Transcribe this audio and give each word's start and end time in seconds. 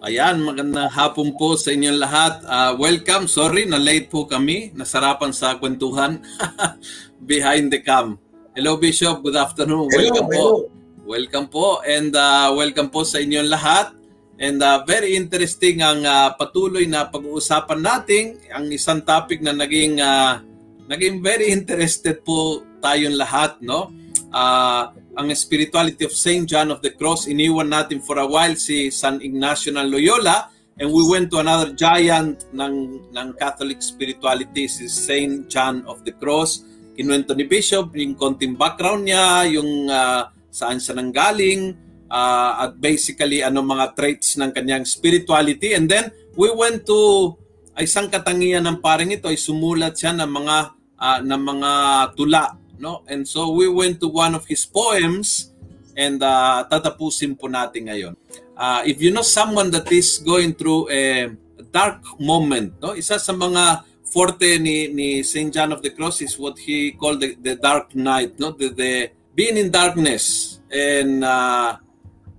Ayan, 0.00 0.40
magandang 0.40 0.88
hapon 0.96 1.36
po 1.36 1.60
sa 1.60 1.76
inyong 1.76 2.00
lahat. 2.00 2.40
Uh, 2.48 2.72
welcome. 2.80 3.28
Sorry, 3.28 3.68
na 3.68 3.76
late 3.76 4.08
po 4.08 4.24
kami. 4.24 4.72
Nasarapan 4.72 5.28
sa 5.28 5.60
kwentuhan 5.60 6.24
behind 7.30 7.68
the 7.68 7.84
cam. 7.84 8.16
Hello 8.56 8.80
Bishop, 8.80 9.20
good 9.20 9.36
afternoon. 9.36 9.92
Hello, 9.92 10.00
welcome 10.00 10.28
hello. 10.32 10.40
po. 10.40 10.72
Welcome 11.04 11.46
po 11.52 11.66
and 11.84 12.16
uh, 12.16 12.48
welcome 12.56 12.88
po 12.88 13.04
sa 13.04 13.20
inyong 13.20 13.52
lahat. 13.52 13.92
And 14.40 14.64
uh, 14.64 14.88
very 14.88 15.20
interesting 15.20 15.84
ang 15.84 16.00
uh, 16.08 16.32
patuloy 16.32 16.88
na 16.88 17.04
pag-uusapan 17.04 17.80
natin, 17.84 18.40
ang 18.48 18.72
isang 18.72 19.04
topic 19.04 19.44
na 19.44 19.52
naging 19.52 20.00
uh, 20.00 20.40
naging 20.88 21.20
very 21.20 21.52
interested 21.52 22.24
po 22.24 22.64
tayong 22.80 23.20
lahat, 23.20 23.60
no? 23.60 23.92
Uh, 24.32 24.96
ang 25.18 25.30
spirituality 25.34 26.06
of 26.06 26.14
Saint 26.14 26.46
John 26.46 26.70
of 26.70 26.82
the 26.84 26.94
Cross. 26.94 27.26
Iniwan 27.26 27.70
natin 27.72 27.98
for 28.02 28.18
a 28.22 28.26
while 28.26 28.54
si 28.54 28.92
San 28.94 29.18
Ignacio 29.18 29.74
ng 29.74 29.90
Loyola 29.90 30.50
and 30.78 30.88
we 30.88 31.02
went 31.04 31.28
to 31.34 31.42
another 31.42 31.74
giant 31.74 32.46
ng, 32.54 33.04
ng 33.10 33.28
Catholic 33.36 33.82
spirituality, 33.82 34.70
si 34.70 34.86
Saint 34.86 35.50
John 35.50 35.82
of 35.84 36.00
the 36.06 36.14
Cross. 36.14 36.64
Kinuwento 36.96 37.34
ni 37.34 37.44
Bishop 37.44 37.92
yung 37.96 38.16
konting 38.16 38.54
background 38.54 39.08
niya, 39.08 39.44
yung 39.50 39.90
uh, 39.90 40.30
saan 40.48 40.80
siya 40.80 40.96
nanggaling, 40.96 41.74
uh, 42.08 42.66
at 42.66 42.80
basically 42.80 43.44
ano 43.44 43.60
mga 43.60 43.92
traits 43.92 44.40
ng 44.40 44.50
kanyang 44.56 44.88
spirituality. 44.88 45.76
And 45.76 45.90
then 45.90 46.08
we 46.38 46.48
went 46.54 46.86
to 46.88 47.34
isang 47.80 48.12
katangian 48.12 48.66
ng 48.68 48.78
paring 48.84 49.14
ito 49.16 49.28
ay 49.28 49.40
sumulat 49.40 49.96
siya 49.96 50.12
ng 50.12 50.28
mga 50.28 50.56
uh, 51.00 51.20
ng 51.24 51.42
mga 51.42 51.70
tula 52.12 52.59
no? 52.80 53.04
And 53.06 53.28
so 53.28 53.52
we 53.52 53.68
went 53.68 54.00
to 54.00 54.08
one 54.08 54.34
of 54.34 54.48
his 54.48 54.64
poems 54.64 55.52
and 55.94 56.18
uh, 56.24 56.64
tatapusin 56.66 57.36
po 57.36 57.46
natin 57.46 57.92
ngayon. 57.92 58.16
Uh, 58.56 58.80
if 58.88 58.98
you 58.98 59.12
know 59.12 59.22
someone 59.24 59.68
that 59.70 59.86
is 59.92 60.18
going 60.24 60.56
through 60.56 60.88
a 60.88 61.28
dark 61.70 62.00
moment 62.18 62.72
no? 62.80 62.96
Isa 62.96 63.20
sa 63.20 63.36
mga 63.36 63.84
forte 64.10 64.58
ni 64.58 64.90
ni 64.90 65.22
St. 65.22 65.52
John 65.52 65.70
of 65.76 65.84
the 65.84 65.92
Cross 65.92 66.24
is 66.24 66.34
what 66.40 66.58
he 66.58 66.96
called 66.96 67.20
the, 67.20 67.36
the 67.38 67.54
dark 67.60 67.92
night 67.94 68.40
no? 68.40 68.56
The, 68.56 68.72
the 68.72 68.92
being 69.36 69.60
in 69.60 69.68
darkness. 69.68 70.58
And 70.72 71.22
uh, 71.22 71.76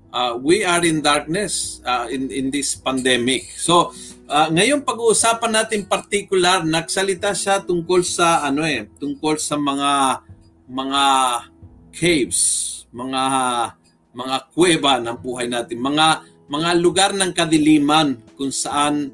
uh, 0.09 0.33
we 0.41 0.65
are 0.65 0.81
in 0.83 1.05
darkness 1.05 1.79
uh, 1.85 2.09
in 2.09 2.33
in 2.33 2.49
this 2.49 2.73
pandemic. 2.73 3.53
So 3.55 3.93
Uh, 4.31 4.47
ngayon 4.47 4.87
pag-uusapan 4.87 5.51
natin 5.51 5.83
particular, 5.83 6.63
nagsalita 6.63 7.35
siya 7.35 7.59
tungkol 7.67 7.99
sa 7.99 8.47
ano 8.47 8.63
eh, 8.63 8.87
tungkol 8.95 9.35
sa 9.35 9.59
mga 9.59 10.23
mga 10.67 11.03
caves, 11.93 12.41
mga 12.91 13.21
mga 14.11 14.35
kuweba 14.51 14.99
ng 14.99 15.17
buhay 15.23 15.47
natin, 15.47 15.79
mga 15.79 16.27
mga 16.51 16.69
lugar 16.83 17.11
ng 17.15 17.31
kadiliman 17.31 18.19
kung 18.35 18.51
saan 18.51 19.07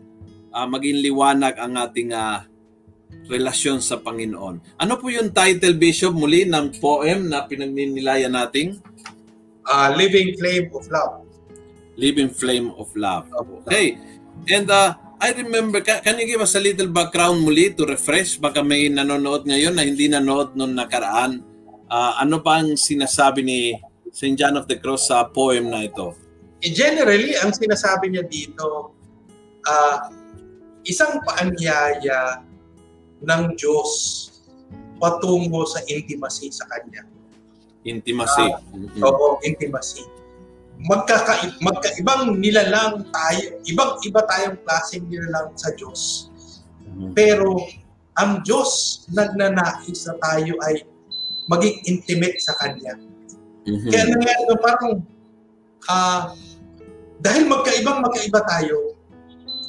uh, 0.49 0.65
maging 0.65 1.05
liwanag 1.05 1.53
ang 1.61 1.77
ating 1.77 2.09
uh, 2.09 2.41
relasyon 3.29 3.77
sa 3.77 4.01
Panginoon. 4.01 4.81
Ano 4.81 4.93
po 4.97 5.13
yung 5.13 5.29
title, 5.29 5.77
Bishop, 5.77 6.17
muli 6.17 6.49
ng 6.49 6.81
poem 6.81 7.29
na 7.29 7.45
pinagninilayan 7.45 8.33
nating? 8.33 8.81
Uh, 9.67 9.93
Living 9.93 10.33
Flame 10.39 10.67
of 10.73 10.85
Love. 10.89 11.13
Living 11.93 12.31
Flame 12.31 12.73
of 12.73 12.89
Love. 12.97 13.29
Okay. 13.65 13.99
And 14.49 14.65
uh, 14.71 14.95
I 15.17 15.33
remember, 15.33 15.81
can 15.81 16.19
you 16.21 16.27
give 16.29 16.41
us 16.41 16.53
a 16.53 16.61
little 16.61 16.93
background 16.93 17.41
muli 17.41 17.73
to 17.73 17.89
refresh? 17.89 18.37
Baka 18.37 18.61
may 18.61 18.85
nanonood 18.85 19.49
ngayon 19.49 19.73
na 19.73 19.81
hindi 19.81 20.05
nanood 20.05 20.53
noong 20.53 20.77
nakaraan. 20.77 21.41
Uh, 21.89 22.13
ano 22.21 22.37
ba 22.37 22.61
ang 22.61 22.77
sinasabi 22.77 23.41
ni 23.41 23.59
St. 24.13 24.37
John 24.37 24.61
of 24.61 24.69
the 24.69 24.77
Cross 24.77 25.09
sa 25.09 25.25
poem 25.25 25.73
na 25.73 25.89
ito? 25.89 26.13
Eh, 26.61 26.69
generally, 26.69 27.33
ang 27.33 27.49
sinasabi 27.49 28.13
niya 28.13 28.29
dito, 28.29 28.93
uh, 29.65 29.97
isang 30.85 31.17
paanyaya 31.25 32.45
ng 33.17 33.43
Diyos 33.57 33.89
patungo 35.01 35.65
sa 35.65 35.81
intimacy 35.89 36.53
sa 36.53 36.69
Kanya. 36.69 37.01
Intimacy. 37.89 38.53
Uh, 38.53 38.61
mm-hmm. 38.69 39.01
Oo, 39.01 39.41
intimacy 39.41 40.05
magkaka 40.77 41.57
magkaibang 41.57 42.37
nilalang 42.37 43.01
tayo, 43.09 43.57
ibang-iba 43.65 44.21
tayong 44.29 44.57
klaseng 44.61 45.05
nilalang 45.09 45.49
sa 45.57 45.73
Diyos. 45.73 46.29
Mm-hmm. 46.85 47.11
Pero 47.17 47.57
ang 48.17 48.45
Diyos 48.45 49.03
nagnanais 49.09 49.99
na 50.05 50.13
tayo 50.21 50.53
ay 50.69 50.85
maging 51.49 51.77
intimate 51.89 52.37
sa 52.37 52.53
Kanya. 52.61 52.93
Mm-hmm. 53.65 53.89
Kaya 53.89 54.03
nangyari 54.05 54.43
na 54.45 54.57
parang 54.61 54.91
uh, 55.89 56.23
dahil 57.17 57.49
magkaibang 57.49 58.05
magkaiba 58.05 58.41
tayo, 58.45 58.93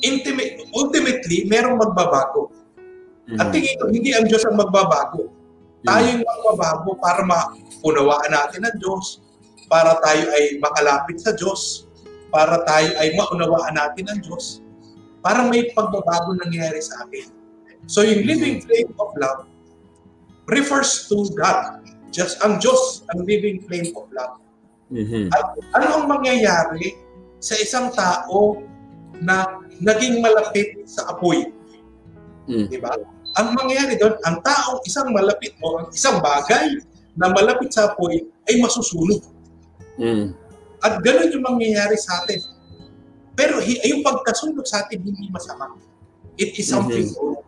intimate, 0.04 0.60
ultimately, 0.76 1.48
merong 1.48 1.80
magbabago. 1.80 2.52
Mm-hmm. 3.28 3.40
At 3.40 3.48
tingin 3.48 3.76
ko, 3.80 3.84
hindi 3.88 4.12
ang 4.12 4.28
Diyos 4.28 4.44
ang 4.44 4.60
magbabago. 4.60 5.32
Tayo 5.88 6.04
yung 6.04 6.24
magbabago 6.26 6.90
para 7.00 7.24
maunawaan 7.24 8.30
natin 8.32 8.68
ang 8.68 8.76
Diyos, 8.76 9.24
para 9.68 10.00
tayo 10.02 10.24
ay 10.32 10.58
makalapit 10.58 11.20
sa 11.20 11.36
Diyos, 11.36 11.86
para 12.32 12.64
tayo 12.64 12.92
ay 13.00 13.14
maunawaan 13.16 13.76
natin 13.76 14.08
ang 14.08 14.20
Diyos, 14.20 14.64
para 15.20 15.44
may 15.44 15.68
pagbabago 15.76 16.36
nangyayari 16.40 16.80
sa 16.80 17.04
akin. 17.04 17.28
So 17.88 18.04
yung 18.04 18.24
living 18.24 18.64
flame 18.64 18.92
of 19.00 19.12
love 19.16 19.48
refers 20.48 21.06
to 21.12 21.28
God. 21.36 21.84
Just 22.08 22.40
ang 22.40 22.60
Diyos, 22.60 23.04
ang 23.12 23.24
living 23.28 23.64
flame 23.68 23.92
of 23.96 24.08
love. 24.12 24.40
Mm-hmm. 24.88 25.28
At 25.32 25.46
ano 25.76 25.86
ang 26.00 26.04
mangyayari 26.08 26.96
sa 27.38 27.54
isang 27.60 27.92
tao 27.92 28.64
na 29.20 29.60
naging 29.78 30.24
malapit 30.24 30.84
sa 30.88 31.12
apoy? 31.12 31.52
Mm. 32.48 32.66
Di 32.72 32.78
ba? 32.80 32.96
Ang 33.36 33.54
mangyayari 33.54 34.00
doon, 34.00 34.16
ang 34.24 34.40
taong 34.40 34.80
isang 34.88 35.12
malapit 35.12 35.52
o 35.60 35.84
ang 35.84 35.88
isang 35.92 36.18
bagay 36.24 36.80
na 37.14 37.28
malapit 37.28 37.70
sa 37.70 37.92
apoy 37.92 38.24
ay 38.48 38.56
masusunog. 38.58 39.20
Mm. 39.98 40.32
At 40.78 41.02
ganun 41.02 41.34
yung 41.34 41.44
mangyayari 41.44 41.98
sa 41.98 42.22
atin. 42.22 42.38
Pero 43.34 43.62
yung 43.62 44.02
pagkasunog 44.02 44.66
sa 44.66 44.86
atin 44.86 45.02
hindi 45.02 45.30
masama. 45.30 45.74
It 46.38 46.54
is 46.54 46.70
something 46.70 47.10
mm-hmm. 47.10 47.42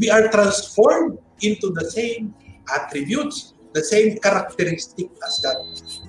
we 0.00 0.08
are 0.08 0.32
transformed 0.32 1.20
into 1.44 1.72
the 1.76 1.84
same 1.92 2.32
attributes, 2.72 3.52
the 3.76 3.84
same 3.84 4.16
characteristic 4.20 5.12
as 5.20 5.40
God. 5.44 5.60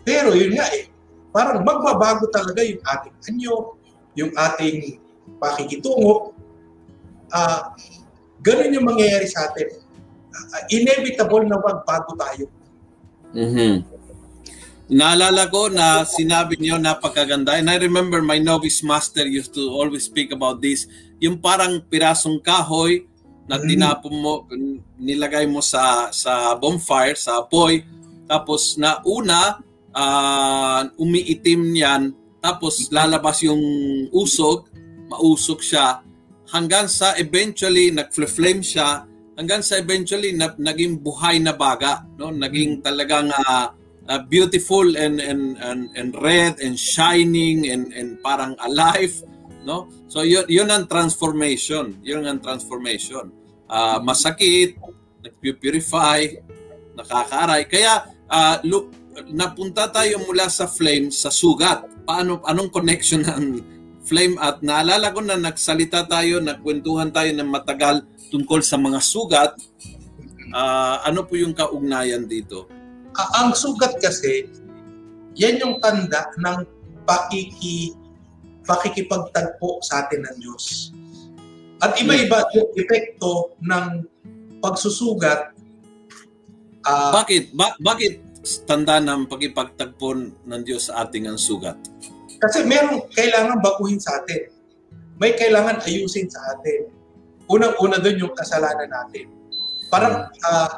Pero 0.07 0.31
yun 0.31 0.55
nga 0.55 0.67
eh, 0.71 0.87
parang 1.35 1.63
magbabago 1.63 2.27
talaga 2.31 2.63
yung 2.63 2.79
ating 2.83 3.15
anyo, 3.31 3.55
yung 4.15 4.31
ating 4.35 4.99
pakikitungo. 5.39 6.35
Uh, 7.31 7.71
ganun 8.43 8.75
yung 8.75 8.87
mangyayari 8.87 9.27
sa 9.27 9.51
atin. 9.51 9.79
Uh, 10.31 10.63
inevitable 10.71 11.43
na 11.47 11.59
magbago 11.59 12.15
tayo. 12.15 12.47
Mm-hmm. 13.31 14.00
Naalala 14.91 15.47
ko 15.47 15.71
na 15.71 16.03
sinabi 16.03 16.59
niyo 16.59 16.75
napakaganda. 16.75 17.55
And 17.55 17.71
I 17.71 17.79
remember 17.79 18.19
my 18.19 18.43
novice 18.43 18.83
master 18.83 19.23
used 19.23 19.55
to 19.55 19.71
always 19.71 20.11
speak 20.11 20.35
about 20.35 20.59
this. 20.59 20.83
Yung 21.23 21.39
parang 21.39 21.79
pirasong 21.87 22.43
kahoy 22.43 23.07
na 23.47 23.55
mm-hmm. 23.55 23.69
tinapon 23.71 24.13
mo, 24.19 24.43
nilagay 24.99 25.47
mo 25.47 25.63
sa 25.63 26.11
sa 26.11 26.59
bonfire, 26.59 27.15
sa 27.15 27.39
apoy. 27.39 27.87
Tapos 28.27 28.75
na 28.75 28.99
una, 29.07 29.63
uh, 29.95 30.83
umiitim 30.99 31.71
yan. 31.71 32.11
Tapos 32.43 32.91
lalabas 32.91 33.47
yung 33.47 33.63
usog, 34.11 34.67
mausok 35.07 35.63
siya. 35.63 36.03
Hanggang 36.51 36.91
sa 36.91 37.15
eventually 37.15 37.95
nag-flame 37.95 38.59
siya 38.59 39.07
hanggang 39.39 39.63
sa 39.63 39.79
eventually 39.79 40.35
na, 40.35 40.51
naging 40.59 40.99
buhay 40.99 41.39
na 41.39 41.55
baga, 41.55 42.03
no? 42.19 42.29
Naging 42.29 42.83
talagang 42.83 43.31
uh, 43.31 43.71
uh, 44.11 44.19
beautiful 44.27 44.83
and 44.99 45.23
and 45.23 45.55
and 45.63 45.87
and 45.95 46.09
red 46.19 46.59
and 46.59 46.75
shining 46.75 47.71
and 47.71 47.95
and 47.95 48.19
parang 48.19 48.59
alive, 48.67 49.15
no? 49.63 49.87
So 50.11 50.27
yun, 50.27 50.43
yun 50.51 50.67
ang 50.67 50.91
transformation. 50.91 51.95
Yun 52.03 52.27
ang 52.27 52.43
transformation. 52.43 53.31
Uh, 53.71 54.03
masakit, 54.03 54.75
nagpupurify, 55.23 56.27
nakakaaray. 56.99 57.63
Kaya 57.71 58.03
uh, 58.27 58.59
look, 58.67 58.91
napunta 59.31 59.87
tayo 59.87 60.19
mula 60.27 60.51
sa 60.51 60.67
flame 60.67 61.07
sa 61.07 61.31
sugat. 61.31 61.87
Paano 62.03 62.43
anong 62.43 62.67
connection 62.67 63.23
ng 63.23 63.63
flame 64.03 64.35
at 64.43 64.59
naalala 64.59 65.15
ko 65.15 65.23
na 65.23 65.39
nagsalita 65.39 66.03
tayo, 66.03 66.43
nagkwentuhan 66.43 67.15
tayo 67.15 67.31
ng 67.31 67.47
matagal 67.47 68.03
tungkol 68.27 68.59
sa 68.59 68.75
mga 68.75 68.99
sugat. 68.99 69.55
Uh, 70.51 70.99
ano 71.07 71.23
po 71.23 71.39
yung 71.39 71.55
kaugnayan 71.55 72.27
dito? 72.27 72.80
Ang 73.15 73.51
sugat 73.55 73.99
kasi, 73.99 74.47
yan 75.35 75.59
yung 75.59 75.79
tanda 75.79 76.31
ng 76.39 76.63
pakiki 77.07 77.95
pakikipagtagpo 78.61 79.81
sa 79.81 80.05
atin 80.05 80.21
ng 80.21 80.35
Diyos. 80.37 80.93
At 81.81 81.97
iba-iba 81.97 82.45
yung 82.53 82.69
epekto 82.77 83.57
ng 83.57 84.05
pagsusugat. 84.61 85.57
Uh, 86.85 87.09
bakit? 87.09 87.49
Ba- 87.57 87.77
bakit 87.81 88.21
tanda 88.69 89.01
ng 89.01 89.25
pagipagtagpo 89.25 90.13
ng 90.45 90.61
Diyos 90.61 90.93
sa 90.93 91.05
ating 91.05 91.25
ang 91.25 91.41
sugat? 91.41 91.77
Kasi 92.41 92.65
meron 92.65 93.05
kailangan 93.13 93.61
baguhin 93.61 93.97
sa 93.97 94.21
atin. 94.21 94.49
May 95.17 95.37
kailangan 95.37 95.81
ayusin 95.85 96.29
sa 96.29 96.41
atin. 96.57 96.89
Unang-una 97.49 98.01
doon 98.01 98.29
yung 98.29 98.33
kasalanan 98.33 98.89
natin. 98.89 99.29
Parang 99.89 100.29
uh, 100.29 100.71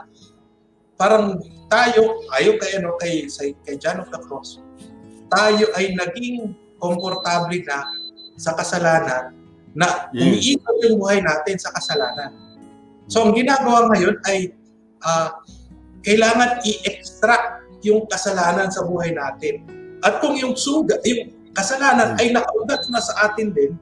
parang 0.99 1.39
tayo, 1.73 2.21
ayo 2.37 2.51
kay 2.61 2.77
ano 2.77 2.93
kay 3.01 3.25
kay 3.65 3.75
John 3.81 4.05
of 4.05 4.13
the 4.13 4.21
Cross. 4.29 4.61
Tayo 5.33 5.65
ay 5.73 5.97
naging 5.97 6.53
komportable 6.77 7.57
na 7.65 7.81
sa 8.37 8.53
kasalanan 8.53 9.33
na 9.73 10.13
hmm. 10.13 10.21
umiikot 10.21 10.77
yung 10.85 11.01
buhay 11.01 11.17
natin 11.25 11.57
sa 11.57 11.73
kasalanan. 11.73 12.29
So 13.09 13.25
ang 13.25 13.33
ginagawa 13.33 13.89
ngayon 13.89 14.21
ay 14.29 14.53
uh, 15.01 15.33
kailangan 16.05 16.61
i-extract 16.61 17.65
yung 17.81 18.05
kasalanan 18.05 18.69
sa 18.69 18.85
buhay 18.85 19.09
natin. 19.09 19.65
At 20.05 20.21
kung 20.21 20.37
yung 20.37 20.53
suga, 20.53 21.01
yung 21.01 21.33
kasalanan 21.57 22.13
hmm. 22.13 22.19
ay 22.21 22.27
nakaugat 22.37 22.85
na 22.93 23.01
sa 23.01 23.33
atin 23.33 23.49
din, 23.49 23.73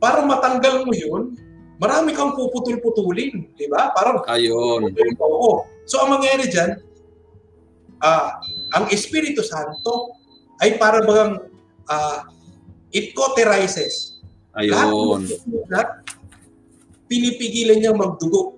para 0.00 0.24
matanggal 0.24 0.88
mo 0.88 0.92
yun, 0.96 1.36
marami 1.76 2.16
kang 2.16 2.32
puputol-putulin, 2.32 3.52
di 3.52 3.66
ba? 3.68 3.92
Parang 3.92 4.24
Ayun. 4.32 4.92
Oo. 5.20 5.64
So 5.84 6.02
ang 6.02 6.16
mangyayari 6.16 6.48
dyan, 6.48 6.85
uh, 8.02 8.30
ang 8.76 8.84
Espiritu 8.92 9.44
Santo 9.44 10.16
ay 10.60 10.80
para 10.80 11.04
bagang 11.04 11.46
uh, 11.88 12.18
it 12.92 13.12
cauterizes. 13.12 14.20
Ayun. 14.56 15.28
Lahat 15.68 16.00
pinipigilan 17.06 17.78
niyang 17.78 18.00
magdugo. 18.00 18.56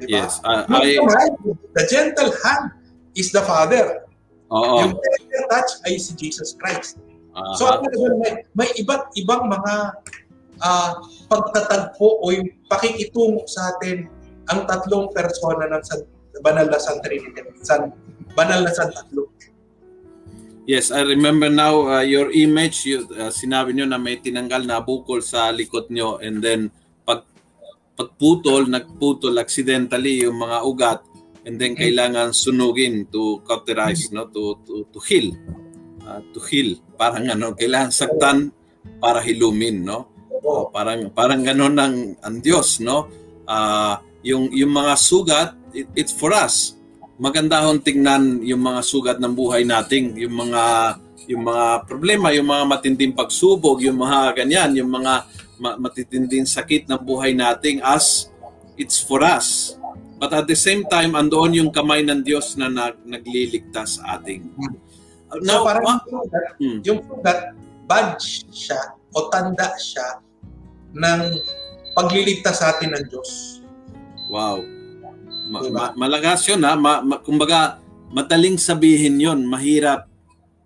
Diba? 0.00 0.26
Yes. 0.26 0.42
Uh, 0.42 0.66
I... 0.68 0.98
The 1.76 1.84
gentle 1.86 2.32
hand 2.44 2.74
is 3.14 3.30
the 3.30 3.44
Father. 3.44 4.10
Oo. 4.50 4.82
Yung 4.82 4.94
tender 4.98 5.42
touch 5.48 5.72
ay 5.86 5.96
si 6.00 6.12
Jesus 6.18 6.58
Christ. 6.58 6.98
Uh-huh. 7.30 7.54
So 7.54 7.64
may, 8.18 8.42
may 8.58 8.68
iba't 8.74 9.14
ibang 9.14 9.46
mga 9.46 9.74
uh, 10.58 10.92
pagtatagpo 11.30 12.18
o 12.20 12.34
yung 12.34 12.50
pakikitungo 12.66 13.46
sa 13.46 13.70
atin 13.76 14.10
ang 14.50 14.66
tatlong 14.66 15.14
persona 15.14 15.70
ng 15.70 15.82
San, 15.86 16.02
banal 16.42 16.66
na 16.66 16.80
San 16.82 16.98
Trinity, 17.06 17.38
San, 17.62 17.94
banal 18.34 18.64
na 18.64 18.72
San 18.72 18.90
Tatlo. 18.90 19.30
Yes, 20.68 20.94
I 20.94 21.02
remember 21.02 21.50
now 21.50 21.98
uh, 21.98 22.04
your 22.06 22.30
image, 22.30 22.86
you, 22.86 23.02
uh, 23.18 23.32
sinabi 23.32 23.74
nyo 23.74 23.90
na 23.90 23.98
may 23.98 24.22
tinanggal 24.22 24.62
na 24.62 24.78
bukol 24.78 25.18
sa 25.18 25.50
likod 25.50 25.90
nyo 25.90 26.22
and 26.22 26.38
then 26.38 26.70
pag 27.02 27.26
pagputol, 27.98 28.70
nagputol 28.70 29.34
accidentally 29.42 30.22
yung 30.22 30.38
mga 30.38 30.58
ugat 30.62 31.00
and 31.42 31.58
then 31.58 31.74
mm-hmm. 31.74 31.82
kailangan 31.90 32.30
sunugin 32.30 33.08
to 33.10 33.42
cauterize, 33.42 34.14
no? 34.14 34.30
to, 34.30 34.62
to, 34.62 34.86
to 34.94 35.00
heal 35.02 35.34
uh, 36.10 36.20
to 36.34 36.40
heal. 36.42 36.74
Parang 36.98 37.30
ano, 37.30 37.54
kailangan 37.54 37.94
saktan 37.94 38.38
para 38.98 39.22
hilumin, 39.22 39.86
no? 39.86 40.10
Uh, 40.40 40.66
parang 40.74 41.12
parang 41.14 41.46
ganoon 41.46 41.74
ng 41.78 41.94
ang 42.18 42.36
Diyos, 42.42 42.82
no? 42.82 43.06
Uh, 43.46 43.94
yung 44.26 44.50
yung 44.50 44.74
mga 44.74 44.94
sugat, 44.98 45.54
it, 45.70 45.86
it's 45.94 46.12
for 46.12 46.34
us. 46.34 46.74
Maganda 47.20 47.60
hong 47.68 47.84
tingnan 47.84 48.40
yung 48.40 48.64
mga 48.64 48.80
sugat 48.80 49.18
ng 49.20 49.36
buhay 49.36 49.68
nating, 49.68 50.16
yung 50.16 50.32
mga 50.32 50.96
yung 51.28 51.44
mga 51.46 51.84
problema, 51.84 52.32
yung 52.32 52.48
mga 52.48 52.64
matinding 52.64 53.12
pagsubok, 53.14 53.84
yung 53.84 54.00
mga 54.00 54.40
ganyan, 54.40 54.72
yung 54.80 54.88
mga 54.88 55.28
matitinding 55.60 56.48
sakit 56.48 56.88
ng 56.88 56.98
buhay 57.04 57.36
nating 57.36 57.78
as 57.84 58.32
it's 58.80 58.98
for 58.98 59.20
us. 59.20 59.76
But 60.16 60.32
at 60.32 60.48
the 60.48 60.56
same 60.56 60.88
time, 60.88 61.12
andoon 61.12 61.60
yung 61.60 61.70
kamay 61.70 62.00
ng 62.02 62.24
Diyos 62.24 62.56
na 62.56 62.72
nag, 62.72 63.04
nagliligtas 63.04 64.00
sa 64.00 64.16
ating. 64.16 64.48
So 65.44 65.62
parang 65.62 65.84
ma- 65.84 66.02
yung 66.08 66.24
sugat, 66.24 66.44
hmm. 66.58 66.78
yung 66.88 67.00
badge 67.84 68.48
siya 68.48 68.80
o 69.12 69.28
tanda 69.28 69.70
siya 69.76 70.18
ng 70.96 71.20
pagliligtas 71.94 72.64
sa 72.64 72.74
atin 72.74 72.96
ng 72.96 73.04
Diyos. 73.06 73.62
Wow. 74.32 74.79
Ma- 75.48 75.62
diba? 75.64 75.78
ma- 75.92 75.94
malagas 75.96 76.44
yun 76.44 76.60
ha. 76.66 76.76
Ma- 76.76 77.00
ma- 77.00 77.22
kumbaga, 77.22 77.80
madaling 78.10 78.58
sabihin 78.58 79.16
yon 79.22 79.40
mahirap 79.46 80.10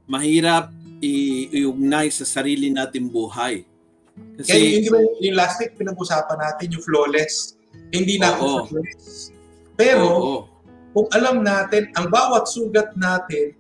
mahirap 0.05 0.73
i- 1.01 1.49
iugnay 1.53 2.09
sa 2.13 2.25
sarili 2.25 2.73
nating 2.73 3.09
buhay. 3.09 3.65
Kasi 4.41 4.49
Kaya 4.49 4.65
yung, 4.79 4.85
yung, 4.89 5.07
yung 5.21 5.37
last 5.37 5.61
week 5.61 5.75
pinag-usapan 5.77 6.39
natin 6.39 6.67
yung 6.73 6.85
flawless. 6.85 7.57
Hindi 7.91 8.17
na 8.21 8.37
ako 8.37 8.69
flawless. 8.71 9.35
Pero 9.75 10.07
oo. 10.07 10.37
kung 10.95 11.09
alam 11.11 11.43
natin 11.43 11.91
ang 11.99 12.07
bawat 12.09 12.47
sugat 12.47 12.95
natin 12.95 13.57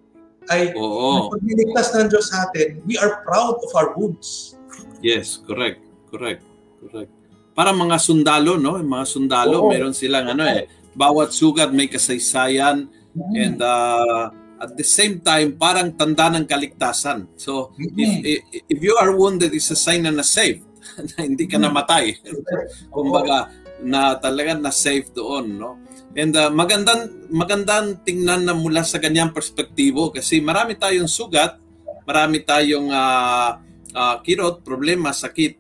ay 0.53 0.77
Oo. 0.77 1.33
pagliligtas 1.33 1.97
ng 1.97 2.07
Diyos 2.13 2.29
sa 2.29 2.47
atin, 2.49 2.85
we 2.85 3.01
are 3.01 3.25
proud 3.25 3.57
of 3.65 3.71
our 3.73 3.97
wounds. 3.97 4.55
Yes, 5.01 5.41
correct. 5.41 5.81
Correct. 6.13 6.45
Correct. 6.85 7.11
Para 7.57 7.73
mga 7.73 7.97
sundalo, 7.97 8.61
no? 8.61 8.77
Mga 8.77 9.07
sundalo, 9.09 9.67
Oo. 9.67 9.71
meron 9.73 9.97
silang 9.97 10.29
ano 10.29 10.45
eh, 10.45 10.69
bawat 10.95 11.35
sugat 11.35 11.71
may 11.75 11.91
kasaysayan 11.91 12.89
mm-hmm. 12.89 13.35
and 13.37 13.59
uh, 13.61 14.31
at 14.63 14.73
the 14.79 14.87
same 14.87 15.21
time 15.21 15.59
parang 15.59 15.93
tanda 15.95 16.31
ng 16.33 16.47
kaligtasan. 16.47 17.29
So 17.37 17.75
mm-hmm. 17.77 18.23
if, 18.25 18.41
if 18.71 18.79
you 18.81 18.95
are 18.97 19.13
wounded 19.13 19.53
it's 19.53 19.71
a 19.71 19.79
sign 19.79 20.07
na 20.07 20.15
na-saved. 20.15 20.65
na 21.15 21.27
hindi 21.27 21.45
ka 21.51 21.59
namatay. 21.59 22.17
Kumbaga 22.95 23.51
na 23.85 24.17
talaga 24.17 24.57
na-safe 24.57 25.11
doon, 25.13 25.59
no? 25.59 25.71
And 26.15 26.31
uh, 26.39 26.49
magandang 26.49 27.27
magandang 27.27 28.07
tingnan 28.07 28.47
na 28.47 28.55
mula 28.55 28.87
sa 28.87 29.03
ganyang 29.03 29.35
perspektibo 29.35 30.15
kasi 30.15 30.39
marami 30.39 30.79
tayong 30.79 31.11
sugat, 31.11 31.59
marami 32.07 32.47
tayong 32.47 32.87
uh, 32.95 33.59
uh, 33.91 34.17
kirot, 34.23 34.63
problema, 34.63 35.11
sakit, 35.11 35.59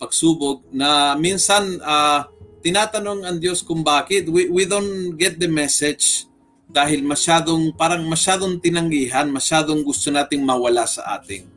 pagsubok 0.00 0.64
na 0.72 1.12
minsan 1.20 1.76
uh, 1.84 2.24
tinatanong 2.60 3.24
ang 3.24 3.36
Diyos 3.40 3.64
kung 3.64 3.80
bakit 3.80 4.28
we, 4.28 4.48
we 4.52 4.64
don't 4.68 5.16
get 5.16 5.40
the 5.40 5.48
message 5.48 6.28
dahil 6.70 7.02
masyadong 7.02 7.74
parang 7.74 8.06
masyadong 8.06 8.62
tinanggihan, 8.62 9.26
masyadong 9.26 9.82
gusto 9.82 10.12
nating 10.12 10.46
mawala 10.46 10.86
sa 10.86 11.18
ating. 11.18 11.48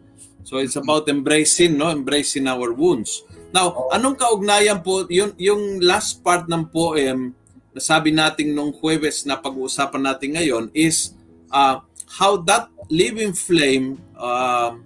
So 0.44 0.60
it's 0.60 0.76
about 0.76 1.08
embracing, 1.08 1.78
no, 1.78 1.94
embracing 1.94 2.50
our 2.50 2.74
wounds. 2.74 3.24
Now, 3.54 3.88
anong 3.94 4.18
kaugnayan 4.18 4.82
po 4.82 5.06
yung 5.14 5.38
yung 5.38 5.78
last 5.80 6.26
part 6.26 6.50
ng 6.50 6.68
poem 6.74 7.38
nasabi 7.74 8.14
natin 8.14 8.54
nung 8.54 8.70
Huwebes 8.70 9.26
na 9.26 9.36
pag-uusapan 9.36 10.02
natin 10.06 10.30
ngayon 10.38 10.66
is 10.78 11.18
uh, 11.50 11.82
how 12.22 12.38
that 12.46 12.70
living 12.88 13.34
flame 13.34 13.98
uh, 14.14 14.78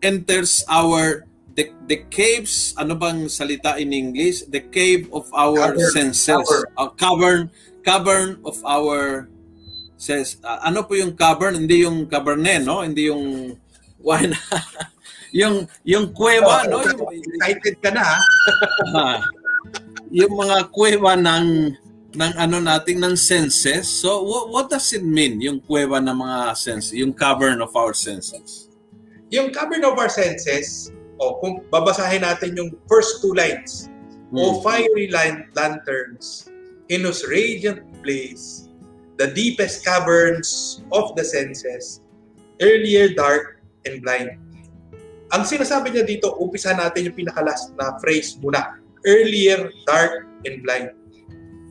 enters 0.00 0.64
our 0.66 1.28
the, 1.56 1.72
the 1.88 2.04
caves, 2.12 2.76
ano 2.76 2.94
bang 2.94 3.26
salita 3.32 3.80
in 3.80 3.92
English? 3.92 4.44
The 4.46 4.60
cave 4.60 5.08
of 5.10 5.26
our 5.32 5.72
cavern, 5.72 5.90
senses. 5.90 6.28
Cavern. 6.28 6.64
Uh, 6.76 6.90
cavern, 6.94 7.42
cavern 7.82 8.28
of 8.44 8.60
our 8.62 9.28
says 9.96 10.36
uh, 10.44 10.60
ano 10.60 10.84
po 10.84 10.92
yung 10.92 11.16
cavern 11.16 11.56
hindi 11.56 11.80
yung 11.80 12.04
cabernet 12.04 12.60
no 12.60 12.84
hindi 12.84 13.08
yung 13.08 13.56
wine 14.04 14.36
yung 15.40 15.64
yung 15.88 16.12
kuweba 16.12 16.68
oh, 16.68 16.84
no 16.84 17.08
excited 17.08 17.80
ka 17.80 17.88
na 17.96 18.04
ha? 18.04 18.20
yung 20.20 20.36
mga 20.36 20.68
kuweba 20.68 21.16
ng 21.16 21.72
ng 22.16 22.32
ano 22.40 22.56
nating 22.64 22.96
ng 22.96 23.12
senses. 23.12 23.84
So 23.84 24.24
what, 24.24 24.48
what 24.48 24.66
does 24.72 24.88
it 24.96 25.04
mean 25.04 25.36
yung 25.44 25.60
kuweba 25.60 26.00
ng 26.00 26.16
mga 26.16 26.56
senses, 26.56 26.96
yung 26.96 27.12
cavern 27.12 27.60
of 27.60 27.76
our 27.76 27.92
senses? 27.92 28.72
Yung 29.28 29.52
cavern 29.52 29.84
of 29.84 30.00
our 30.00 30.08
senses, 30.08 30.88
o 31.16 31.22
oh, 31.22 31.32
kung 31.40 31.64
babasahin 31.72 32.22
natin 32.24 32.56
yung 32.56 32.70
first 32.88 33.24
two 33.24 33.32
lines, 33.32 33.88
hmm. 34.32 34.38
o 34.38 34.60
fiery 34.60 35.08
lanterns, 35.54 36.48
in 36.88 37.02
whose 37.02 37.24
radiant 37.26 37.82
place, 38.02 38.68
the 39.18 39.32
deepest 39.32 39.82
caverns 39.82 40.82
of 40.92 41.16
the 41.16 41.24
senses, 41.24 42.04
earlier 42.60 43.10
dark 43.12 43.60
and 43.88 44.02
blind. 44.04 44.38
Ang 45.34 45.42
sinasabi 45.42 45.90
niya 45.90 46.06
dito, 46.06 46.30
umpisa 46.38 46.70
natin 46.76 47.10
yung 47.10 47.16
pinakalas 47.16 47.74
na 47.74 47.98
phrase 47.98 48.38
muna. 48.38 48.78
Earlier 49.02 49.74
dark 49.82 50.30
and 50.46 50.62
blind. 50.62 50.94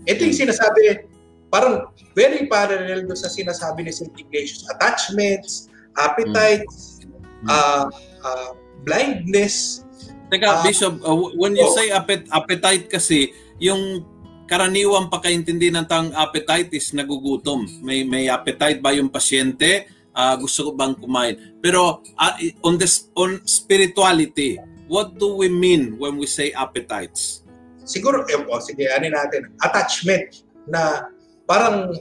Ito 0.06 0.20
yung 0.28 0.36
sinasabi, 0.36 1.08
parang 1.48 1.88
very 2.12 2.52
parallel 2.52 3.08
do 3.08 3.16
sa 3.16 3.32
sinasabi 3.32 3.88
ni 3.88 3.92
St. 3.96 4.12
Ignatius. 4.12 4.68
Attachments, 4.75 5.72
appetites, 5.96 7.08
mm. 7.08 7.48
uh, 7.48 7.88
uh, 8.28 8.52
blindness. 8.86 9.84
Teka, 10.30 10.48
uh, 10.48 10.63
Bishop, 10.63 11.01
uh, 11.01 11.18
when 11.36 11.58
you 11.58 11.65
oh, 11.65 11.74
say 11.74 11.89
appet- 11.89 12.30
appetite 12.30 12.88
kasi, 12.88 13.34
yung 13.58 14.06
karaniwang 14.46 15.10
pagkaintindi 15.10 15.74
ng 15.74 15.86
tang 15.89 16.13
appetite 16.13 16.70
is 16.77 16.94
nagugutom. 16.94 17.65
May 17.82 18.06
may 18.06 18.30
appetite 18.30 18.80
ba 18.80 18.94
yung 18.94 19.10
pasyente? 19.10 19.89
Uh, 20.15 20.38
gusto 20.39 20.70
ko 20.70 20.72
bang 20.77 20.96
kumain? 20.96 21.36
Pero 21.60 22.00
uh, 22.15 22.34
on 22.63 22.80
the 22.80 22.88
on 23.18 23.42
spirituality, 23.44 24.62
what 24.88 25.18
do 25.18 25.36
we 25.36 25.50
mean 25.50 25.98
when 26.00 26.15
we 26.15 26.30
say 26.30 26.54
appetites? 26.56 27.44
Siguro, 27.86 28.25
eh, 28.25 28.34
oh, 28.34 28.62
sige, 28.62 28.89
ano 28.89 29.06
natin, 29.13 29.54
attachment 29.62 30.42
na 30.65 31.06
parang 31.46 31.94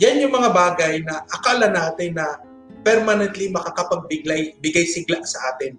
yan 0.00 0.24
yung 0.24 0.32
mga 0.32 0.52
bagay 0.52 1.04
na 1.04 1.24
akala 1.28 1.68
natin 1.68 2.16
na 2.16 2.40
permanently 2.80 3.52
makakapagbigay 3.52 4.56
bigay 4.62 4.86
sigla 4.88 5.20
sa 5.24 5.40
atin. 5.56 5.76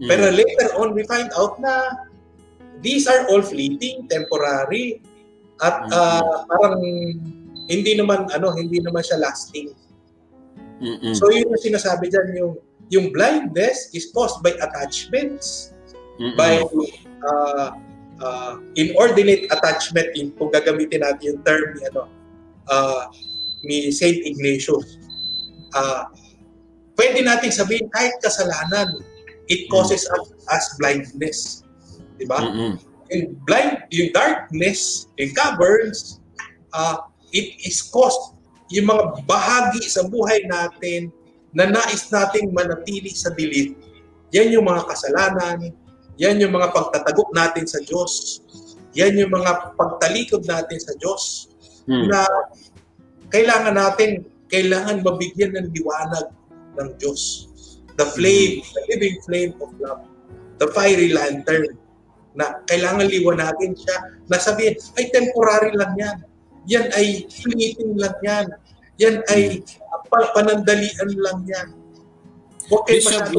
Mm. 0.00 0.08
Pero 0.08 0.24
later 0.32 0.68
on, 0.80 0.96
we 0.96 1.04
find 1.04 1.28
out 1.36 1.60
na 1.60 2.08
these 2.80 3.04
are 3.04 3.28
all 3.28 3.44
fleeting, 3.44 4.08
temporary, 4.08 5.04
at 5.60 5.84
uh, 5.92 6.48
parang 6.48 6.80
hindi 7.68 7.92
naman 7.92 8.26
ano, 8.32 8.56
hindi 8.56 8.80
naman 8.80 9.04
siya 9.04 9.20
lasting. 9.20 9.76
Mm-mm. 10.80 11.12
So 11.12 11.28
yun 11.28 11.52
yung 11.52 11.60
sinasabi 11.60 12.08
diyan 12.08 12.28
yung 12.40 12.54
yung 12.90 13.06
blindness 13.12 13.92
is 13.92 14.08
caused 14.10 14.40
by 14.40 14.56
attachments, 14.56 15.76
Mm-mm. 16.16 16.34
by 16.34 16.64
uh, 17.22 17.76
uh, 18.24 18.52
inordinate 18.80 19.46
attachment 19.52 20.08
in 20.16 20.32
kung 20.40 20.48
gagamitin 20.48 21.04
natin 21.04 21.36
yung 21.36 21.40
term 21.44 21.76
ni 21.76 21.82
ano 21.92 22.02
uh, 22.72 23.12
ni 23.60 23.92
Saint 23.92 24.16
Ignatius. 24.24 24.96
Uh, 25.76 26.08
pwede 26.96 27.20
nating 27.20 27.52
sabihin 27.52 27.86
kahit 27.92 28.16
kasalanan, 28.24 29.04
it 29.50 29.66
causes 29.68 30.06
mm-hmm. 30.06 30.46
us, 30.48 30.54
us 30.54 30.64
blindness. 30.78 31.38
Di 32.16 32.24
ba? 32.24 32.38
Mm-hmm 32.40 32.90
yung 33.10 33.34
blind, 33.44 33.90
yung 33.90 34.10
darkness, 34.14 35.10
yung 35.18 35.34
caverns, 35.34 36.22
uh, 36.72 37.10
it 37.34 37.58
is 37.66 37.82
caused 37.90 38.38
yung 38.70 38.86
mga 38.86 39.26
bahagi 39.26 39.82
sa 39.90 40.06
buhay 40.06 40.46
natin 40.46 41.10
na 41.50 41.66
nais 41.66 42.06
nating 42.06 42.54
manatili 42.54 43.10
sa 43.10 43.34
dilim. 43.34 43.74
Yan 44.30 44.54
yung 44.54 44.70
mga 44.70 44.86
kasalanan, 44.86 45.74
yan 46.14 46.38
yung 46.38 46.54
mga 46.54 46.70
pagtatagok 46.70 47.34
natin 47.34 47.66
sa 47.66 47.82
Diyos, 47.82 48.42
yan 48.94 49.18
yung 49.18 49.34
mga 49.34 49.74
pagtalikod 49.74 50.46
natin 50.46 50.78
sa 50.78 50.94
Diyos 51.02 51.50
hmm. 51.90 52.06
na 52.06 52.22
kailangan 53.34 53.74
natin, 53.74 54.22
kailangan 54.46 55.02
mabigyan 55.02 55.58
ng 55.58 55.74
liwanag 55.74 56.30
ng 56.78 56.88
Diyos. 57.02 57.49
The 58.00 58.08
flame, 58.16 58.64
the 58.64 58.82
living 58.96 59.16
flame 59.28 59.52
of 59.60 59.76
love. 59.76 60.08
The 60.56 60.72
fiery 60.72 61.12
lantern 61.12 61.76
na 62.32 62.64
kailangan 62.64 63.12
liwanagin 63.12 63.76
siya 63.76 63.96
na 64.24 64.40
sabihin, 64.40 64.80
ay 64.96 65.12
temporary 65.12 65.76
lang 65.76 65.92
yan. 66.00 66.18
Yan 66.64 66.86
ay 66.96 67.28
fleeting 67.28 67.92
lang 68.00 68.16
yan. 68.24 68.46
Yan 68.96 69.20
ay 69.28 69.60
panandalian 70.08 71.10
lang 71.12 71.44
yan. 71.44 71.68
Okay, 72.70 73.02
Bishop, 73.02 73.34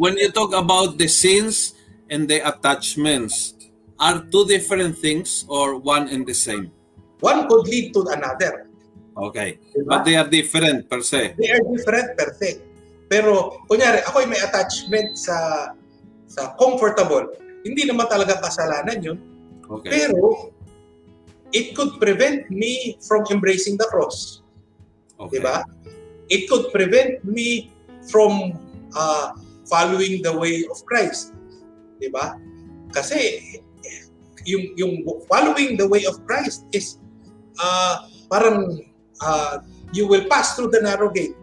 when 0.00 0.16
you 0.18 0.32
talk 0.32 0.56
about 0.56 0.96
the 0.96 1.06
sins 1.06 1.76
and 2.08 2.26
the 2.26 2.40
attachments, 2.42 3.54
are 4.00 4.24
two 4.32 4.48
different 4.48 4.96
things 4.96 5.44
or 5.46 5.76
one 5.76 6.08
and 6.08 6.26
the 6.26 6.34
same? 6.34 6.72
One 7.20 7.46
could 7.46 7.68
lead 7.68 7.92
to 7.92 8.08
another. 8.08 8.72
Okay. 9.12 9.60
Diba? 9.76 9.86
But 9.86 10.00
they 10.08 10.16
are 10.16 10.24
different 10.24 10.88
per 10.88 11.04
se. 11.04 11.36
They 11.36 11.52
are 11.52 11.60
different 11.60 12.16
per 12.16 12.32
se. 12.40 12.69
Pero, 13.10 13.58
kunyari, 13.66 14.06
ako 14.06 14.22
ay 14.22 14.28
may 14.30 14.38
attachment 14.38 15.18
sa 15.18 15.70
sa 16.30 16.54
comfortable 16.54 17.26
hindi 17.64 17.84
naman 17.84 18.08
talaga 18.08 18.40
kasalanan 18.40 18.98
yun. 19.00 19.18
Okay. 19.68 19.90
Pero, 20.06 20.50
it 21.52 21.76
could 21.76 22.00
prevent 22.00 22.48
me 22.48 22.96
from 23.04 23.26
embracing 23.28 23.76
the 23.76 23.86
cross. 23.92 24.40
Okay. 25.20 25.38
Diba? 25.38 25.62
It 26.30 26.48
could 26.48 26.72
prevent 26.72 27.22
me 27.26 27.74
from 28.08 28.56
uh, 28.96 29.36
following 29.68 30.22
the 30.24 30.32
way 30.32 30.64
of 30.70 30.80
Christ. 30.88 31.36
Diba? 32.00 32.38
Kasi, 32.90 33.60
yung, 34.48 34.72
yung 34.74 34.92
following 35.28 35.76
the 35.76 35.86
way 35.86 36.08
of 36.08 36.16
Christ 36.24 36.64
is 36.72 36.96
uh, 37.60 38.08
parang 38.32 38.80
uh, 39.20 39.60
you 39.92 40.08
will 40.08 40.24
pass 40.32 40.56
through 40.56 40.72
the 40.72 40.80
narrow 40.80 41.12
gate. 41.12 41.36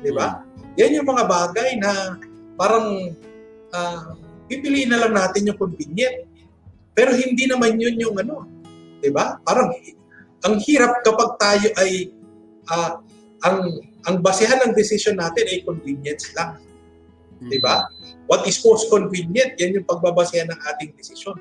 Diba? 0.00 0.40
Mm. 0.40 0.49
Yan 0.80 0.96
yung 0.96 1.08
mga 1.12 1.24
bagay 1.28 1.76
na 1.76 2.16
parang 2.56 3.12
uh, 3.68 4.16
pipiliin 4.48 4.88
na 4.88 5.04
lang 5.04 5.12
natin 5.12 5.52
yung 5.52 5.60
convenient. 5.60 6.24
Pero 6.96 7.12
hindi 7.12 7.44
naman 7.44 7.76
yun 7.76 8.00
yung 8.00 8.16
ano, 8.16 8.48
'di 9.04 9.12
ba? 9.12 9.36
Parang 9.44 9.68
ang 10.40 10.56
hirap 10.64 11.04
kapag 11.04 11.36
tayo 11.36 11.68
ay 11.76 12.08
uh, 12.72 12.96
ang 13.44 13.56
ang 14.08 14.16
basehan 14.24 14.64
ng 14.64 14.72
decision 14.72 15.20
natin 15.20 15.44
ay 15.52 15.60
convenience 15.68 16.32
lang. 16.32 16.56
'Di 17.44 17.60
ba? 17.60 17.84
What 18.24 18.48
is 18.48 18.56
most 18.64 18.88
convenient, 18.88 19.60
yan 19.60 19.80
yung 19.80 19.86
pagbabasehan 19.86 20.48
ng 20.48 20.60
ating 20.74 20.96
decision. 20.96 21.36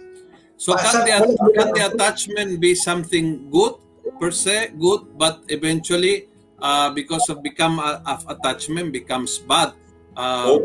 So 0.60 0.76
can 0.76 1.08
the, 1.08 1.16
can 1.56 1.70
the 1.72 1.84
attachment 1.88 2.60
be 2.60 2.76
something 2.76 3.48
good 3.48 3.80
per 4.20 4.36
se, 4.36 4.76
good, 4.76 5.08
but 5.16 5.48
eventually 5.48 6.28
uh, 6.62 6.90
because 6.92 7.28
of 7.32 7.42
become 7.42 7.80
uh, 7.80 8.04
of 8.06 8.24
attachment 8.30 8.92
becomes 8.94 9.40
bad. 9.44 9.74
Uh. 10.16 10.60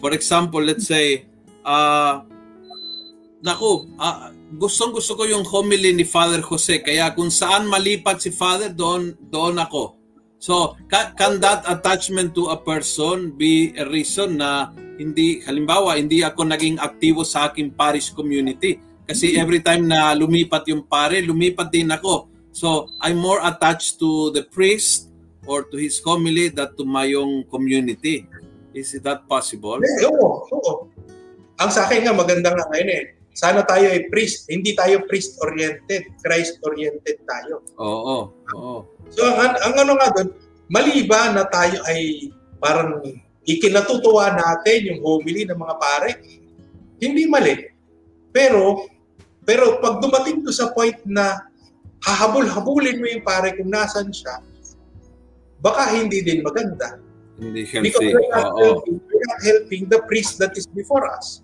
For 0.00 0.12
example, 0.12 0.60
let's 0.60 0.84
say 0.84 1.24
uh, 1.64 2.24
naku, 3.44 3.88
uh, 4.00 4.32
gustong 4.56 4.96
gusto 4.96 5.16
ko 5.16 5.28
yung 5.28 5.44
homily 5.44 5.92
ni 5.92 6.04
Father 6.04 6.40
Jose. 6.40 6.80
Kaya 6.80 7.12
kung 7.12 7.28
saan 7.28 7.68
malipat 7.68 8.24
si 8.24 8.32
Father, 8.32 8.72
doon, 8.72 9.16
doon 9.28 9.60
ako. 9.60 10.00
So, 10.40 10.76
can, 10.92 11.16
can 11.16 11.40
that 11.40 11.64
attachment 11.64 12.36
to 12.36 12.52
a 12.52 12.58
person 12.60 13.32
be 13.32 13.72
a 13.80 13.88
reason 13.88 14.36
na 14.36 14.72
hindi, 15.00 15.40
halimbawa, 15.40 15.96
hindi 15.96 16.20
ako 16.20 16.52
naging 16.52 16.76
aktibo 16.76 17.24
sa 17.24 17.48
aking 17.48 17.72
parish 17.72 18.12
community? 18.12 18.76
Kasi 19.04 19.36
every 19.36 19.60
time 19.60 19.88
na 19.88 20.12
lumipat 20.16 20.68
yung 20.68 20.84
pare, 20.84 21.20
lumipat 21.20 21.68
din 21.68 21.92
ako. 21.92 22.28
So, 22.54 22.86
I'm 23.02 23.18
more 23.18 23.42
attached 23.42 23.98
to 23.98 24.30
the 24.30 24.46
priest 24.46 25.10
or 25.42 25.66
to 25.66 25.76
his 25.76 25.98
homily 25.98 26.54
than 26.54 26.70
to 26.78 26.86
my 26.86 27.10
own 27.18 27.42
community. 27.50 28.30
Is 28.70 28.94
that 29.02 29.26
possible? 29.26 29.82
Yeah, 29.82 30.06
oo, 30.14 30.46
oo. 30.46 30.72
Ang 31.58 31.70
sa 31.74 31.90
akin 31.90 32.06
nga, 32.06 32.14
maganda 32.14 32.54
nga 32.54 32.62
ngayon 32.70 32.90
eh. 32.94 33.04
Sana 33.34 33.66
tayo 33.66 33.90
ay 33.90 34.06
priest. 34.06 34.46
Hindi 34.46 34.78
tayo 34.78 35.02
priest-oriented. 35.10 36.22
Christ-oriented 36.22 37.26
tayo. 37.26 37.66
Oo. 37.82 38.30
oo. 38.30 38.74
So, 39.10 39.26
ang, 39.26 39.58
ang 39.58 39.74
ano 39.74 39.92
nga 39.98 40.14
doon, 40.14 40.30
mali 40.70 41.02
ba 41.10 41.34
na 41.34 41.42
tayo 41.50 41.82
ay 41.90 42.30
parang 42.62 43.02
ikinatutuwa 43.42 44.30
natin 44.30 44.94
yung 44.94 45.00
homily 45.02 45.42
ng 45.42 45.58
mga 45.58 45.74
pare? 45.74 46.22
Hindi 47.02 47.26
mali. 47.26 47.66
Pero, 48.30 48.86
pero 49.42 49.82
pag 49.82 49.98
dumating 49.98 50.46
to 50.46 50.54
sa 50.54 50.70
point 50.70 51.02
na 51.02 51.50
hahabol-habulin 52.04 53.00
mo 53.00 53.06
yung 53.08 53.24
pare 53.24 53.56
kung 53.56 53.72
nasan 53.72 54.12
siya, 54.12 54.44
baka 55.64 55.96
hindi 55.96 56.20
din 56.20 56.44
maganda. 56.44 57.00
Hindi 57.40 57.64
healthy. 57.64 57.88
Because 57.90 58.12
we're 58.12 58.30
not, 58.30 58.52
helping, 58.60 58.96
we're 59.00 59.24
not 59.24 59.40
helping 59.40 59.82
the 59.88 60.00
priest 60.04 60.36
that 60.38 60.52
is 60.54 60.68
before 60.68 61.08
us. 61.08 61.40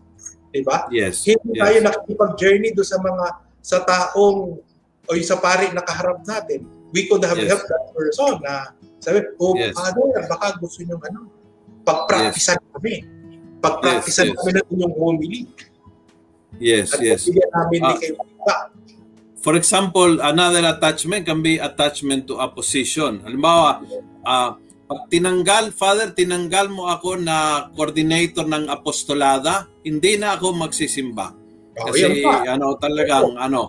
Diba? 0.52 0.87
Yes. 0.93 1.25
Hindi 1.25 1.57
yes. 1.57 1.62
tayo 1.64 1.76
nakikipag-journey 1.88 2.71
do 2.76 2.85
sa 2.85 3.00
mga 3.00 3.26
sa 3.61 3.79
taong 3.87 4.61
o 5.09 5.11
sa 5.25 5.37
pari 5.40 5.73
na 5.73 5.83
kaharap 5.83 6.23
natin. 6.29 6.69
We 6.90 7.07
could 7.07 7.23
have 7.25 7.38
yes. 7.38 7.55
helped 7.55 7.69
that 7.71 7.85
person 7.95 8.43
na 8.43 8.75
sabi, 9.00 9.25
oh, 9.40 9.57
yes. 9.57 9.73
Father, 9.73 10.26
baka 10.29 10.61
gusto 10.61 10.85
nyo 10.85 11.00
ano, 11.00 11.31
pagpraktisan 11.87 12.61
yes. 12.61 12.71
kami. 12.76 12.95
Pagpraktisan 13.64 14.26
yes, 14.29 14.35
yes. 14.35 14.38
kami 14.38 14.50
ng 14.52 14.67
inyong 14.76 14.95
homily. 14.99 15.40
Yes, 16.61 16.93
At 16.93 17.00
yes. 17.00 17.25
namin 17.31 17.81
uh, 17.87 17.97
kayo 17.97 18.19
For 19.40 19.56
example, 19.56 20.20
another 20.20 20.68
attachment 20.68 21.25
can 21.25 21.40
be 21.40 21.56
attachment 21.56 22.28
to 22.28 22.37
a 22.37 22.49
position. 22.52 23.25
Halimbawa, 23.25 23.80
uh, 24.20 24.50
pag 24.90 25.00
tinanggal, 25.09 25.73
Father, 25.73 26.12
tinanggal 26.12 26.68
mo 26.68 26.92
ako 26.92 27.16
na 27.16 27.68
coordinator 27.73 28.44
ng 28.44 28.68
apostolada, 28.68 29.64
hindi 29.80 30.20
na 30.20 30.37
ako 30.37 30.61
magsisimba. 30.61 31.32
Kasi 31.73 32.20
oh, 32.20 32.44
ano 32.44 32.76
talagang 32.76 33.38
oh. 33.38 33.40
ano, 33.40 33.62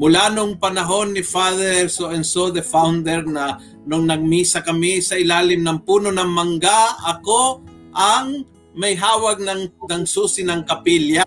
mula 0.00 0.32
nung 0.32 0.56
panahon 0.56 1.12
ni 1.12 1.26
Father 1.26 1.90
so 1.90 2.14
and 2.14 2.24
so 2.24 2.48
the 2.54 2.62
founder 2.62 3.26
na 3.26 3.58
nung 3.84 4.06
nagmisa 4.06 4.62
kami 4.62 5.02
sa 5.02 5.18
ilalim 5.18 5.60
ng 5.60 5.82
puno 5.84 6.08
ng 6.08 6.30
mangga, 6.30 6.96
ako 7.04 7.60
ang 7.92 8.46
may 8.78 8.94
hawag 8.94 9.42
ng, 9.42 9.74
ng 9.82 10.04
susi 10.06 10.46
ng 10.46 10.62
kapilya. 10.62 11.26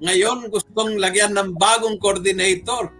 Ngayon 0.00 0.48
gustong 0.48 0.96
lagyan 0.96 1.36
ng 1.36 1.60
bagong 1.60 2.00
coordinator. 2.00 2.99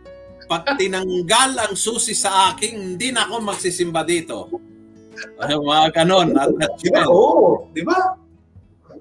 Pag 0.50 0.74
tinanggal 0.74 1.62
ang 1.62 1.74
susi 1.78 2.10
sa 2.10 2.50
akin, 2.50 2.98
hindi 2.98 3.14
na 3.14 3.30
ako 3.30 3.38
magsisimba 3.54 4.02
dito. 4.02 4.50
Ay, 5.38 5.54
mga 5.54 6.02
ganon. 6.02 6.34
At, 6.34 6.50
at, 6.58 6.74
Di 6.82 6.90
ba? 6.90 7.06
Oo, 7.06 7.70
di 7.70 7.86
ba? 7.86 8.18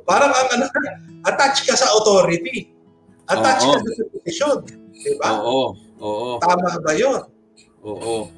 Parang 0.05 0.29
ang 0.29 0.47
ano, 0.53 0.65
attach 1.25 1.65
ka 1.65 1.73
sa 1.73 1.89
authority. 1.97 2.69
Attach 3.25 3.65
Oo. 3.65 3.81
ka 3.81 3.89
sa 3.97 4.03
position. 4.13 4.57
Di 4.93 5.17
ba? 5.17 5.41
Oo, 5.41 5.73
oo, 5.97 6.37
Tama 6.37 6.69
ba 6.85 6.93
yun? 6.93 7.25
oo. 7.81 8.29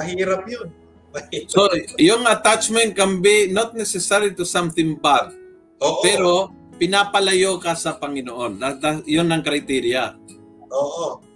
Mahirap 0.00 0.48
yun. 0.48 0.72
Mahirap. 1.12 1.52
So, 1.52 1.68
yung 2.00 2.24
attachment 2.24 2.96
can 2.96 3.20
be 3.20 3.52
not 3.52 3.76
necessary 3.76 4.32
to 4.32 4.48
something 4.48 4.96
bad, 4.96 5.36
Oo. 5.84 6.00
pero 6.00 6.32
pinapalayo 6.80 7.60
ka 7.60 7.76
sa 7.76 8.00
Panginoon. 8.00 8.56
That, 8.56 8.80
that, 8.80 8.96
yun 9.04 9.28
ang 9.28 9.44
criteria. 9.44 10.16
Oo. 10.72 11.27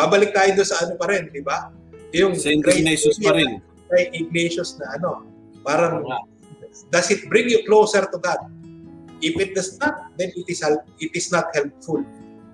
Babalik 0.00 0.32
tayo 0.32 0.56
doon 0.56 0.68
sa 0.68 0.80
ano 0.80 0.96
pa 0.96 1.12
rin, 1.12 1.28
di 1.28 1.44
ba? 1.44 1.68
Yung 2.16 2.32
Saint 2.32 2.64
Ignatius 2.64 3.20
pa 3.20 3.36
rin. 3.36 3.60
Kay 3.92 4.16
Ignatius 4.16 4.80
na 4.80 4.96
ano, 4.96 5.28
parang 5.60 6.00
nga. 6.08 6.24
does 6.88 7.10
it 7.10 7.28
bring 7.28 7.50
you 7.52 7.60
closer 7.68 8.08
to 8.08 8.16
God? 8.16 8.40
If 9.20 9.36
it 9.36 9.52
does 9.52 9.76
not, 9.76 10.16
then 10.16 10.32
it 10.32 10.46
is 10.48 10.64
it 10.96 11.12
is 11.12 11.28
not 11.28 11.52
helpful. 11.52 12.00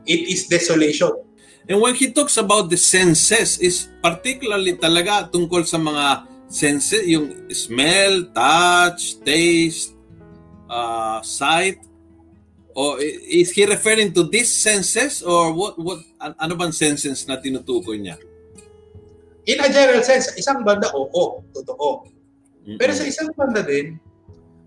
It 0.02 0.26
is 0.26 0.50
desolation. 0.50 1.14
And 1.66 1.78
when 1.78 1.94
he 1.94 2.10
talks 2.10 2.34
about 2.38 2.70
the 2.70 2.78
senses, 2.78 3.58
is 3.62 3.90
particularly 4.02 4.74
talaga 4.78 5.30
tungkol 5.30 5.62
sa 5.66 5.78
mga 5.78 6.26
senses, 6.50 7.06
yung 7.06 7.50
smell, 7.50 8.30
touch, 8.34 9.18
taste, 9.22 9.94
uh, 10.70 11.22
sight, 11.22 11.82
o 12.76 13.00
i- 13.00 13.40
is 13.40 13.56
he 13.56 13.64
referring 13.64 14.12
to 14.12 14.28
these 14.28 14.52
senses 14.52 15.24
or 15.24 15.48
what 15.50 15.74
what 15.80 15.98
an- 16.20 16.36
ano 16.36 16.52
bang 16.54 16.70
senses 16.70 17.24
na 17.24 17.40
tinutukoy 17.40 17.96
niya? 17.96 18.20
In 19.46 19.62
a 19.62 19.70
general 19.70 20.02
sense, 20.02 20.34
isang 20.34 20.60
banda, 20.60 20.90
oo, 20.92 21.40
totoo. 21.54 22.04
Mm-mm. 22.66 22.76
Pero 22.76 22.90
sa 22.92 23.06
isang 23.06 23.30
banda 23.32 23.62
din, 23.62 23.94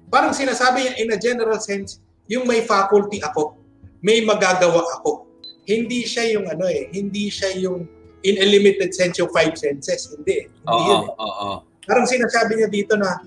parang 0.07 0.31
sinasabi 0.31 0.87
niya 0.87 0.93
in 0.97 1.09
a 1.11 1.19
general 1.19 1.59
sense, 1.59 1.99
yung 2.25 2.47
may 2.47 2.63
faculty 2.63 3.19
ako, 3.19 3.59
may 3.99 4.23
magagawa 4.23 4.79
ako. 4.97 5.27
Hindi 5.67 6.07
siya 6.07 6.31
yung 6.33 6.47
ano 6.47 6.63
eh, 6.65 6.87
hindi 6.95 7.27
siya 7.27 7.59
yung 7.59 7.83
in 8.23 8.35
a 8.39 8.45
limited 8.47 8.95
sense 8.95 9.19
yung 9.19 9.29
five 9.29 9.53
senses. 9.53 10.15
Hindi. 10.15 10.47
Hindi 10.47 10.65
Oo, 10.65 10.87
yun 10.87 11.01
eh. 11.11 11.27
oo. 11.27 11.49
Parang 11.83 12.07
sinasabi 12.07 12.57
niya 12.57 12.69
dito 12.71 12.95
na 12.95 13.19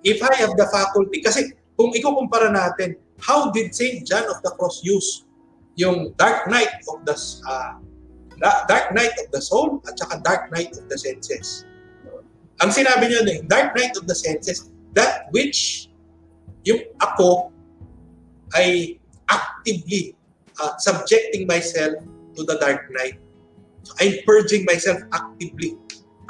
if 0.00 0.16
I 0.24 0.32
have 0.40 0.56
the 0.56 0.64
faculty, 0.72 1.20
kasi 1.20 1.52
kung 1.76 1.92
ikukumpara 1.92 2.48
natin, 2.48 2.96
how 3.20 3.50
did 3.50 3.74
St. 3.74 4.06
John 4.06 4.24
of 4.30 4.42
the 4.42 4.50
Cross 4.58 4.82
use 4.82 5.24
yung 5.74 6.14
dark 6.16 6.46
night 6.46 6.70
of 6.90 7.02
the 7.06 7.14
uh, 7.48 7.78
dark 8.40 8.94
night 8.94 9.14
of 9.22 9.30
the 9.30 9.42
soul 9.42 9.82
at 9.86 9.98
saka 9.98 10.22
dark 10.22 10.50
night 10.54 10.74
of 10.78 10.86
the 10.88 10.98
senses. 10.98 11.66
Ang 12.62 12.70
sinabi 12.70 13.10
niya 13.10 13.26
eh, 13.26 13.38
dark 13.50 13.74
night 13.74 13.94
of 13.98 14.06
the 14.06 14.14
senses, 14.14 14.70
that 14.94 15.26
which 15.34 15.90
yung 16.62 16.80
ako 17.02 17.50
ay 18.54 18.98
actively 19.26 20.14
uh, 20.62 20.78
subjecting 20.78 21.46
myself 21.50 21.98
to 22.38 22.46
the 22.46 22.54
dark 22.62 22.86
night. 22.94 23.18
So, 23.82 23.92
I'm 24.00 24.22
purging 24.24 24.64
myself 24.64 25.02
actively. 25.12 25.76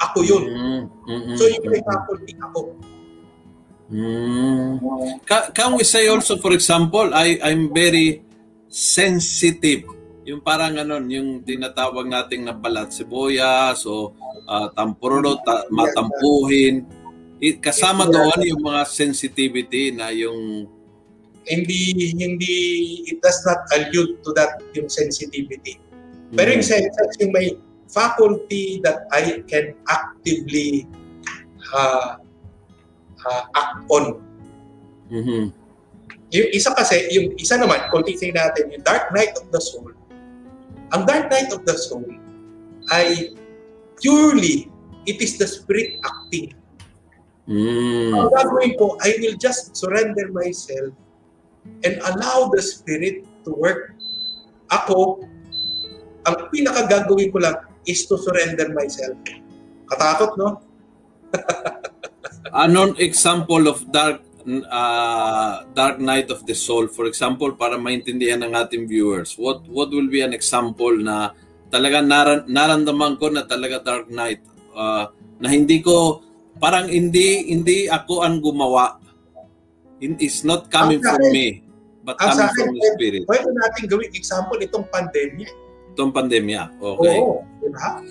Ako 0.01 0.27
yun. 0.27 0.43
Mm, 0.43 0.81
mm-mm, 1.07 1.35
So 1.39 1.47
yung 1.47 1.65
may 1.71 1.79
mm-mm. 1.79 1.87
faculty 1.87 2.33
ako. 2.41 2.75
Mm. 3.85 4.81
Ca- 5.25 5.53
Can 5.53 5.77
we 5.77 5.85
say 5.85 6.09
also, 6.09 6.41
for 6.41 6.53
example, 6.53 7.13
I, 7.13 7.37
I'm 7.41 7.69
very 7.69 8.25
sensitive. 8.65 9.85
Yung 10.25 10.41
parang 10.41 10.73
ano, 10.81 10.97
yung 11.05 11.45
tinatawag 11.45 12.09
nating 12.09 12.49
na 12.49 12.53
balat 12.57 12.89
sibuyas 12.89 13.85
o 13.85 14.09
uh, 14.49 14.67
tampurolo, 14.73 15.37
ta- 15.45 15.69
matampuhin. 15.69 16.81
I- 17.37 17.61
kasama 17.61 18.09
doon 18.09 18.41
yung 18.41 18.61
mga 18.65 18.81
sensitivity 18.89 19.93
na 19.93 20.09
yung 20.09 20.65
Hindi, 21.45 22.09
hindi, 22.17 22.57
it 23.05 23.21
does 23.21 23.37
not 23.45 23.69
allude 23.77 24.17
to 24.25 24.33
that 24.33 24.57
yung 24.73 24.89
sensitivity. 24.89 25.77
Pero 26.33 26.57
yung 26.57 26.65
senses, 26.65 27.13
yung 27.21 27.37
may 27.37 27.53
faculty 27.85 28.81
that 28.81 29.05
I 29.13 29.45
can 29.45 29.77
actively 29.85 30.89
uh, 31.69 32.17
uh, 33.25 33.43
act 33.57 33.81
on. 33.89 34.21
Mhm. 35.11 35.51
Yung 36.33 36.49
isa 36.53 36.73
kasi, 36.73 37.05
yung 37.13 37.37
isa 37.37 37.57
naman, 37.57 37.85
kung 37.93 38.01
titingnan 38.01 38.49
natin, 38.49 38.73
yung 38.73 38.83
dark 38.85 39.13
night 39.13 39.33
of 39.37 39.45
the 39.53 39.61
soul, 39.61 39.93
ang 40.93 41.05
dark 41.05 41.29
night 41.29 41.49
of 41.53 41.61
the 41.65 41.75
soul 41.77 42.05
ay 42.93 43.33
purely, 44.01 44.69
it 45.05 45.21
is 45.21 45.37
the 45.37 45.45
spirit 45.45 46.01
acting. 46.01 46.53
Mm. 47.45 48.09
Ang 48.17 48.29
gagawin 48.33 48.73
ko, 48.73 48.97
I 49.05 49.21
will 49.21 49.37
just 49.37 49.77
surrender 49.77 50.33
myself 50.33 50.89
and 51.85 52.01
allow 52.01 52.49
the 52.49 52.61
Spirit 52.61 53.25
to 53.45 53.53
work. 53.53 53.93
Ako, 54.73 55.21
ang 56.25 56.49
pinakagagawin 56.49 57.29
ko 57.29 57.37
lang 57.41 57.57
is 57.85 58.09
to 58.09 58.17
surrender 58.17 58.73
myself. 58.73 59.13
Katakot, 59.93 60.33
no? 60.41 60.57
Anong 62.53 62.99
example 63.01 63.65
of 63.65 63.81
dark 63.89 64.21
uh, 64.69 65.65
dark 65.73 65.97
night 65.97 66.29
of 66.29 66.45
the 66.45 66.53
soul? 66.53 66.85
For 66.85 67.09
example, 67.09 67.57
para 67.57 67.79
maintindihan 67.81 68.45
ng 68.45 68.53
ating 68.53 68.85
viewers, 68.85 69.33
what 69.41 69.65
what 69.65 69.89
will 69.89 70.09
be 70.11 70.21
an 70.21 70.29
example 70.29 70.93
na 70.93 71.33
talaga 71.73 72.05
naran, 72.05 72.45
naramdaman 72.45 73.17
ko 73.17 73.33
na 73.33 73.49
talaga 73.49 73.81
dark 73.81 74.07
night 74.13 74.45
uh, 74.77 75.09
na 75.41 75.49
hindi 75.49 75.81
ko 75.81 76.21
parang 76.61 76.85
hindi 76.85 77.49
hindi 77.49 77.89
ako 77.89 78.21
ang 78.21 78.39
gumawa. 78.45 79.01
It 79.97 80.21
is 80.21 80.45
not 80.45 80.69
coming 80.69 81.01
sa 81.01 81.17
from 81.17 81.25
akin- 81.25 81.33
me, 81.33 81.47
but 82.05 82.19
coming 82.21 82.51
from 82.53 82.69
akin, 82.69 82.77
the 82.77 82.83
Spirit. 82.93 83.21
Pwede 83.25 83.49
natin 83.49 83.83
gawin 83.89 84.11
example 84.13 84.59
itong 84.61 84.85
pandemya. 84.93 85.49
Itong 85.95 86.11
pandemya. 86.13 86.61
Okay. 86.77 87.17
Oo, 87.23 87.41
di 87.63 87.69
ba? 87.73 88.03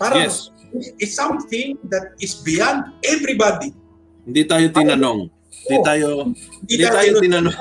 Parang 0.00 0.26
Yes. 0.26 0.50
It's 0.96 1.14
something 1.14 1.76
that 1.88 2.14
is 2.18 2.40
beyond 2.40 2.92
everybody. 3.02 3.70
Hindi 4.22 4.42
tayo 4.44 4.66
tinanong. 4.70 5.20
Hindi 5.66 5.76
Oo. 5.78 5.84
tayo 5.84 6.08
Hindi, 6.62 6.84
tayo 6.84 7.10
tinus- 7.10 7.22
tinanong. 7.26 7.56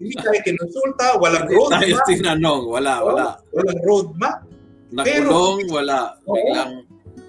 hindi 0.00 0.14
tayo 0.16 0.38
kinonsulta, 0.44 1.06
walang 1.16 1.44
Hindi 1.48 1.56
tayo 1.72 1.94
roadmap. 1.96 2.08
tinanong. 2.08 2.62
Wala, 2.68 2.94
wala. 3.00 3.26
Walang 3.50 3.80
roadmap. 3.82 4.36
Nakulong, 4.92 5.58
wala. 5.68 5.98
Oo. 6.24 6.34
Biglang 6.36 6.72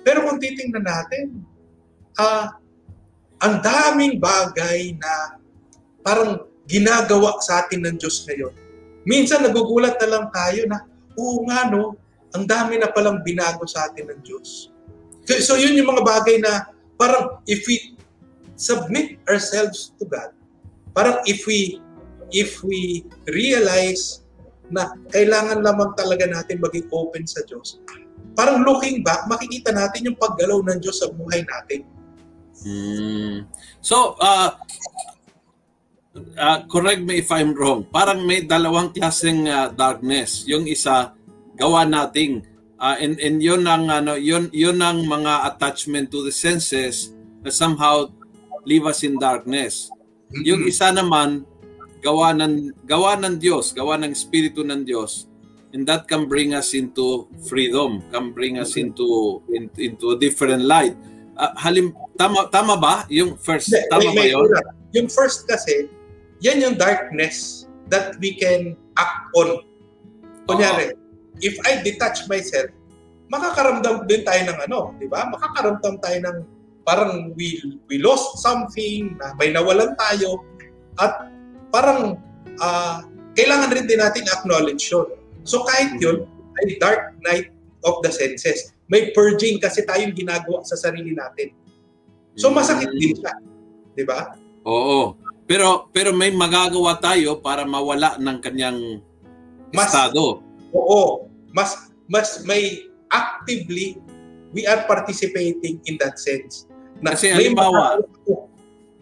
Pero 0.05 0.19
kung 0.21 0.37
titingnan 0.37 0.85
natin, 0.85 1.41
ah, 2.15 2.61
ang 3.41 3.55
daming 3.59 4.21
bagay 4.21 4.93
na 4.95 5.41
parang 6.01 6.45
ginagawa 6.69 7.41
sa 7.41 7.65
atin 7.65 7.81
ng 7.81 7.97
Diyos 7.97 8.21
ngayon. 8.25 8.53
Minsan 9.05 9.41
nagugulat 9.41 9.97
na 9.97 10.07
lang 10.09 10.25
tayo 10.29 10.65
na, 10.65 10.85
oo 11.17 11.41
nga 11.45 11.69
no, 11.69 11.93
ang 12.33 12.45
dami 12.45 12.77
na 12.77 12.89
palang 12.89 13.21
binago 13.21 13.65
sa 13.65 13.89
atin 13.89 14.11
ng 14.13 14.21
Diyos. 14.21 14.73
So, 15.25 15.57
yun 15.57 15.73
yung 15.77 15.89
mga 15.89 16.03
bagay 16.05 16.37
na 16.41 16.69
parang 16.95 17.41
if 17.49 17.65
we 17.65 17.97
submit 18.55 19.19
ourselves 19.27 19.91
to 19.99 20.05
God, 20.07 20.31
parang 20.95 21.19
if 21.27 21.43
we 21.49 21.81
if 22.33 22.63
we 22.65 23.05
realize 23.29 24.25
na 24.73 24.89
kailangan 25.13 25.61
lamang 25.61 25.93
talaga 25.93 26.25
natin 26.25 26.57
maging 26.57 26.89
open 26.89 27.25
sa 27.29 27.41
Diyos, 27.45 27.77
parang 28.33 28.65
looking 28.65 29.05
back, 29.05 29.29
makikita 29.29 29.69
natin 29.69 30.09
yung 30.11 30.17
paggalaw 30.17 30.61
ng 30.65 30.77
Diyos 30.81 31.01
sa 31.01 31.09
buhay 31.13 31.45
natin. 31.45 31.85
Mm. 32.65 33.45
So, 33.83 34.17
uh, 34.17 34.57
uh, 36.39 36.59
correct 36.65 37.05
me 37.05 37.21
if 37.21 37.29
I'm 37.29 37.53
wrong. 37.53 37.85
Parang 37.87 38.25
may 38.25 38.41
dalawang 38.41 38.95
klaseng 38.95 39.45
uh, 39.45 39.69
darkness. 39.69 40.47
Yung 40.49 40.65
isa, 40.65 41.13
gawa 41.53 41.85
nating. 41.85 42.41
Uh, 42.75 42.95
and, 42.99 43.15
and 43.23 43.39
yun 43.39 43.63
ang, 43.63 43.87
ano, 43.87 44.19
yun, 44.19 44.51
yun 44.51 44.81
ang 44.83 45.07
mga 45.07 45.55
attachment 45.55 46.11
to 46.11 46.23
the 46.23 46.31
senses 46.31 47.15
na 47.39 47.49
somehow 47.51 48.07
leave 48.67 48.83
us 48.83 49.03
in 49.03 49.15
darkness. 49.15 49.87
Yung 50.43 50.67
isa 50.67 50.91
naman, 50.91 51.47
gawa 52.03 52.35
ng, 52.35 52.85
gawa 52.85 53.15
ng 53.17 53.39
Diyos, 53.39 53.71
gawa 53.71 53.95
ng 53.97 54.11
Espiritu 54.11 54.61
ng 54.61 54.83
Diyos. 54.83 55.25
And 55.75 55.83
that 55.91 56.07
can 56.07 56.31
bring 56.31 56.55
us 56.55 56.71
into 56.71 57.27
freedom, 57.51 57.99
can 58.07 58.31
bring 58.31 58.55
us 58.55 58.79
into 58.79 59.43
in, 59.51 59.67
into 59.75 60.15
a 60.15 60.17
different 60.17 60.63
light. 60.63 60.95
Ah, 61.35 61.51
halim 61.59 61.91
tama 62.15 62.47
tama 62.47 62.79
ba 62.79 63.03
yung 63.11 63.35
first 63.35 63.67
Hindi, 63.67 63.83
tama 63.91 64.07
may- 64.07 64.15
ba 64.15 64.23
yun? 64.23 64.47
Yung 64.95 65.07
first 65.11 65.43
kasi, 65.51 65.91
yan 66.39 66.63
yung 66.63 66.79
darkness 66.79 67.67
that 67.91 68.15
we 68.23 68.31
can 68.39 68.79
act 68.95 69.27
on. 69.35 69.67
Kunyari, 70.47 70.95
if 71.41 71.55
I 71.67 71.81
detach 71.83 72.27
myself, 72.31 72.71
makakaramdam 73.27 74.05
din 74.05 74.21
tayo 74.21 74.41
ng 74.53 74.59
ano, 74.69 74.79
di 75.01 75.09
ba? 75.09 75.25
Makakaramdam 75.27 75.97
tayo 75.99 76.17
ng 76.21 76.37
parang 76.85 77.33
we, 77.33 77.57
we 77.89 77.97
lost 77.97 78.37
something, 78.45 79.17
na 79.17 79.33
may 79.41 79.49
nawalan 79.49 79.97
tayo, 79.97 80.45
at 81.01 81.33
parang 81.73 82.21
uh, 82.61 83.01
kailangan 83.33 83.73
rin 83.73 83.89
din 83.89 83.99
natin 83.99 84.23
acknowledge 84.29 84.93
yun. 84.93 85.09
So 85.43 85.65
kahit 85.65 85.97
yun, 85.97 86.29
ay 86.61 86.77
dark 86.77 87.17
night 87.25 87.51
of 87.83 87.99
the 88.05 88.13
senses. 88.13 88.71
May 88.85 89.11
purging 89.11 89.57
kasi 89.57 89.81
tayong 89.83 90.13
ginagawa 90.13 90.61
sa 90.61 90.77
sarili 90.77 91.17
natin. 91.17 91.51
So 92.37 92.53
masakit 92.53 92.93
din 92.93 93.17
siya. 93.17 93.33
Di 93.97 94.05
ba? 94.05 94.37
Oo. 94.63 95.17
Pero 95.45 95.89
pero 95.89 96.13
may 96.13 96.29
magagawa 96.33 96.97
tayo 97.01 97.41
para 97.41 97.65
mawala 97.65 98.17
ng 98.21 98.37
kanyang 98.41 99.01
mas, 99.73 99.89
estado. 99.89 100.44
Oo. 100.75 101.31
Mas 101.55 101.89
mas 102.05 102.43
may 102.43 102.85
actively 103.09 103.97
we 104.55 104.67
are 104.67 104.83
participating 104.87 105.79
in 105.87 105.95
that 105.99 106.19
sense. 106.19 106.67
Na 107.03 107.11
Kasi 107.15 107.31
halimbawa, 107.31 107.99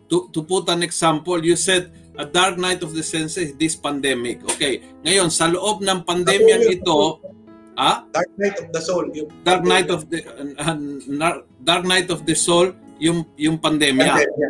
to, 0.09 0.29
to 0.33 0.41
put 0.41 0.65
an 0.69 0.81
example, 0.81 1.38
you 1.41 1.53
said 1.53 1.93
a 2.17 2.25
dark 2.25 2.57
night 2.57 2.81
of 2.81 2.93
the 2.93 3.05
senses, 3.05 3.53
this 3.57 3.77
pandemic. 3.77 4.41
Okay. 4.57 4.81
Ngayon, 5.05 5.29
sa 5.29 5.49
loob 5.49 5.86
ng 5.86 6.05
pandemyang 6.05 6.65
ito, 6.69 7.21
ah? 7.77 8.05
Dark 8.09 8.29
night 8.38 8.57
of 8.62 8.67
the 8.73 8.81
soul. 8.81 9.05
Yung 9.13 9.29
dark 9.45 9.63
night 9.65 9.89
of 9.89 10.09
the 10.09 10.25
uh, 10.25 10.73
uh, 10.73 11.38
dark 11.62 11.86
night 11.86 12.09
of 12.09 12.25
the 12.25 12.38
soul, 12.38 12.73
yung 13.01 13.25
yung 13.38 13.57
pandemya. 13.57 14.13
pandemya. 14.13 14.49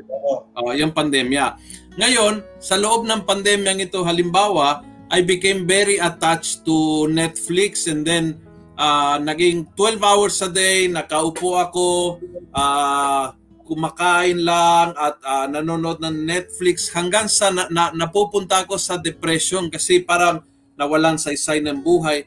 Oh, 0.60 0.72
yung 0.76 0.92
pandemya. 0.92 1.60
Ngayon, 2.00 2.44
sa 2.60 2.76
loob 2.80 3.08
ng 3.08 3.24
pandemyang 3.24 3.80
ito, 3.84 4.04
halimbawa, 4.04 4.84
I 5.14 5.22
became 5.22 5.70
very 5.70 6.02
attached 6.02 6.66
to 6.66 7.06
Netflix 7.06 7.86
and 7.86 8.02
then 8.02 8.42
uh, 8.74 9.22
naging 9.22 9.70
12 9.78 10.02
hours 10.02 10.42
a 10.42 10.50
day, 10.50 10.90
nakaupo 10.90 11.54
ako, 11.62 12.18
uh, 12.50 13.30
kumakain 13.62 14.42
lang 14.42 14.98
at 14.98 15.22
uh, 15.22 15.46
nanonood 15.46 16.02
ng 16.02 16.26
Netflix 16.26 16.90
hanggang 16.90 17.30
sa 17.30 17.54
na, 17.54 17.70
na, 17.70 17.94
napupunta 17.94 18.66
ako 18.66 18.82
sa 18.82 18.98
depression 18.98 19.70
kasi 19.70 20.02
parang 20.02 20.42
nawalan 20.74 21.22
sa 21.22 21.30
isay 21.30 21.62
ng 21.62 21.86
buhay. 21.86 22.26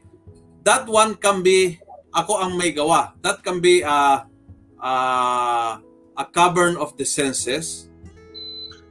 That 0.63 0.87
one 0.87 1.19
can 1.19 1.43
be, 1.43 1.83
ako 2.15 2.39
ang 2.39 2.55
may 2.55 2.71
gawa. 2.71 3.19
That 3.19 3.43
can 3.43 3.59
be 3.59 3.83
uh, 3.83 4.23
uh, 4.79 5.73
a 6.15 6.25
cavern 6.31 6.79
of 6.79 6.95
the 6.95 7.05
senses. 7.05 7.91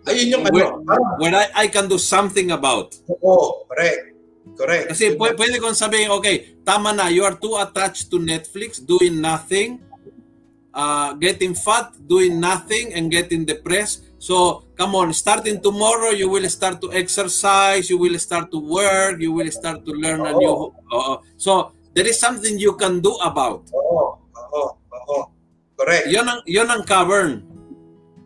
Ayun 0.06 0.28
yung 0.38 0.44
where, 0.54 0.70
ano. 0.70 1.18
Where 1.18 1.36
I, 1.36 1.66
I 1.66 1.68
can 1.68 1.90
do 1.90 1.98
something 1.98 2.54
about. 2.54 2.94
Oo, 3.10 3.66
correct. 3.66 4.14
Correct. 4.54 4.94
Kasi 4.94 5.18
pwede, 5.18 5.36
pwede 5.42 5.56
kong 5.58 5.74
sabihin, 5.74 6.14
okay, 6.14 6.62
tama 6.62 6.94
na, 6.94 7.10
you 7.10 7.26
are 7.26 7.34
too 7.34 7.58
attached 7.58 8.14
to 8.14 8.22
Netflix, 8.22 8.78
doing 8.78 9.18
nothing, 9.18 9.82
uh, 10.70 11.18
getting 11.18 11.58
fat, 11.58 11.92
doing 12.06 12.38
nothing, 12.38 12.94
and 12.94 13.10
getting 13.10 13.44
depressed. 13.44 14.06
So, 14.22 14.64
come 14.78 14.94
on, 14.94 15.12
starting 15.14 15.60
tomorrow, 15.62 16.14
you 16.14 16.30
will 16.30 16.46
start 16.50 16.80
to 16.86 16.94
exercise, 16.94 17.90
you 17.90 17.98
will 17.98 18.16
start 18.22 18.54
to 18.54 18.62
work, 18.62 19.18
you 19.20 19.34
will 19.34 19.50
start 19.50 19.82
to 19.86 19.92
learn 19.92 20.22
a 20.22 20.34
new... 20.38 20.74
Uh, 20.94 21.18
so, 21.36 21.74
there 21.98 22.06
is 22.06 22.22
something 22.22 22.58
you 22.62 22.78
can 22.78 23.02
do 23.02 23.12
about. 23.26 23.66
Oo, 23.74 24.22
oo, 24.22 24.66
oo. 24.78 25.20
Correct. 25.76 26.08
Yan 26.14 26.30
ang, 26.30 26.42
yan 26.48 26.70
ang 26.70 26.86
cavern. 26.86 27.44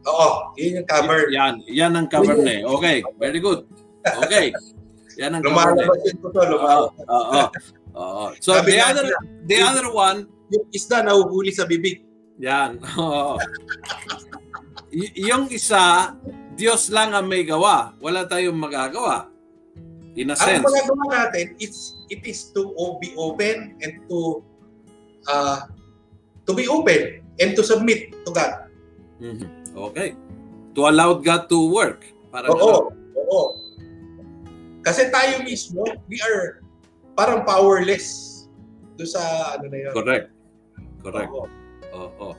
Oo, 0.08 0.56
yun 0.56 0.80
yung 0.80 0.88
cavern. 0.88 1.28
Yan, 1.34 1.54
yan 1.68 1.92
ang 1.98 2.08
cavern 2.08 2.46
eh. 2.48 2.64
Okay, 2.64 3.04
very 3.20 3.44
good. 3.44 3.68
Okay. 4.08 4.56
Yan 5.20 5.36
ang 5.36 5.44
lumalabas 5.44 6.00
yun 6.08 6.16
to, 6.24 6.30
lumalabas. 6.32 6.96
Oo. 7.12 7.42
Oo. 8.00 8.24
So 8.40 8.56
Sabi 8.56 8.78
the 8.78 8.80
other 8.80 9.06
the 9.44 9.60
other 9.60 9.88
one, 9.92 10.32
yung 10.50 10.66
isda 10.72 11.04
na 11.04 11.20
uhuli 11.20 11.52
sa 11.52 11.68
bibig. 11.68 12.08
Yan. 12.40 12.80
Oo. 13.02 13.36
y- 14.96 15.16
yung 15.28 15.52
isa, 15.52 16.16
Diyos 16.56 16.88
lang 16.92 17.12
ang 17.12 17.28
may 17.28 17.44
gawa. 17.44 17.94
Wala 18.00 18.24
tayong 18.24 18.56
magagawa. 18.56 19.28
In 20.16 20.32
a 20.32 20.36
sense. 20.36 20.64
Ang 20.64 20.68
magagawa 20.68 21.04
natin, 21.12 21.56
it's, 21.60 22.00
it 22.08 22.24
is 22.24 22.52
to 22.56 22.72
be 23.04 23.12
open 23.20 23.76
and 23.84 23.94
to 24.08 24.44
uh, 25.28 25.68
to 26.48 26.52
be 26.56 26.66
open 26.66 27.22
and 27.38 27.54
to 27.54 27.62
submit 27.62 28.12
to 28.26 28.32
God. 28.32 28.68
Mm-hmm. 29.20 29.59
Okay. 29.80 30.16
To 30.76 30.92
allow 30.92 31.16
God 31.16 31.48
to 31.48 31.60
work. 31.72 32.04
Para 32.30 32.52
oo, 32.52 32.92
oo. 33.16 33.44
Kasi 34.86 35.08
tayo 35.10 35.44
mismo, 35.44 35.84
we 36.08 36.20
are 36.24 36.64
parang 37.18 37.44
powerless 37.44 38.48
do 38.96 39.04
sa 39.08 39.56
ano 39.56 39.72
na 39.72 39.78
yun. 39.88 39.94
Correct. 39.96 40.28
Correct. 41.04 41.32
Oo. 41.32 41.48
Oo. 41.96 42.30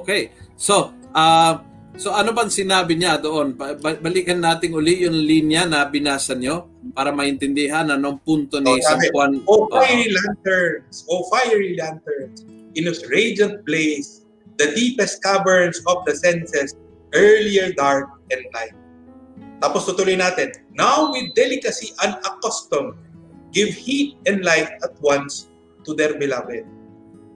Okay. 0.00 0.32
So, 0.56 0.96
uh, 1.12 1.60
so 1.96 2.12
ano 2.12 2.32
bang 2.32 2.48
sinabi 2.48 2.96
niya 2.96 3.20
doon? 3.20 3.52
Balikan 3.80 4.40
natin 4.40 4.72
uli 4.72 5.04
yung 5.04 5.16
linya 5.16 5.68
na 5.68 5.84
binasa 5.88 6.32
nyo 6.32 6.72
para 6.96 7.12
maintindihan 7.12 7.88
anong 7.92 8.20
punto 8.24 8.60
ni 8.60 8.80
San 8.80 9.00
Juan. 9.12 9.44
O 9.44 9.68
fiery 9.68 10.08
lanterns, 10.08 11.04
o 11.08 11.28
fiery 11.28 11.76
lanterns, 11.76 12.48
in 12.76 12.88
whose 12.88 13.04
radiant 13.12 13.60
blaze, 13.68 14.23
the 14.58 14.74
deepest 14.74 15.22
caverns 15.22 15.80
of 15.86 16.04
the 16.06 16.14
senses, 16.14 16.74
earlier 17.14 17.72
dark 17.74 18.10
and 18.30 18.42
light. 18.54 18.74
Tapos 19.62 19.86
tutuloy 19.88 20.18
natin. 20.18 20.52
Now 20.76 21.10
with 21.14 21.32
delicacy 21.32 21.94
unaccustomed, 22.02 22.98
give 23.54 23.72
heat 23.72 24.18
and 24.26 24.44
light 24.44 24.68
at 24.82 24.92
once 25.00 25.48
to 25.86 25.94
their 25.94 26.18
beloved. 26.18 26.66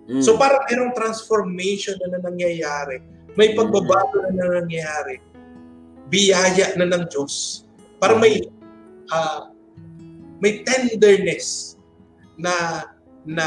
Mm. 0.09 0.25
So 0.25 0.37
parang 0.37 0.65
merong 0.69 0.93
transformation 0.97 1.97
na, 2.05 2.19
na 2.19 2.21
nangyayari. 2.29 3.01
May 3.37 3.55
pagbabago 3.55 4.29
na, 4.29 4.31
na 4.35 4.47
nangyayari. 4.65 5.23
Biyaya 6.09 6.75
na 6.81 6.89
ng 6.89 7.07
Diyos. 7.13 7.65
Parang 8.01 8.19
may 8.19 8.41
uh, 9.13 9.53
may 10.41 10.65
tenderness 10.65 11.77
na 12.41 12.85
na 13.29 13.47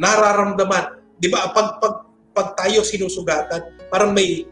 nararamdaman. 0.00 1.00
'Di 1.20 1.28
ba? 1.28 1.52
Pag 1.52 1.78
pag 1.78 2.11
pag 2.32 2.56
tayo 2.56 2.80
sinusugatan, 2.84 3.76
parang 3.92 4.16
may 4.16 4.48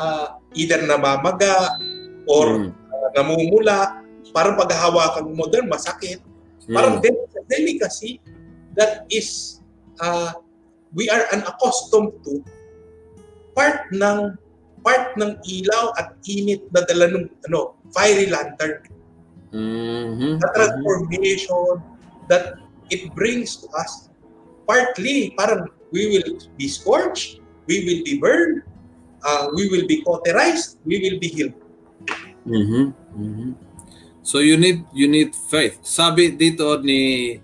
uh, 0.00 0.40
either 0.56 0.82
namamaga 0.84 1.76
or 2.26 2.68
mm 2.68 2.80
namumula, 3.14 4.06
parang 4.30 4.54
paghahawakan 4.54 5.34
mo 5.34 5.46
doon, 5.50 5.66
masakit. 5.66 6.22
Hmm. 6.66 6.74
Parang 6.76 6.94
mm. 7.02 7.06
delicacy 7.50 8.22
that 8.78 9.06
is, 9.10 9.60
uh, 9.98 10.30
we 10.94 11.10
are 11.10 11.26
unaccustomed 11.34 12.14
to, 12.22 12.42
part 13.56 13.90
ng 13.90 14.38
part 14.80 15.12
ng 15.20 15.36
ilaw 15.44 15.92
at 16.00 16.16
init 16.24 16.64
na 16.72 16.80
dala 16.88 17.12
ng 17.12 17.26
ano, 17.50 17.76
fiery 17.92 18.30
lantern. 18.32 18.80
Mm-hmm. 19.50 20.38
The 20.38 20.48
transformation 20.54 21.82
that 22.30 22.62
it 22.88 23.10
brings 23.12 23.58
to 23.60 23.66
us. 23.76 24.08
Partly, 24.64 25.34
parang 25.34 25.68
we 25.92 26.08
will 26.10 26.38
be 26.56 26.66
scorched, 26.68 27.40
we 27.66 27.84
will 27.86 28.02
be 28.04 28.18
burned, 28.18 28.62
uh, 29.22 29.48
we 29.54 29.68
will 29.68 29.86
be 29.86 30.02
cauterized, 30.02 30.78
we 30.84 30.98
will 30.98 31.18
be 31.18 31.28
healed. 31.28 31.54
Mm-hmm. 32.46 32.84
Mm-hmm. 33.14 33.50
So 34.22 34.38
you 34.38 34.56
need 34.56 34.86
you 34.94 35.08
need 35.10 35.34
faith. 35.34 35.82
Sabi 35.82 36.30
dito 36.36 36.78
ni 36.80 37.34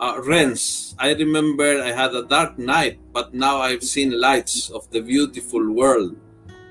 uh, 0.00 0.16
Renz, 0.18 0.92
I 0.98 1.14
remember 1.14 1.78
I 1.78 1.94
had 1.94 2.10
a 2.10 2.26
dark 2.26 2.58
night 2.58 2.98
but 3.14 3.32
now 3.32 3.62
I've 3.62 3.86
seen 3.86 4.18
lights 4.18 4.68
of 4.72 4.88
the 4.90 4.98
beautiful 4.98 5.62
world. 5.70 6.18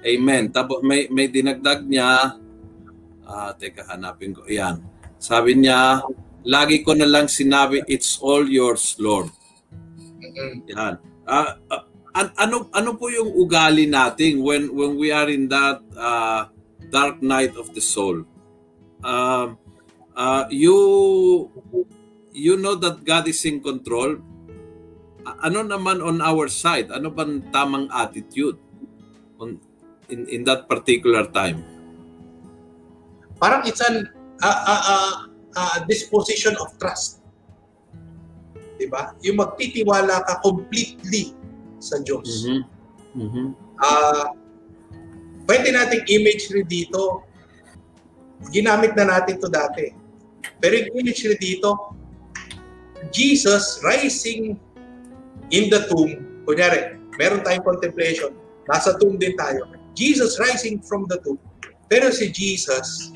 Amen. 0.04 0.52
Tapos 0.52 0.84
may 0.84 1.08
may 1.08 1.32
dinagdag 1.32 1.88
niya 1.88 2.36
uh, 3.24 3.52
teka 3.56 3.88
hanapin 3.88 4.36
ko. 4.36 4.44
Yan. 4.52 4.84
Sabi 5.16 5.56
niya, 5.56 6.04
lagi 6.44 6.84
ko 6.84 6.92
na 6.92 7.08
lang 7.08 7.32
sinabi 7.32 7.88
it's 7.88 8.20
all 8.20 8.44
yours 8.44 9.00
Lord. 9.00 9.32
Yan. 10.68 11.00
Uh, 11.24 11.56
uh, 11.72 11.84
an- 12.14 12.36
ano 12.38 12.68
ano 12.76 13.00
po 13.00 13.08
yung 13.10 13.32
ugali 13.34 13.88
natin 13.88 14.44
when 14.44 14.70
when 14.76 15.00
we 15.00 15.10
are 15.10 15.28
in 15.32 15.48
that 15.48 15.80
uh, 15.96 16.52
dark 16.92 17.24
night 17.24 17.56
of 17.56 17.72
the 17.74 17.82
soul. 17.82 18.28
Uh, 19.04 19.56
uh, 20.16 20.44
you 20.52 21.50
you 22.36 22.60
know 22.60 22.76
that 22.76 23.02
God 23.08 23.28
is 23.28 23.40
in 23.48 23.64
control. 23.64 24.20
Ano 25.24 25.64
naman 25.64 26.04
on 26.04 26.20
our 26.20 26.52
side? 26.52 26.92
Ano 26.92 27.08
bang 27.08 27.48
tamang 27.56 27.88
attitude 27.88 28.60
on 29.40 29.56
in 30.12 30.28
in 30.28 30.42
that 30.44 30.68
particular 30.68 31.24
time? 31.32 31.64
Parang 33.40 33.64
it's 33.64 33.80
an 33.80 34.12
uh, 34.44 34.60
uh, 34.68 34.84
uh, 34.84 35.16
uh, 35.56 35.76
disposition 35.88 36.60
of 36.60 36.76
trust. 36.76 37.23
'Di 38.84 38.92
ba? 38.92 39.16
Yung 39.24 39.40
magtitiwala 39.40 40.28
ka 40.28 40.44
completely 40.44 41.32
sa 41.80 42.04
Diyos. 42.04 42.44
Mm-hmm. 42.44 42.62
Mm-hmm. 43.16 43.48
Uh, 43.80 44.28
pwede 45.48 45.72
nating 45.72 46.04
imagery 46.12 46.68
dito. 46.68 47.24
Ginamit 48.52 48.92
na 49.00 49.08
natin 49.08 49.40
to 49.40 49.48
dati. 49.48 49.96
Pero 50.60 50.84
yung 50.84 50.92
imagery 51.00 51.40
dito, 51.40 51.96
Jesus 53.16 53.80
rising 53.88 54.60
in 55.56 55.72
the 55.72 55.88
tomb, 55.88 56.44
kunyari, 56.44 57.00
meron 57.16 57.40
tayong 57.40 57.64
contemplation, 57.64 58.36
nasa 58.68 59.00
tomb 59.00 59.16
din 59.16 59.32
tayo. 59.40 59.64
Jesus 59.96 60.36
rising 60.44 60.84
from 60.84 61.08
the 61.08 61.20
tomb. 61.24 61.40
Pero 61.88 62.12
si 62.12 62.28
Jesus, 62.32 63.16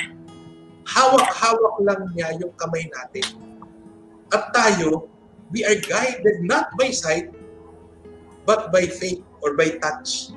hawak-hawak 0.87 1.75
lang 1.83 2.01
niya 2.15 2.39
yung 2.39 2.55
kamay 2.55 2.87
natin. 2.87 3.27
At 4.31 4.51
tayo, 4.55 5.11
we 5.51 5.63
are 5.63 5.77
guided 5.79 6.43
not 6.43 6.71
by 6.75 6.91
sight, 6.91 7.31
but 8.47 8.71
by 8.71 8.87
faith 8.87 9.23
or 9.43 9.55
by 9.55 9.75
touch 9.79 10.31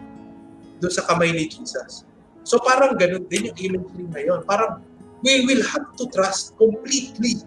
doon 0.80 0.92
sa 0.92 1.04
kamay 1.06 1.30
ni 1.34 1.46
Jesus. 1.46 2.06
So 2.42 2.58
parang 2.62 2.96
ganun 2.96 3.28
din 3.28 3.52
yung 3.52 3.58
imagery 3.58 4.04
ngayon. 4.10 4.40
Parang 4.48 4.80
we 5.20 5.44
will 5.44 5.62
have 5.62 5.92
to 6.00 6.08
trust 6.10 6.56
completely. 6.56 7.44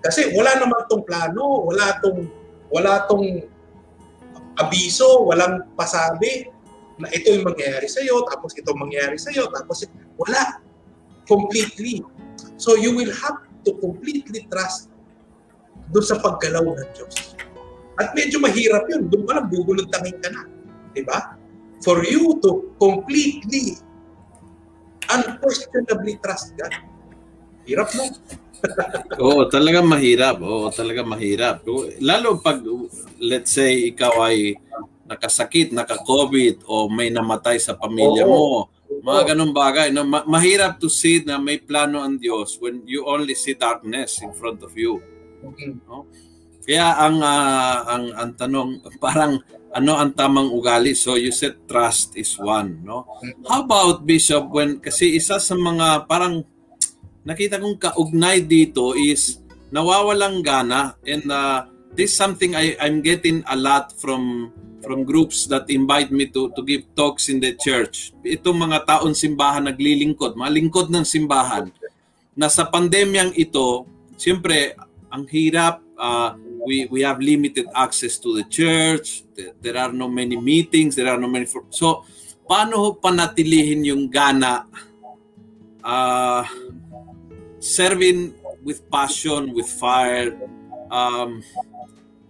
Kasi 0.00 0.32
wala 0.32 0.56
naman 0.56 0.86
tong 0.88 1.04
plano, 1.04 1.66
wala 1.66 2.00
tong 2.00 2.30
wala 2.72 3.04
tong 3.06 3.44
abiso, 4.56 5.28
walang 5.28 5.68
pasabi 5.76 6.48
na 6.96 7.12
ito 7.12 7.28
yung 7.28 7.44
mangyayari 7.44 7.86
sa 7.92 8.00
iyo, 8.00 8.24
tapos 8.24 8.56
ito 8.56 8.72
mangyayari 8.72 9.20
sa 9.20 9.28
iyo, 9.28 9.46
tapos 9.52 9.84
wala. 10.16 10.64
Completely. 11.26 12.06
So 12.56 12.78
you 12.78 12.94
will 12.94 13.12
have 13.12 13.44
to 13.66 13.74
completely 13.82 14.46
trust 14.48 14.95
doon 15.90 16.04
sa 16.04 16.18
paggalaw 16.18 16.64
ng 16.64 16.90
Diyos. 16.94 17.36
At 17.96 18.12
medyo 18.12 18.42
mahirap 18.42 18.84
yun. 18.92 19.08
Doon 19.08 19.22
pa 19.24 19.40
lang 19.40 19.46
bubulod 19.48 19.88
tangin 19.88 20.16
ka 20.20 20.28
na. 20.28 20.44
Di 20.92 21.02
ba? 21.04 21.36
For 21.80 22.04
you 22.04 22.36
to 22.44 22.76
completely, 22.76 23.80
unquestionably 25.08 26.20
trust 26.20 26.52
God. 26.56 26.72
Hirap 27.64 27.88
mo. 27.96 28.04
Oo, 29.24 29.42
talaga 29.48 29.80
mahirap. 29.84 30.36
Oo, 30.40 30.68
talaga 30.72 31.04
mahirap. 31.04 31.64
Lalo 32.00 32.40
pag, 32.40 32.60
let's 33.20 33.52
say, 33.52 33.92
ikaw 33.92 34.28
ay 34.28 34.56
nakasakit, 35.06 35.70
naka-COVID, 35.70 36.66
o 36.66 36.90
may 36.90 37.08
namatay 37.08 37.62
sa 37.62 37.78
pamilya 37.78 38.26
mo. 38.26 38.68
Mga 38.86 39.34
ganun 39.34 39.52
bagay. 39.54 39.94
No? 39.94 40.02
Ma- 40.02 40.26
mahirap 40.26 40.82
to 40.82 40.90
see 40.90 41.22
na 41.22 41.38
may 41.38 41.62
plano 41.62 42.02
ang 42.02 42.18
Diyos 42.18 42.58
when 42.58 42.82
you 42.86 43.06
only 43.06 43.34
see 43.38 43.54
darkness 43.54 44.18
in 44.22 44.34
front 44.34 44.62
of 44.66 44.74
you. 44.74 44.98
No? 45.86 46.06
Kaya 46.66 46.98
ang, 46.98 47.22
uh, 47.22 47.78
ang 47.86 48.04
ang 48.18 48.30
tanong 48.34 48.70
parang 49.04 49.38
ano 49.70 49.92
ang 49.94 50.10
tamang 50.16 50.50
ugali? 50.50 50.98
So 50.98 51.14
you 51.14 51.30
said 51.30 51.62
trust 51.70 52.18
is 52.18 52.34
one, 52.40 52.82
no? 52.82 53.06
How 53.46 53.62
about 53.62 54.02
Bishop 54.02 54.50
when 54.50 54.82
kasi 54.82 55.14
isa 55.14 55.38
sa 55.38 55.54
mga 55.54 56.10
parang 56.10 56.42
nakita 57.22 57.62
kong 57.62 57.78
kaugnay 57.78 58.42
dito 58.42 58.98
is 58.98 59.38
nawawalang 59.70 60.42
gana 60.42 60.94
and 61.02 61.26
uh, 61.30 61.66
this 61.94 62.14
something 62.14 62.54
I 62.54 62.74
I'm 62.78 63.02
getting 63.02 63.46
a 63.46 63.54
lot 63.58 63.94
from 63.94 64.50
from 64.86 65.02
groups 65.02 65.50
that 65.50 65.66
invite 65.66 66.14
me 66.14 66.30
to 66.30 66.54
to 66.54 66.62
give 66.62 66.86
talks 66.94 67.26
in 67.26 67.42
the 67.42 67.54
church. 67.58 68.14
Itong 68.22 68.70
mga 68.70 68.86
taon 68.86 69.14
simbahan 69.14 69.66
naglilingkod, 69.66 70.38
mga 70.38 70.52
lingkod 70.54 70.88
ng 70.90 71.02
simbahan 71.02 71.70
na 72.38 72.46
sa 72.46 72.68
pandemyang 72.68 73.34
ito, 73.34 73.88
siyempre 74.14 74.78
ang 75.12 75.24
hirap 75.30 75.82
uh, 75.98 76.34
we 76.66 76.90
we 76.90 77.00
have 77.06 77.22
limited 77.22 77.66
access 77.74 78.18
to 78.18 78.34
the 78.34 78.44
church. 78.50 79.22
There 79.34 79.78
are 79.78 79.94
no 79.94 80.10
many 80.10 80.34
meetings. 80.34 80.98
There 80.98 81.06
are 81.06 81.18
no 81.20 81.30
many. 81.30 81.46
So, 81.70 82.02
paano 82.42 82.98
panatilihin 82.98 83.86
yung 83.86 84.10
gana 84.10 84.66
uh, 85.86 86.42
serving 87.62 88.34
with 88.66 88.82
passion, 88.90 89.54
with 89.54 89.70
fire, 89.70 90.34
um, 90.90 91.38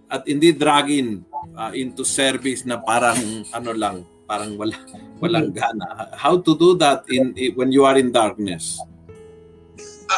at 0.07 0.21
hindi 0.29 0.53
dragging 0.53 1.25
uh, 1.57 1.73
into 1.73 2.05
service 2.05 2.61
na 2.63 2.77
parang 2.77 3.17
ano 3.51 3.71
lang, 3.73 3.95
parang 4.29 4.53
wala 4.53 4.77
walang 5.17 5.49
gana. 5.49 6.13
How 6.13 6.37
to 6.37 6.53
do 6.53 6.77
that 6.77 7.09
in, 7.09 7.33
in 7.33 7.57
when 7.57 7.73
you 7.73 7.83
are 7.89 7.97
in 7.97 8.13
darkness? 8.13 8.77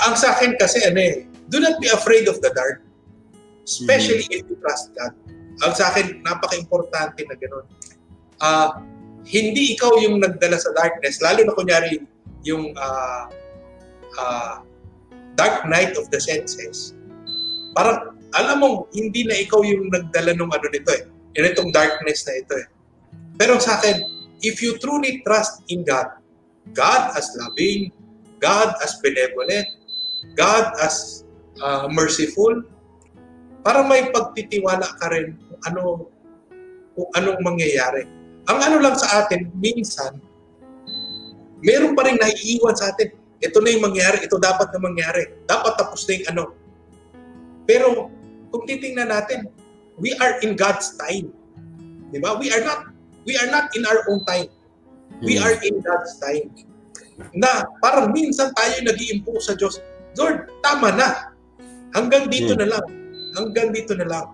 Ang 0.06 0.13
sa 0.19 0.38
akin 0.38 0.54
kasi 0.60 0.86
ano 0.86 1.00
eh, 1.02 1.26
do 1.49 1.57
not 1.59 1.81
be 1.81 1.89
afraid 1.89 2.29
of 2.29 2.38
the 2.45 2.53
dark 2.53 2.85
Especially 3.69 4.25
mm-hmm. 4.25 4.41
if 4.41 4.49
you 4.49 4.57
trust 4.65 4.89
God. 4.97 5.13
Ang 5.62 5.73
sa 5.77 5.93
akin, 5.93 6.25
napaka-importante 6.25 7.21
na 7.29 7.35
gano'n. 7.38 7.65
Uh, 8.41 8.69
hindi 9.29 9.77
ikaw 9.77 9.93
yung 10.01 10.17
nagdala 10.17 10.57
sa 10.57 10.73
darkness, 10.73 11.21
lalo 11.21 11.45
na 11.45 11.53
kunyari 11.53 12.01
yung 12.41 12.73
uh, 12.73 13.29
uh, 14.17 14.65
dark 15.38 15.69
night 15.69 15.93
of 16.01 16.09
the 16.09 16.17
senses. 16.17 16.97
Parang, 17.77 18.17
alam 18.33 18.57
mo, 18.57 18.89
hindi 18.89 19.21
na 19.29 19.38
ikaw 19.38 19.62
yung 19.62 19.93
nagdala 19.93 20.33
ng 20.33 20.49
ano 20.49 20.67
nito 20.73 20.89
eh. 20.89 21.05
Yan 21.38 21.53
itong 21.53 21.69
darkness 21.69 22.25
na 22.25 22.41
ito 22.41 22.53
eh. 22.57 22.67
Pero 23.38 23.62
sa 23.62 23.77
akin, 23.77 24.01
if 24.41 24.65
you 24.65 24.81
truly 24.81 25.21
trust 25.21 25.62
in 25.69 25.85
God, 25.85 26.09
God 26.73 27.13
as 27.13 27.29
loving, 27.38 27.93
God 28.41 28.73
as 28.81 28.97
benevolent, 29.03 29.67
God 30.33 30.73
as 30.81 31.27
uh, 31.63 31.86
merciful, 31.91 32.63
para 33.63 33.84
may 33.84 34.08
pagtitiwala 34.10 34.88
ka 34.98 35.08
rin 35.12 35.36
kung 35.36 35.62
ano 35.67 35.84
kung 36.95 37.10
anong 37.15 37.39
mangyayari. 37.43 38.08
Ang 38.50 38.60
ano 38.60 38.78
lang 38.82 38.95
sa 38.98 39.24
atin, 39.24 39.48
minsan, 39.56 40.19
meron 41.63 41.95
pa 41.95 42.08
rin 42.08 42.17
naiiwan 42.19 42.76
sa 42.76 42.91
atin. 42.91 43.13
Ito 43.39 43.63
na 43.63 43.72
yung 43.72 43.86
mangyari, 43.88 44.19
ito 44.26 44.36
dapat 44.36 44.74
na 44.76 44.80
mangyari. 44.84 45.32
Dapat 45.48 45.80
tapos 45.80 46.04
na 46.04 46.12
yung 46.19 46.28
ano. 46.36 46.43
Pero 47.63 48.12
kung 48.52 48.63
titingnan 48.67 49.13
natin, 49.13 49.48
we 50.02 50.12
are 50.19 50.41
in 50.43 50.58
God's 50.58 50.98
time. 50.98 51.32
Di 52.10 52.17
ba? 52.17 52.36
We 52.36 52.50
are 52.50 52.65
not 52.65 52.89
we 53.24 53.38
are 53.38 53.48
not 53.48 53.69
in 53.78 53.86
our 53.86 54.02
own 54.10 54.26
time. 54.26 54.50
We 55.22 55.38
hmm. 55.38 55.45
are 55.45 55.56
in 55.62 55.80
God's 55.80 56.17
time. 56.17 56.50
Na 57.36 57.67
parang 57.84 58.15
minsan 58.15 58.50
tayo 58.56 58.76
nag 58.82 58.98
sa 59.43 59.54
Diyos, 59.54 59.84
Lord, 60.17 60.50
tama 60.65 60.89
na. 60.95 61.28
Hanggang 61.93 62.30
dito 62.30 62.54
hmm. 62.54 62.62
na 62.62 62.67
lang 62.78 62.86
hanggang 63.36 63.69
dito 63.73 63.93
na 63.93 64.06
lang. 64.08 64.28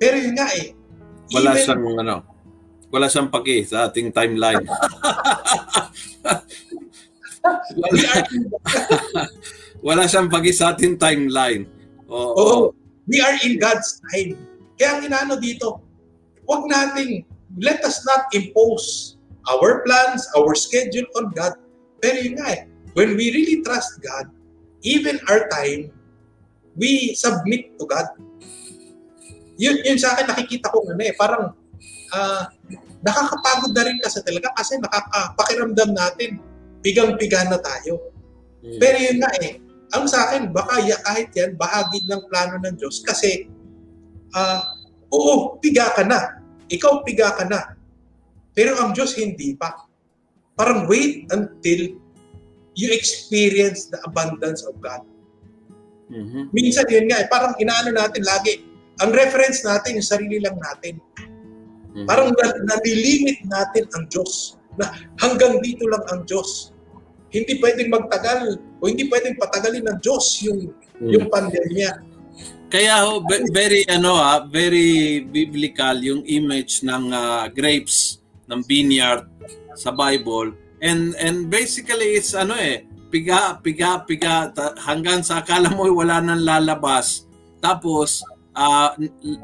Pero 0.00 0.16
yun 0.16 0.34
nga 0.36 0.48
eh. 0.56 0.72
Wala 1.30 1.54
even, 1.54 1.62
siyang 1.62 1.84
ano, 2.00 2.16
wala 2.90 3.06
siyang 3.06 3.30
paki 3.30 3.62
sa 3.62 3.86
ating 3.90 4.10
timeline. 4.10 4.64
wala, 7.76 8.10
wala 9.86 10.02
siyang 10.08 10.28
paki 10.32 10.50
sa 10.50 10.72
ating 10.74 10.96
timeline. 10.96 11.68
Oo. 12.10 12.34
Oh, 12.34 12.62
we 13.06 13.20
are 13.22 13.36
in 13.44 13.60
God's 13.60 14.00
time. 14.10 14.34
Kaya 14.80 14.98
ang 14.98 15.02
inaano 15.06 15.36
dito, 15.38 15.78
wag 16.48 16.64
nating, 16.66 17.22
let 17.60 17.84
us 17.84 18.02
not 18.08 18.26
impose 18.32 19.20
our 19.46 19.84
plans, 19.84 20.26
our 20.34 20.56
schedule 20.56 21.06
on 21.20 21.30
God. 21.36 21.54
Pero 22.00 22.16
yun 22.18 22.40
nga 22.40 22.48
eh, 22.56 22.60
when 22.96 23.14
we 23.14 23.30
really 23.30 23.62
trust 23.62 24.00
God, 24.02 24.32
even 24.82 25.20
our 25.28 25.46
time, 25.52 25.92
we 26.80 27.12
submit 27.12 27.76
to 27.76 27.84
God 27.84 28.08
yun, 29.60 29.76
yun 29.84 30.00
sa 30.00 30.16
akin 30.16 30.32
nakikita 30.32 30.72
ko 30.72 30.80
ano 30.88 30.96
eh, 31.04 31.12
parang 31.12 31.52
uh, 32.16 32.42
nakakapagod 33.04 33.76
na 33.76 33.84
rin 33.84 34.00
kasi 34.00 34.24
talaga 34.24 34.48
kasi 34.56 34.80
nakakapakiramdam 34.80 35.92
natin, 35.92 36.40
pigang-piga 36.80 37.44
na 37.44 37.60
tayo. 37.60 38.00
Mm. 38.64 38.80
Pero 38.80 38.96
yun 38.96 39.18
nga 39.20 39.30
eh, 39.44 39.60
ang 39.92 40.08
sa 40.08 40.32
akin, 40.32 40.48
baka 40.48 40.80
ya, 40.80 40.96
kahit 41.04 41.28
yan, 41.36 41.60
bahagi 41.60 42.00
ng 42.08 42.24
plano 42.32 42.56
ng 42.56 42.74
Diyos 42.80 43.04
kasi, 43.04 43.52
uh, 44.32 44.64
oo, 45.12 45.60
piga 45.60 45.92
ka 45.92 46.08
na. 46.08 46.40
Ikaw 46.72 47.04
piga 47.04 47.36
ka 47.36 47.44
na. 47.44 47.76
Pero 48.56 48.80
ang 48.80 48.96
Diyos 48.96 49.12
hindi 49.20 49.52
pa. 49.60 49.76
Parang 50.56 50.88
wait 50.88 51.28
until 51.28 52.00
you 52.72 52.88
experience 52.96 53.92
the 53.92 54.00
abundance 54.08 54.64
of 54.64 54.72
God. 54.80 55.04
Mm-hmm. 56.10 56.42
Minsan 56.50 56.86
yun 56.90 57.06
nga 57.06 57.22
eh, 57.22 57.26
parang 57.30 57.54
inaano 57.56 57.94
natin 57.94 58.22
lagi, 58.26 58.66
ang 59.00 59.14
reference 59.14 59.62
natin, 59.62 59.96
yung 59.96 60.08
sarili 60.08 60.42
lang 60.42 60.58
natin. 60.58 60.98
Mm-hmm. 61.16 62.06
Parang 62.06 62.34
nalilimit 62.66 63.38
natin 63.46 63.86
ang 63.94 64.04
Diyos. 64.10 64.58
Na 64.74 64.90
hanggang 65.22 65.62
dito 65.62 65.86
lang 65.86 66.02
ang 66.10 66.26
Diyos. 66.26 66.74
Hindi 67.30 67.62
pwedeng 67.62 67.94
magtagal 67.94 68.58
o 68.82 68.90
hindi 68.90 69.06
pwedeng 69.06 69.38
patagalin 69.38 69.86
ng 69.86 69.98
Diyos 70.02 70.42
yung 70.42 70.74
mm-hmm. 70.74 71.10
yung 71.14 71.26
pandemya. 71.30 71.90
Kaya 72.70 73.02
ho, 73.02 73.22
very 73.50 73.82
ano 73.90 74.14
ah, 74.14 74.46
very 74.46 75.22
biblical 75.26 75.98
yung 75.98 76.22
image 76.22 76.86
ng 76.86 77.10
uh, 77.10 77.50
grapes 77.50 78.22
ng 78.46 78.62
vineyard 78.62 79.26
sa 79.74 79.90
Bible. 79.94 80.54
And 80.82 81.14
and 81.18 81.50
basically 81.50 82.18
it's 82.18 82.34
ano 82.34 82.54
eh, 82.58 82.86
piga 83.10 83.58
piga 83.58 84.00
piga 84.06 84.54
hanggang 84.86 85.20
sa 85.26 85.42
akala 85.42 85.74
mo 85.74 85.84
wala 85.90 86.22
nang 86.22 86.40
lalabas. 86.40 87.26
Tapos 87.58 88.22
uh, 88.56 88.94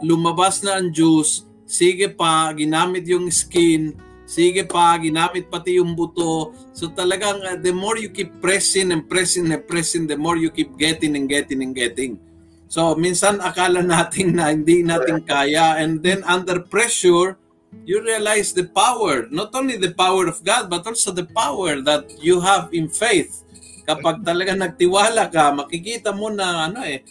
lumabas 0.01 0.63
na 0.63 0.79
ang 0.79 0.89
juice, 0.95 1.45
sige 1.67 2.09
pa, 2.09 2.49
ginamit 2.55 3.05
yung 3.11 3.29
skin, 3.29 3.93
sige 4.25 4.65
pa, 4.65 4.97
ginamit 4.97 5.51
pati 5.51 5.83
yung 5.83 5.93
buto. 5.93 6.55
So 6.73 6.89
talagang 6.89 7.43
uh, 7.43 7.59
the 7.59 7.75
more 7.75 7.99
you 7.99 8.09
keep 8.09 8.39
pressing 8.41 8.95
and 8.95 9.05
pressing 9.05 9.51
and 9.51 9.67
pressing, 9.67 10.07
the 10.07 10.17
more 10.17 10.39
you 10.39 10.49
keep 10.49 10.79
getting 10.79 11.19
and 11.19 11.29
getting 11.29 11.61
and 11.61 11.75
getting. 11.75 12.23
So, 12.67 12.99
minsan 12.99 13.39
akala 13.39 13.79
natin 13.87 14.35
na 14.35 14.51
hindi 14.51 14.83
natin 14.83 15.23
kaya 15.23 15.79
and 15.79 16.03
then 16.03 16.27
under 16.27 16.59
pressure, 16.59 17.39
you 17.87 18.03
realize 18.03 18.51
the 18.51 18.67
power, 18.67 19.31
not 19.31 19.55
only 19.55 19.79
the 19.79 19.95
power 19.95 20.27
of 20.27 20.43
God, 20.43 20.67
but 20.67 20.83
also 20.83 21.15
the 21.15 21.31
power 21.31 21.79
that 21.87 22.11
you 22.19 22.43
have 22.43 22.75
in 22.75 22.91
faith. 22.91 23.46
Kapag 23.87 24.27
talaga 24.27 24.53
nagtiwala 24.59 25.31
ka, 25.31 25.55
makikita 25.55 26.11
mo 26.11 26.27
na 26.29 26.67
ano 26.67 26.83
eh, 26.83 27.07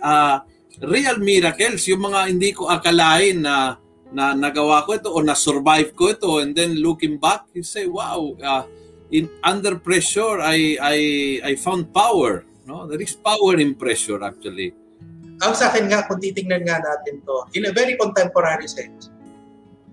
uh, 0.00 0.40
real 0.80 1.20
miracles, 1.20 1.84
yung 1.86 2.08
mga 2.08 2.20
hindi 2.32 2.50
ko 2.56 2.72
akalain 2.72 3.44
na 3.44 3.76
na 4.14 4.30
nagawa 4.30 4.86
ko 4.86 4.94
ito 4.94 5.10
o 5.10 5.18
na-survive 5.20 5.90
ko 5.92 6.14
ito 6.14 6.38
and 6.38 6.54
then 6.54 6.78
looking 6.78 7.18
back, 7.18 7.50
you 7.50 7.66
say, 7.66 7.90
wow, 7.90 8.30
uh, 8.38 8.62
in 9.10 9.26
under 9.42 9.74
pressure, 9.74 10.38
I, 10.38 10.78
I, 10.78 10.98
I 11.42 11.52
found 11.58 11.90
power. 11.90 12.46
No? 12.64 12.86
There 12.86 13.02
is 13.02 13.18
power 13.18 13.58
in 13.58 13.74
pressure 13.74 14.22
actually. 14.22 14.70
Ang 15.42 15.52
sa 15.58 15.74
akin 15.74 15.90
nga, 15.90 16.06
kung 16.06 16.22
titingnan 16.22 16.62
nga 16.62 16.78
natin 16.78 17.20
to, 17.26 17.36
in 17.58 17.66
a 17.66 17.74
very 17.74 17.98
contemporary 17.98 18.70
sense, 18.70 19.10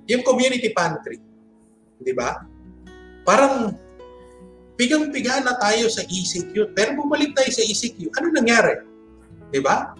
yung 0.06 0.22
community 0.22 0.70
pantry, 0.70 1.17
di 1.98 2.13
ba? 2.13 2.46
Parang 3.26 3.74
pigang-piga 4.82 5.46
na 5.46 5.54
tayo 5.62 5.86
sa 5.94 6.02
ECQ, 6.02 6.74
pero 6.74 6.98
bumalik 6.98 7.38
tayo 7.38 7.54
sa 7.54 7.62
ECQ, 7.62 8.10
ano 8.17 8.34
nangyari? 8.34 8.82
Di 9.54 9.62
ba? 9.62 9.94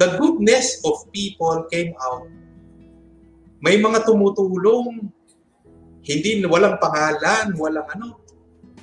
The 0.00 0.16
goodness 0.16 0.80
of 0.88 1.04
people 1.12 1.68
came 1.68 1.92
out. 2.00 2.24
May 3.60 3.76
mga 3.76 4.08
tumutulong, 4.08 5.12
hindi 6.08 6.40
walang 6.48 6.80
pangalan, 6.80 7.52
walang 7.60 7.84
ano. 7.92 8.16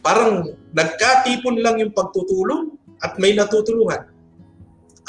Parang 0.05 0.45
nagkatipon 0.77 1.57
lang 1.57 1.81
yung 1.81 1.89
pagtutulong 1.89 2.77
at 3.01 3.17
may 3.17 3.33
natutulungan. 3.33 4.05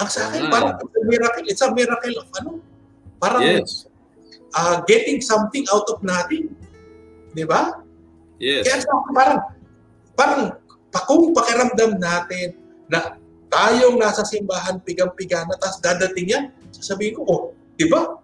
Ang 0.00 0.09
sa 0.09 0.33
akin, 0.33 0.48
ah. 0.48 0.50
parang 0.52 0.72
it's 0.81 0.96
a 0.96 1.02
miracle. 1.05 1.44
It's 1.44 1.64
a 1.64 1.70
miracle 1.76 2.14
of 2.16 2.29
ano? 2.40 2.50
Parang 3.20 3.44
yes. 3.44 3.85
uh, 4.57 4.81
getting 4.88 5.20
something 5.20 5.68
out 5.68 5.85
of 5.92 6.00
nothing. 6.00 6.57
Di 7.37 7.44
ba? 7.44 7.85
Yes. 8.40 8.64
Kaya 8.64 8.81
sa 8.81 8.88
akin, 8.96 9.12
parang, 9.12 9.38
parang 10.16 10.57
kung 11.05 11.37
pakiramdam 11.37 12.00
natin 12.00 12.57
na 12.88 13.20
tayong 13.52 14.00
nasa 14.00 14.24
simbahan 14.24 14.81
pigang-piga 14.81 15.44
na 15.44 15.55
tapos 15.61 15.79
dadating 15.85 16.26
yan, 16.26 16.44
sasabihin 16.72 17.20
ko, 17.20 17.22
oh, 17.29 17.42
di 17.76 17.87
ba? 17.87 18.18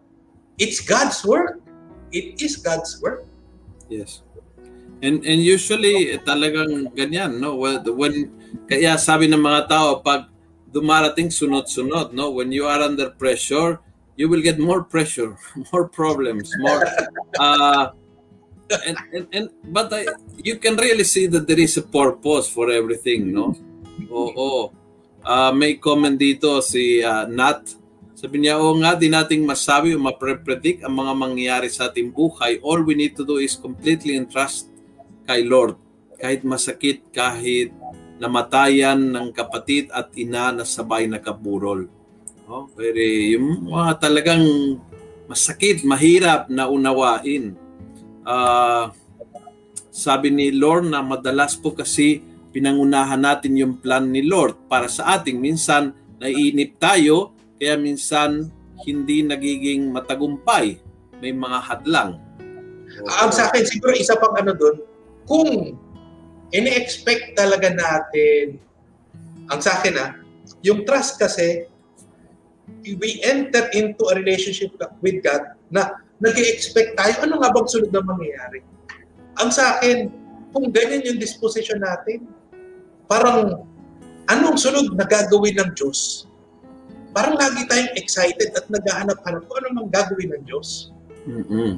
It's 0.57 0.81
God's 0.81 1.21
work. 1.23 1.61
It 2.13 2.41
is 2.41 2.57
God's 2.61 2.97
work. 3.01 3.25
Yes. 3.89 4.25
And 5.03 5.25
and 5.27 5.41
usually 5.43 6.15
talagang 6.23 6.95
ganyan, 6.95 7.43
no? 7.43 7.59
When, 7.59 7.83
when 7.97 8.15
kaya 8.71 8.95
sabi 9.01 9.27
ng 9.27 9.41
mga 9.43 9.67
tao 9.67 9.99
pag 9.99 10.31
dumarating 10.71 11.29
sunod-sunod, 11.29 12.15
no? 12.15 12.31
When 12.31 12.55
you 12.55 12.71
are 12.71 12.81
under 12.81 13.11
pressure, 13.11 13.83
you 14.15 14.31
will 14.31 14.45
get 14.45 14.63
more 14.63 14.85
pressure, 14.85 15.35
more 15.73 15.89
problems, 15.91 16.53
more 16.63 16.87
uh, 17.41 17.91
and, 18.81 18.97
and, 19.13 19.27
and 19.33 19.47
but 19.69 19.93
I, 19.93 20.09
you 20.41 20.57
can 20.57 20.77
really 20.77 21.05
see 21.05 21.29
that 21.29 21.45
there 21.45 21.61
is 21.61 21.77
a 21.77 21.85
purpose 21.85 22.49
for 22.49 22.73
everything, 22.73 23.33
no? 23.33 23.53
Oo. 24.09 24.33
Oh, 24.37 24.63
uh, 25.25 25.53
may 25.55 25.79
comment 25.79 26.15
dito 26.15 26.61
si 26.65 27.01
uh, 27.05 27.29
Nat. 27.29 27.63
Sabi 28.17 28.47
niya, 28.47 28.63
oo 28.63 28.79
nga, 28.79 28.95
di 28.95 29.11
nating 29.11 29.43
masabi 29.43 29.95
o 29.95 29.99
mapre-predict 29.99 30.87
ang 30.87 30.95
mga 30.95 31.13
mangyayari 31.19 31.67
sa 31.67 31.91
ating 31.91 32.15
buhay. 32.15 32.63
All 32.63 32.87
we 32.87 32.95
need 32.95 33.19
to 33.19 33.27
do 33.27 33.43
is 33.43 33.59
completely 33.59 34.15
entrust 34.15 34.71
kay 35.27 35.43
Lord. 35.43 35.75
Kahit 36.23 36.47
masakit, 36.47 37.03
kahit 37.11 37.75
namatayan 38.23 39.11
ng 39.11 39.35
kapatid 39.35 39.91
at 39.91 40.15
ina 40.15 40.55
na 40.55 40.63
sabay 40.63 41.11
nakaburol. 41.11 41.91
Oh, 42.47 42.71
very, 42.79 43.35
yung 43.35 43.67
mga 43.67 43.99
talagang 43.99 44.45
masakit, 45.27 45.83
mahirap 45.83 46.47
na 46.47 46.71
unawain. 46.71 47.59
Uh, 48.23 48.95
sabi 49.93 50.33
ni 50.33 50.49
Lord 50.55 50.89
na 50.89 51.05
madalas 51.05 51.59
po 51.59 51.77
kasi 51.77 52.23
pinangunahan 52.53 53.21
natin 53.21 53.57
yung 53.57 53.75
plan 53.81 54.09
ni 54.09 54.25
Lord 54.25 54.69
para 54.69 54.87
sa 54.87 55.19
ating. 55.19 55.41
Minsan, 55.41 55.93
naiinip 56.21 56.79
tayo, 56.79 57.35
kaya 57.59 57.75
minsan 57.77 58.49
hindi 58.85 59.25
nagiging 59.25 59.91
matagumpay. 59.91 60.79
May 61.23 61.33
mga 61.33 61.59
hadlang. 61.61 62.19
Ang 63.23 63.31
sa 63.33 63.49
akin, 63.49 63.65
siguro 63.65 63.95
isa 63.97 64.19
pang 64.19 64.37
ano 64.37 64.53
doon, 64.53 64.77
kung 65.25 65.51
ini-expect 66.53 67.39
talaga 67.39 67.73
natin, 67.73 68.61
ang 69.49 69.61
sa 69.65 69.81
akin 69.81 69.95
ah, 69.97 70.11
yung 70.61 70.85
trust 70.85 71.17
kasi, 71.17 71.67
we 72.83 73.23
enter 73.23 73.71
into 73.73 74.03
a 74.11 74.15
relationship 74.19 74.75
with 75.01 75.23
God 75.23 75.55
na 75.71 76.03
nag 76.23 76.37
expect 76.39 76.95
tayo, 76.95 77.13
ano 77.27 77.43
nga 77.43 77.51
bang 77.51 77.69
sunod 77.69 77.91
na 77.91 78.03
mangyayari? 78.07 78.63
Ang 79.43 79.51
sa 79.51 79.77
akin, 79.77 80.07
kung 80.55 80.71
ganyan 80.71 81.03
yung 81.03 81.19
disposition 81.19 81.83
natin, 81.83 82.31
parang 83.11 83.67
anong 84.31 84.57
sunod 84.57 84.95
na 84.95 85.03
gagawin 85.03 85.59
ng 85.59 85.71
Diyos? 85.75 86.31
Parang 87.11 87.35
lagi 87.35 87.67
tayong 87.67 87.93
excited 87.99 88.55
at 88.55 88.65
naghahanap-hanap 88.71 89.43
kung 89.51 89.57
ano 89.61 89.69
mang 89.83 89.91
gagawin 89.91 90.31
ng 90.39 90.43
Diyos. 90.47 90.95
Mm-hmm. 91.27 91.71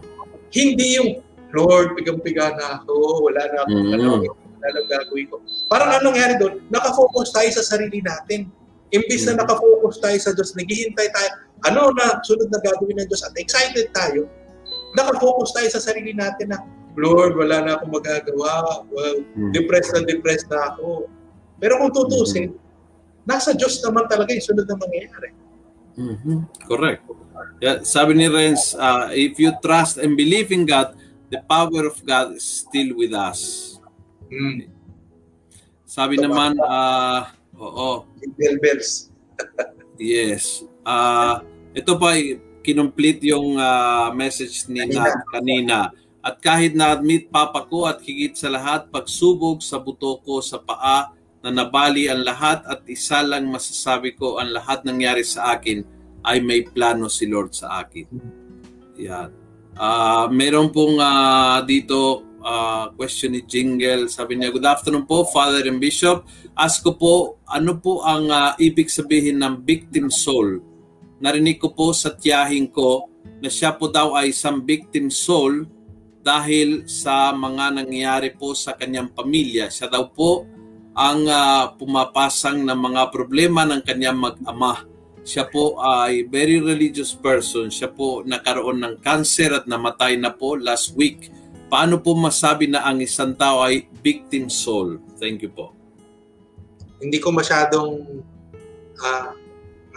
Hindi 0.53 0.87
yung, 1.01 1.11
Lord, 1.57 1.97
pigang-piga 1.97 2.55
na 2.55 2.85
ako, 2.85 3.25
wala 3.25 3.43
na 3.49 3.59
akong 3.65 3.81
mm-hmm. 3.81 3.97
ano, 3.97 4.45
na 4.61 4.69
lang 4.77 4.87
gagawin 4.93 5.27
ko. 5.33 5.37
Parang 5.73 5.89
anong 5.89 6.13
nangyari 6.13 6.35
doon? 6.37 6.61
Nakafocus 6.69 7.33
tayo 7.33 7.49
sa 7.49 7.65
sarili 7.65 8.05
natin. 8.05 8.53
Imbis 8.95 9.27
na 9.27 9.35
mm. 9.35 9.41
nakafocus 9.43 9.99
tayo 9.99 10.19
sa 10.23 10.31
Diyos, 10.33 10.55
naghihintay 10.55 11.09
tayo, 11.11 11.31
ano 11.65 11.91
na 11.97 12.21
sunod 12.21 12.49
na 12.53 12.61
gagawin 12.61 13.01
ng 13.01 13.09
Diyos 13.09 13.25
at 13.25 13.35
excited 13.41 13.89
tayo, 13.97 14.29
nakafocus 14.95 15.53
tayo 15.57 15.69
sa 15.73 15.81
sarili 15.81 16.13
natin 16.13 16.53
na, 16.53 16.61
Lord, 16.95 17.35
wala 17.35 17.65
na 17.65 17.71
akong 17.75 17.91
magagawa. 17.91 18.87
Well, 18.87 19.27
hmm. 19.35 19.51
depressed 19.51 19.91
na 19.99 20.07
depressed 20.07 20.47
na 20.47 20.71
ako. 20.71 21.11
Pero 21.59 21.83
kung 21.83 21.91
tutusin, 21.91 22.55
hmm. 22.55 23.27
nasa 23.27 23.51
Diyos 23.57 23.83
naman 23.83 24.07
talaga 24.07 24.31
yung 24.31 24.47
sunod 24.47 24.67
na 24.69 24.77
mangyayari. 24.79 25.31
Mm-hmm. 25.95 26.39
Correct. 26.67 27.03
Yeah, 27.63 27.87
sabi 27.87 28.19
ni 28.19 28.27
Renz, 28.27 28.75
uh, 28.75 29.15
if 29.15 29.39
you 29.39 29.55
trust 29.63 30.03
and 30.03 30.19
believe 30.19 30.51
in 30.51 30.67
God, 30.67 30.99
the 31.31 31.39
power 31.47 31.87
of 31.87 31.99
God 32.03 32.35
is 32.35 32.67
still 32.67 32.99
with 32.99 33.15
us. 33.15 33.75
Mm. 34.27 34.71
Sabi 35.87 36.19
Ito 36.19 36.27
naman, 36.27 36.59
uh, 36.59 37.31
oo. 37.55 38.11
Jingle 38.19 38.59
bells. 38.59 39.15
yes. 40.03 40.67
Uh, 40.83 41.47
ito 41.75 41.93
pa 41.99 42.15
kinomplete 42.65 43.29
yung 43.29 43.61
uh, 43.61 44.09
message 44.15 44.65
ni 44.71 44.81
kanina. 44.81 45.03
Nat 45.03 45.17
kanina. 45.29 45.79
At 46.25 46.41
kahit 46.41 46.73
na-admit 46.73 47.29
papa 47.29 47.69
ko 47.69 47.85
at 47.85 48.01
higit 48.01 48.33
sa 48.33 48.49
lahat, 48.49 48.89
pagsubog 48.89 49.61
sa 49.61 49.77
buto 49.77 50.25
ko 50.25 50.41
sa 50.41 50.57
paa 50.57 51.13
na 51.45 51.53
nabali 51.53 52.09
ang 52.09 52.25
lahat 52.25 52.65
at 52.65 52.81
isa 52.89 53.21
lang 53.21 53.45
masasabi 53.53 54.17
ko 54.17 54.41
ang 54.41 54.57
lahat 54.57 54.81
nangyari 54.89 55.21
sa 55.21 55.53
akin 55.53 55.85
ay 56.25 56.41
may 56.41 56.65
plano 56.65 57.13
si 57.13 57.29
Lord 57.29 57.53
sa 57.53 57.85
akin. 57.85 58.09
Yan. 58.97 59.29
Uh, 59.77 60.33
meron 60.33 60.73
pong 60.73 60.97
uh, 60.97 61.61
dito 61.69 62.25
uh, 62.41 62.89
question 62.97 63.37
ni 63.37 63.45
Jingle. 63.45 64.09
Sabi 64.09 64.41
niya, 64.41 64.49
Good 64.49 64.65
afternoon 64.65 65.05
po, 65.05 65.29
Father 65.29 65.69
and 65.69 65.77
Bishop. 65.77 66.25
Ask 66.57 66.81
ko 66.81 66.97
po, 66.97 67.15
ano 67.45 67.77
po 67.77 68.01
ang 68.01 68.33
uh, 68.33 68.57
ibig 68.57 68.89
sabihin 68.89 69.45
ng 69.45 69.61
victim 69.61 70.09
soul? 70.09 70.65
Narinig 71.23 71.63
ko 71.63 71.71
po 71.75 71.95
sa 71.95 72.15
tiyahin 72.15 72.71
ko 72.71 73.11
na 73.43 73.51
siya 73.51 73.75
po 73.75 73.91
daw 73.91 74.19
ay 74.19 74.35
isang 74.35 74.63
victim 74.63 75.13
soul 75.13 75.67
dahil 76.25 76.89
sa 76.89 77.31
mga 77.37 77.85
nangyayari 77.85 78.33
po 78.33 78.57
sa 78.57 78.75
kanyang 78.75 79.13
pamilya. 79.13 79.69
Siya 79.69 79.93
daw 79.93 80.09
po 80.11 80.49
ang 80.95 81.27
uh, 81.27 81.75
pumapasang 81.77 82.65
ng 82.65 82.79
mga 82.79 83.13
problema 83.13 83.67
ng 83.69 83.83
kanyang 83.85 84.19
mag-ama. 84.19 84.87
Siya 85.25 85.49
po 85.49 85.81
ay 85.81 86.29
very 86.29 86.61
religious 86.61 87.13
person. 87.17 87.69
Siya 87.69 87.93
po 87.93 88.25
nakaroon 88.25 88.81
ng 88.81 88.95
cancer 89.01 89.53
at 89.53 89.65
namatay 89.69 90.17
na 90.21 90.33
po 90.33 90.57
last 90.57 90.97
week 90.97 91.33
paano 91.75 91.99
po 91.99 92.15
masabi 92.15 92.71
na 92.71 92.87
ang 92.87 93.03
isang 93.03 93.35
tao 93.35 93.65
ay 93.67 93.91
victim 93.99 94.47
soul? 94.47 95.03
Thank 95.19 95.43
you 95.43 95.51
po. 95.51 95.75
Hindi 97.03 97.19
ko 97.19 97.35
masyadong 97.35 98.23
uh, 99.03 99.31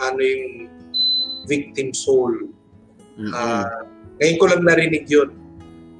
ano 0.01 0.19
yung 0.19 0.73
victim 1.47 1.95
soul. 1.95 2.51
Mm-hmm. 3.17 3.33
Uh, 3.33 3.87
ngayon 4.21 4.37
ko 4.37 4.45
lang 4.51 4.61
narinig 4.67 5.05
yun. 5.07 5.33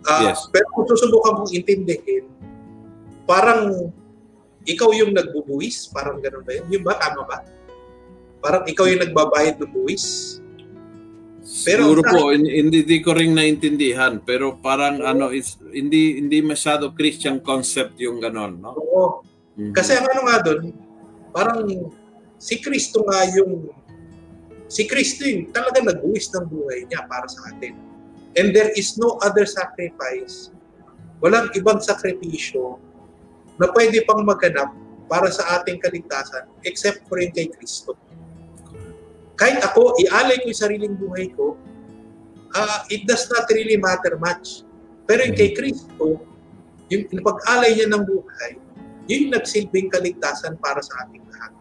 Uh, 0.05 0.29
yes. 0.29 0.45
Pero 0.53 0.67
kung 0.75 0.87
susubukan 0.87 1.41
mong 1.41 1.51
intindihin, 1.55 2.27
parang 3.25 3.91
ikaw 4.67 4.91
yung 4.91 5.15
nagbubuwis, 5.15 5.87
parang 5.89 6.19
ganun 6.19 6.43
ba 6.43 6.51
yun? 6.53 6.65
Yung 6.79 6.83
ba? 6.83 6.99
Tama 6.99 7.23
ba? 7.23 7.37
Parang 8.43 8.63
ikaw 8.67 8.85
yung 8.85 9.01
nagbabayad 9.01 9.57
ng 9.57 9.71
buwis? 9.73 10.37
Pero 11.63 11.87
Siguro 11.87 12.03
po, 12.03 12.35
hindi, 12.35 12.59
hindi 12.59 12.97
ko 12.99 13.15
ring 13.15 13.31
naintindihan, 13.31 14.19
pero 14.19 14.59
parang 14.59 14.99
oh. 14.99 15.07
ano, 15.07 15.25
is, 15.31 15.55
hindi 15.71 16.19
hindi 16.19 16.43
masyado 16.43 16.91
Christian 16.91 17.39
concept 17.39 17.95
yung 18.03 18.19
ganon, 18.19 18.59
no? 18.59 18.75
Oo. 18.75 19.23
Mm-hmm. 19.55 19.71
Kasi 19.71 19.95
ang 19.95 20.05
ano 20.11 20.21
nga 20.27 20.37
doon, 20.43 20.75
parang 21.31 21.63
si 22.35 22.59
Kristo 22.59 23.07
nga 23.07 23.23
yung 23.31 23.71
Si 24.67 24.83
Kristo 24.83 25.23
yung 25.23 25.51
talaga 25.55 25.79
nagbuwis 25.79 26.27
ng 26.35 26.45
buhay 26.47 26.87
niya 26.87 27.07
para 27.07 27.27
sa 27.27 27.51
atin. 27.55 27.75
And 28.35 28.53
there 28.53 28.69
is 28.75 28.99
no 28.99 29.17
other 29.23 29.47
sacrifice. 29.47 30.51
Walang 31.23 31.49
ibang 31.57 31.81
sakripisyo 31.81 32.77
na 33.57 33.71
pwede 33.73 34.05
pang 34.05 34.21
maganap 34.21 34.69
para 35.07 35.31
sa 35.31 35.59
ating 35.59 35.81
kaligtasan 35.81 36.45
except 36.67 37.07
for 37.09 37.17
yung 37.17 37.33
kay 37.33 37.49
Kristo. 37.49 37.97
Kahit 39.39 39.63
ako, 39.63 39.97
ialay 40.01 40.37
ko 40.43 40.51
yung 40.51 40.61
sariling 40.61 40.95
buhay 40.97 41.31
ko, 41.33 41.55
uh, 42.53 42.79
it 42.91 43.07
does 43.07 43.25
not 43.31 43.47
really 43.49 43.79
matter 43.79 44.19
much. 44.19 44.67
Pero 45.07 45.25
yung 45.25 45.37
kay 45.37 45.55
Kristo, 45.55 46.21
yung 46.91 47.03
pag-alay 47.23 47.77
niya 47.77 47.87
ng 47.89 48.03
buhay, 48.03 48.51
yun 49.07 49.31
yung 49.31 49.33
nagsilbing 49.39 49.87
kaligtasan 49.87 50.59
para 50.59 50.83
sa 50.83 51.07
ating 51.07 51.23
lahat. 51.31 51.51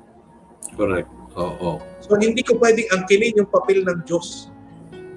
Correct. 0.75 1.11
Oo. 1.37 1.79
So 2.01 2.17
hindi 2.17 2.41
ko 2.41 2.57
pwedeng 2.57 2.89
angkinin 2.93 3.45
yung 3.45 3.51
papel 3.53 3.85
ng 3.85 4.05
Diyos 4.09 4.49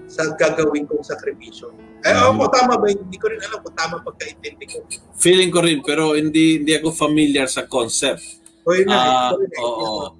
sa 0.10 0.36
gagawin 0.36 0.90
kong 0.90 1.06
sakripisyo. 1.06 1.72
Eh, 2.04 2.16
um, 2.16 2.40
oh, 2.40 2.48
tama 2.48 2.80
ba? 2.80 2.88
Hindi 2.88 3.20
ko 3.20 3.28
rin 3.28 3.40
alam 3.44 3.60
kung 3.60 3.76
tama 3.76 4.00
pagkaintindi 4.04 4.66
ko. 4.68 4.84
Feeling 5.20 5.52
ko 5.52 5.60
rin, 5.64 5.80
pero 5.84 6.16
hindi 6.16 6.64
hindi 6.64 6.74
ako 6.76 6.96
familiar 6.96 7.48
sa 7.48 7.68
concept. 7.68 8.24
O 8.64 8.72
yun 8.72 8.88
uh, 8.88 9.36
oo. 9.60 10.16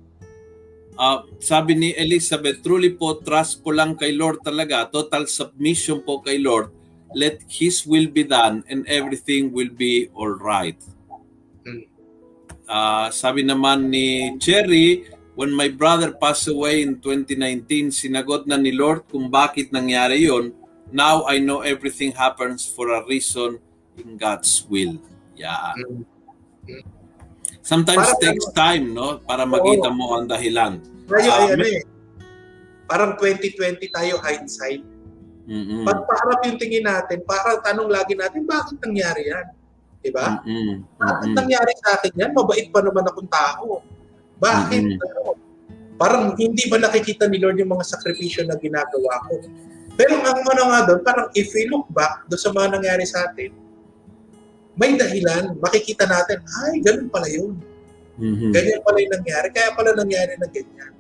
Uh, 1.00 1.24
sabi 1.40 1.80
ni 1.80 1.90
Elizabeth, 1.96 2.60
truly 2.60 2.92
po, 2.92 3.24
trust 3.24 3.64
po 3.64 3.72
lang 3.72 3.96
kay 3.96 4.12
Lord 4.12 4.44
talaga. 4.44 4.92
Total 4.92 5.24
submission 5.32 6.04
po 6.04 6.20
kay 6.20 6.44
Lord. 6.44 6.76
Let 7.16 7.40
His 7.48 7.88
will 7.88 8.12
be 8.12 8.28
done 8.28 8.68
and 8.68 8.84
everything 8.86 9.56
will 9.56 9.72
be 9.72 10.12
all 10.12 10.36
right. 10.36 10.76
Uh, 12.70 13.10
sabi 13.10 13.42
naman 13.42 13.90
ni 13.90 14.38
Cherry, 14.38 15.08
when 15.40 15.56
my 15.56 15.72
brother 15.72 16.12
passed 16.12 16.52
away 16.52 16.84
in 16.84 17.00
2019, 17.00 17.96
sinagot 17.96 18.44
na 18.44 18.60
ni 18.60 18.76
Lord 18.76 19.08
kung 19.08 19.32
bakit 19.32 19.72
nangyari 19.72 20.28
yon. 20.28 20.52
Now 20.92 21.24
I 21.32 21.40
know 21.40 21.64
everything 21.64 22.12
happens 22.12 22.68
for 22.68 22.92
a 22.92 23.08
reason 23.08 23.56
in 23.96 24.20
God's 24.20 24.68
will. 24.68 25.00
Yeah. 25.40 25.80
Sometimes 27.64 28.12
parang, 28.12 28.20
takes 28.20 28.52
time, 28.52 28.92
no? 28.92 29.24
Para 29.24 29.48
makita 29.48 29.88
oh, 29.88 29.96
mo 29.96 30.20
ang 30.20 30.28
dahilan. 30.28 30.84
Ngayon, 31.08 31.32
uh, 31.32 31.40
ay, 31.40 31.48
ano 31.56 31.66
eh. 31.72 31.82
Parang 32.84 33.16
2020 33.16 33.96
tayo 33.96 34.20
hindsight. 34.20 34.84
Mm-hmm. 35.48 35.88
Pag 35.88 36.00
paharap 36.04 36.40
yung 36.52 36.60
tingin 36.60 36.84
natin, 36.84 37.24
para 37.24 37.64
tanong 37.64 37.88
lagi 37.88 38.12
natin, 38.12 38.44
bakit 38.44 38.76
nangyari 38.84 39.32
yan? 39.32 39.48
Diba? 40.04 40.44
Mm-hmm. 40.44 41.00
Bakit 41.00 41.30
nangyari 41.32 41.72
sa 41.80 41.96
akin 41.96 42.12
yan? 42.12 42.32
Mabait 42.36 42.68
pa 42.68 42.84
naman 42.84 43.08
akong 43.08 43.32
tao. 43.32 43.88
Bakit? 44.40 44.84
Mm-hmm. 44.84 45.98
Parang 46.00 46.32
hindi 46.40 46.64
ba 46.72 46.80
nakikita 46.80 47.28
ni 47.28 47.44
Lord 47.44 47.60
yung 47.60 47.76
mga 47.76 47.86
sakripisyo 47.86 48.48
na 48.48 48.56
ginagawa 48.56 49.20
ko? 49.28 49.44
Pero 50.00 50.16
ang 50.24 50.48
ano 50.48 50.64
nga 50.72 50.80
doon, 50.88 51.02
parang 51.04 51.28
if 51.36 51.52
we 51.52 51.68
look 51.68 51.84
back 51.92 52.24
doon 52.32 52.40
sa 52.40 52.56
mga 52.56 52.80
nangyari 52.80 53.04
sa 53.04 53.28
atin, 53.28 53.52
may 54.80 54.96
dahilan, 54.96 55.60
makikita 55.60 56.08
natin, 56.08 56.40
ay, 56.64 56.80
ganun 56.80 57.12
pala 57.12 57.28
yun. 57.28 57.60
Mm-hmm. 58.16 58.52
Ganyan 58.56 58.80
pala 58.80 58.98
yung 59.04 59.14
nangyari. 59.20 59.48
Kaya 59.52 59.76
pala 59.76 59.92
nangyari 59.92 60.40
na 60.40 60.48
ganyan. 60.48 60.92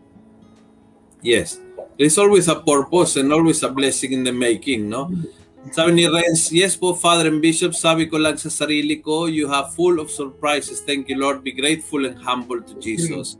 Yes. 1.23 1.63
There's 1.95 2.19
always 2.19 2.51
a 2.51 2.59
purpose 2.59 3.15
and 3.19 3.31
always 3.31 3.63
a 3.63 3.71
blessing 3.71 4.15
in 4.15 4.23
the 4.27 4.35
making, 4.35 4.87
no? 4.87 5.11
Sabi 5.67 5.91
ni 5.91 6.07
Renz, 6.07 6.55
yes 6.55 6.79
po, 6.79 6.95
Father 6.95 7.27
and 7.27 7.43
Bishop, 7.43 7.75
sabi 7.75 8.07
ko 8.07 8.15
lang 8.15 8.39
sa 8.39 8.47
sarili 8.47 9.03
ko, 9.03 9.27
you 9.27 9.51
have 9.51 9.75
full 9.75 9.99
of 9.99 10.07
surprises. 10.07 10.79
Thank 10.79 11.11
you, 11.11 11.19
Lord. 11.19 11.43
Be 11.43 11.51
grateful 11.51 12.07
and 12.07 12.15
humble 12.15 12.63
to 12.63 12.73
Jesus. 12.79 13.35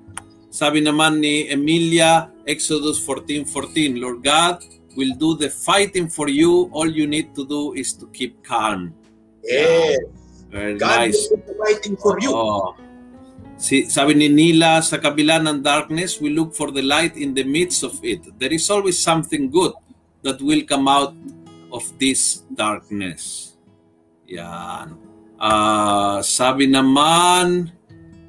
Sabi 0.52 0.84
naman 0.84 1.24
ni 1.24 1.48
Emilia, 1.48 2.28
Exodus 2.44 3.00
14.14, 3.08 4.04
Lord 4.04 4.20
God 4.20 4.60
will 5.00 5.16
do 5.16 5.40
the 5.40 5.48
fighting 5.48 6.12
for 6.12 6.28
you. 6.28 6.68
All 6.76 6.92
you 6.92 7.08
need 7.08 7.32
to 7.40 7.48
do 7.48 7.72
is 7.74 7.96
to 7.96 8.06
keep 8.12 8.44
calm. 8.44 8.92
Yes. 9.42 10.04
Very 10.52 10.76
God 10.76 11.16
nice. 11.16 11.18
will 11.32 11.40
do 11.40 11.44
the 11.48 11.56
fighting 11.56 11.96
for 11.96 12.20
you. 12.20 12.36
Oh. 12.36 12.76
Si, 13.56 13.88
sabi 13.88 14.16
ni 14.16 14.28
Nila, 14.28 14.84
sa 14.84 15.00
kabila 15.00 15.40
ng 15.40 15.64
darkness, 15.64 16.20
we 16.20 16.36
look 16.36 16.52
for 16.52 16.72
the 16.72 16.84
light 16.84 17.16
in 17.16 17.32
the 17.32 17.48
midst 17.48 17.84
of 17.84 17.96
it. 18.04 18.24
There 18.38 18.52
is 18.52 18.68
always 18.68 19.00
something 19.00 19.48
good 19.48 19.72
that 20.24 20.42
will 20.44 20.64
come 20.68 20.88
out 20.88 21.16
of 21.72 21.86
this 21.98 22.44
darkness. 22.54 23.54
Yan. 24.30 24.98
Uh, 25.40 26.20
sabi 26.22 26.68
naman 26.68 27.72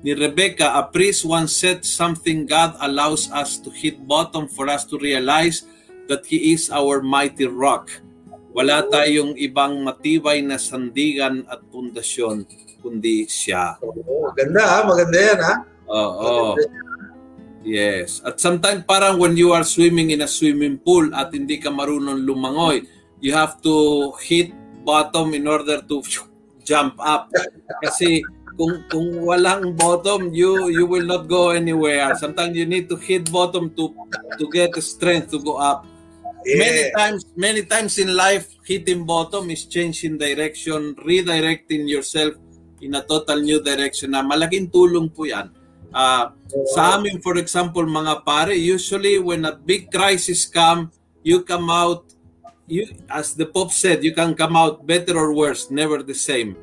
ni 0.00 0.14
Rebecca, 0.14 0.78
a 0.78 0.86
priest 0.86 1.26
once 1.26 1.52
said 1.52 1.82
something 1.84 2.46
God 2.46 2.78
allows 2.80 3.28
us 3.34 3.58
to 3.60 3.68
hit 3.68 4.00
bottom 4.06 4.48
for 4.48 4.70
us 4.70 4.86
to 4.88 4.96
realize 4.96 5.66
that 6.08 6.24
He 6.24 6.54
is 6.56 6.72
our 6.72 7.02
mighty 7.02 7.44
rock. 7.44 7.90
Wala 8.50 8.82
tayong 8.88 9.38
ibang 9.38 9.78
matibay 9.86 10.42
na 10.42 10.58
sandigan 10.58 11.46
at 11.46 11.62
pundasyon 11.70 12.48
kundi 12.80 13.28
siya. 13.28 13.76
Oh, 13.84 14.32
ganda 14.32 14.64
ha, 14.64 14.78
maganda 14.82 15.18
yan 15.20 15.40
ha. 15.44 15.54
Oo. 15.86 16.56
Oh, 16.56 16.88
Yes. 17.60 18.24
At 18.24 18.40
sometimes 18.40 18.88
parang 18.88 19.20
when 19.20 19.36
you 19.36 19.52
are 19.52 19.64
swimming 19.64 20.16
in 20.16 20.24
a 20.24 20.30
swimming 20.30 20.80
pool 20.80 21.12
at 21.12 21.28
hindi 21.36 21.60
ka 21.60 21.68
marunong 21.68 22.24
lumangoy, 22.24 22.88
you 23.20 23.32
have 23.32 23.60
to 23.62 24.12
hit 24.20 24.52
bottom 24.84 25.32
in 25.34 25.46
order 25.46 25.80
to 25.80 26.02
jump 26.68 26.96
up. 26.98 27.28
Kasi 27.84 28.24
kung 28.56 28.84
kung 28.92 29.24
walang 29.24 29.76
bottom, 29.76 30.32
you 30.36 30.68
you 30.68 30.84
will 30.84 31.04
not 31.04 31.28
go 31.28 31.52
anywhere. 31.54 32.12
Sometimes 32.16 32.56
you 32.56 32.68
need 32.68 32.88
to 32.92 32.96
hit 32.96 33.32
bottom 33.32 33.72
to 33.76 33.92
to 34.36 34.44
get 34.52 34.76
the 34.76 34.84
strength 34.84 35.32
to 35.32 35.38
go 35.40 35.56
up. 35.56 35.86
Yeah. 36.44 36.56
Many 36.56 36.82
times, 36.96 37.20
many 37.36 37.62
times 37.68 38.00
in 38.00 38.16
life, 38.16 38.48
hitting 38.64 39.04
bottom 39.04 39.52
is 39.52 39.68
changing 39.68 40.16
direction, 40.16 40.96
redirecting 41.04 41.84
yourself 41.84 42.32
in 42.80 42.96
a 42.96 43.04
total 43.04 43.44
new 43.44 43.60
direction 43.60 44.16
na 44.16 44.24
malaking 44.24 44.72
tulong 44.72 45.12
po 45.12 45.28
yan. 45.28 45.52
Uh, 45.92 46.32
sa 46.72 46.96
amin, 46.96 47.20
for 47.20 47.36
example, 47.36 47.84
mga 47.84 48.24
pare, 48.24 48.56
usually 48.56 49.20
when 49.20 49.44
a 49.44 49.52
big 49.52 49.92
crisis 49.92 50.48
come, 50.48 50.88
you 51.20 51.44
come 51.44 51.68
out 51.68 52.08
you, 52.70 52.86
as 53.10 53.34
the 53.34 53.46
Pope 53.46 53.74
said, 53.74 54.02
you 54.06 54.14
can 54.14 54.34
come 54.34 54.56
out 54.56 54.86
better 54.86 55.18
or 55.18 55.34
worse, 55.34 55.70
never 55.70 56.02
the 56.02 56.14
same. 56.14 56.56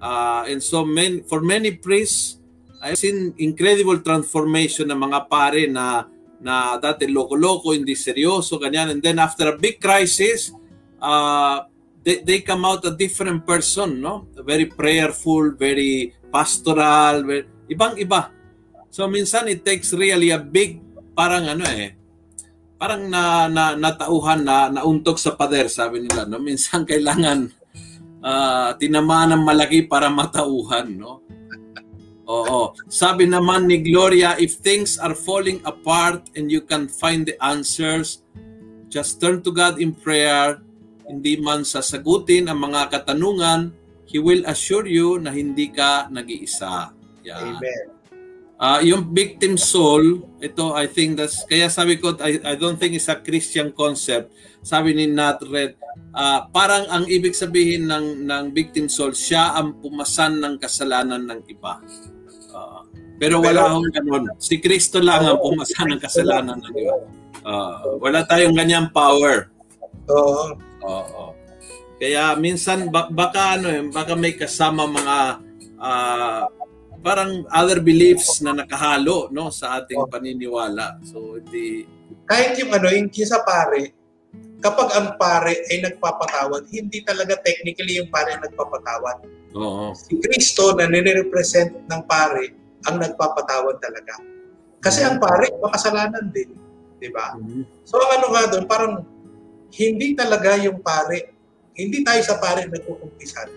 Uh, 0.00 0.48
and 0.48 0.62
so 0.62 0.84
many, 0.84 1.20
for 1.28 1.40
many 1.44 1.76
priests, 1.76 2.40
I've 2.80 2.96
seen 2.96 3.36
incredible 3.36 4.00
transformation 4.00 4.88
ng 4.88 4.96
mga 4.96 5.28
pare 5.28 5.68
na 5.68 6.08
na 6.40 6.80
dati 6.80 7.04
loko-loko, 7.04 7.76
hindi 7.76 7.92
seryoso, 7.92 8.56
ganyan. 8.56 8.96
And 8.96 9.00
then 9.04 9.20
after 9.20 9.52
a 9.52 9.56
big 9.60 9.76
crisis, 9.76 10.48
uh, 10.96 11.68
they, 12.00 12.24
they 12.24 12.40
come 12.40 12.64
out 12.64 12.80
a 12.88 12.96
different 12.96 13.44
person, 13.44 14.00
no? 14.00 14.24
Very 14.40 14.64
prayerful, 14.64 15.52
very 15.60 16.16
pastoral, 16.32 17.28
very, 17.28 17.44
ibang-iba. 17.68 18.32
So 18.88 19.04
minsan 19.04 19.52
it 19.52 19.68
takes 19.68 19.92
really 19.92 20.32
a 20.32 20.40
big, 20.40 20.80
parang 21.12 21.44
ano 21.44 21.68
eh, 21.68 21.99
parang 22.80 23.12
na, 23.12 23.44
na 23.52 23.76
natauhan 23.76 24.40
na 24.40 24.72
nauntok 24.72 25.20
sa 25.20 25.36
pader 25.36 25.68
sabi 25.68 26.00
nila 26.00 26.24
no 26.24 26.40
minsan 26.40 26.88
kailangan 26.88 27.52
uh, 28.24 28.72
tinamaan 28.80 29.36
ng 29.36 29.44
malaki 29.44 29.84
para 29.84 30.08
matauhan 30.08 30.88
no 30.96 31.20
Oo. 32.30 32.78
Sabi 32.86 33.26
naman 33.26 33.66
ni 33.66 33.82
Gloria, 33.82 34.38
if 34.38 34.62
things 34.62 35.02
are 35.02 35.18
falling 35.18 35.58
apart 35.66 36.30
and 36.38 36.46
you 36.46 36.62
can 36.62 36.86
find 36.86 37.26
the 37.26 37.34
answers, 37.42 38.22
just 38.86 39.18
turn 39.18 39.42
to 39.42 39.50
God 39.50 39.82
in 39.82 39.90
prayer. 39.90 40.62
Hindi 41.10 41.42
man 41.42 41.66
sasagutin 41.66 42.46
ang 42.46 42.70
mga 42.70 42.94
katanungan, 42.94 43.74
He 44.06 44.22
will 44.22 44.46
assure 44.46 44.86
you 44.86 45.18
na 45.18 45.34
hindi 45.34 45.74
ka 45.74 46.06
nag-iisa. 46.06 46.94
Yan. 47.26 47.58
Amen. 47.58 47.99
Uh, 48.60 48.76
yung 48.84 49.08
victim 49.16 49.56
soul, 49.56 50.20
ito 50.36 50.76
I 50.76 50.84
think 50.84 51.16
that's, 51.16 51.48
kaya 51.48 51.72
sabi 51.72 51.96
ko, 51.96 52.12
I, 52.20 52.36
I 52.44 52.54
don't 52.60 52.76
think 52.76 52.92
it's 52.92 53.08
a 53.08 53.16
Christian 53.16 53.72
concept. 53.72 54.36
Sabi 54.60 54.92
ni 54.92 55.08
Nat 55.08 55.40
Red, 55.48 55.80
uh, 56.12 56.44
parang 56.52 56.84
ang 56.92 57.08
ibig 57.08 57.32
sabihin 57.32 57.88
ng, 57.88 58.28
ng 58.28 58.44
victim 58.52 58.92
soul, 58.92 59.16
siya 59.16 59.56
ang 59.56 59.80
pumasan 59.80 60.44
ng 60.44 60.60
kasalanan 60.60 61.24
ng 61.24 61.40
iba. 61.48 61.80
Uh, 62.52 62.84
pero 63.16 63.40
wala 63.40 63.64
akong 63.64 63.88
ganun. 63.96 64.28
Si 64.36 64.60
Kristo 64.60 65.00
lang 65.00 65.24
ang 65.24 65.40
pumasan 65.40 65.96
ng 65.96 66.00
kasalanan 66.04 66.60
ng 66.60 66.72
iba. 66.76 66.96
Uh, 67.40 67.96
wala 67.96 68.28
tayong 68.28 68.52
ganyang 68.52 68.92
power. 68.92 69.48
Oo. 70.12 70.52
Oo. 70.84 71.32
Kaya 71.96 72.36
minsan 72.36 72.92
baka 72.92 73.60
ano 73.60 73.72
eh, 73.72 73.84
baka 73.88 74.16
may 74.16 74.36
kasama 74.36 74.84
mga 74.84 75.16
uh, 75.80 76.44
parang 77.00 77.48
other 77.48 77.80
beliefs 77.80 78.44
na 78.44 78.52
nakahalo 78.52 79.32
no 79.32 79.48
sa 79.48 79.80
ating 79.80 80.04
paniniwala. 80.08 81.00
So 81.04 81.40
hindi 81.40 81.84
kahit 82.28 82.60
yung 82.60 82.70
ano 82.70 82.86
yung 82.92 83.10
sa 83.12 83.42
pare 83.42 83.96
kapag 84.60 84.88
ang 84.92 85.08
pare 85.16 85.64
ay 85.72 85.80
nagpapatawad, 85.82 86.68
hindi 86.68 87.00
talaga 87.02 87.40
technically 87.40 87.98
yung 87.98 88.12
pare 88.12 88.36
ang 88.36 88.44
nagpapatawad. 88.44 89.24
Oo. 89.56 89.96
Si 89.96 90.20
Kristo 90.20 90.76
na 90.76 90.86
nire-represent 90.86 91.88
ng 91.88 92.02
pare 92.04 92.54
ang 92.86 93.00
nagpapatawad 93.00 93.80
talaga. 93.80 94.20
Kasi 94.80 95.04
ang 95.04 95.16
pare 95.16 95.48
makasalanan 95.60 96.28
din. 96.32 96.52
Di 97.00 97.08
ba? 97.08 97.36
Mhm. 97.36 97.88
So 97.88 97.96
ang 97.96 98.20
ano 98.20 98.26
nga 98.36 98.42
doon, 98.52 98.64
parang 98.68 98.94
hindi 99.72 100.12
talaga 100.12 100.60
yung 100.60 100.84
pare, 100.84 101.32
hindi 101.74 102.04
tayo 102.04 102.20
sa 102.20 102.36
pare 102.36 102.68
nagkukumpisan. 102.68 103.48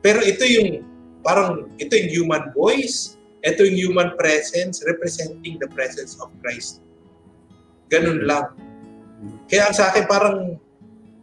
Pero 0.00 0.24
ito 0.24 0.44
yung, 0.48 0.80
parang, 1.20 1.68
ito 1.76 1.92
yung 1.96 2.10
human 2.24 2.52
voice, 2.52 3.16
ito 3.40 3.64
yung 3.64 3.78
human 3.90 4.10
presence 4.20 4.84
representing 4.84 5.56
the 5.60 5.68
presence 5.72 6.16
of 6.20 6.28
Christ. 6.44 6.84
Ganun 7.88 8.24
lang. 8.24 8.52
Kaya 9.48 9.68
ang 9.68 9.76
sa 9.76 9.90
akin 9.92 10.04
parang, 10.08 10.56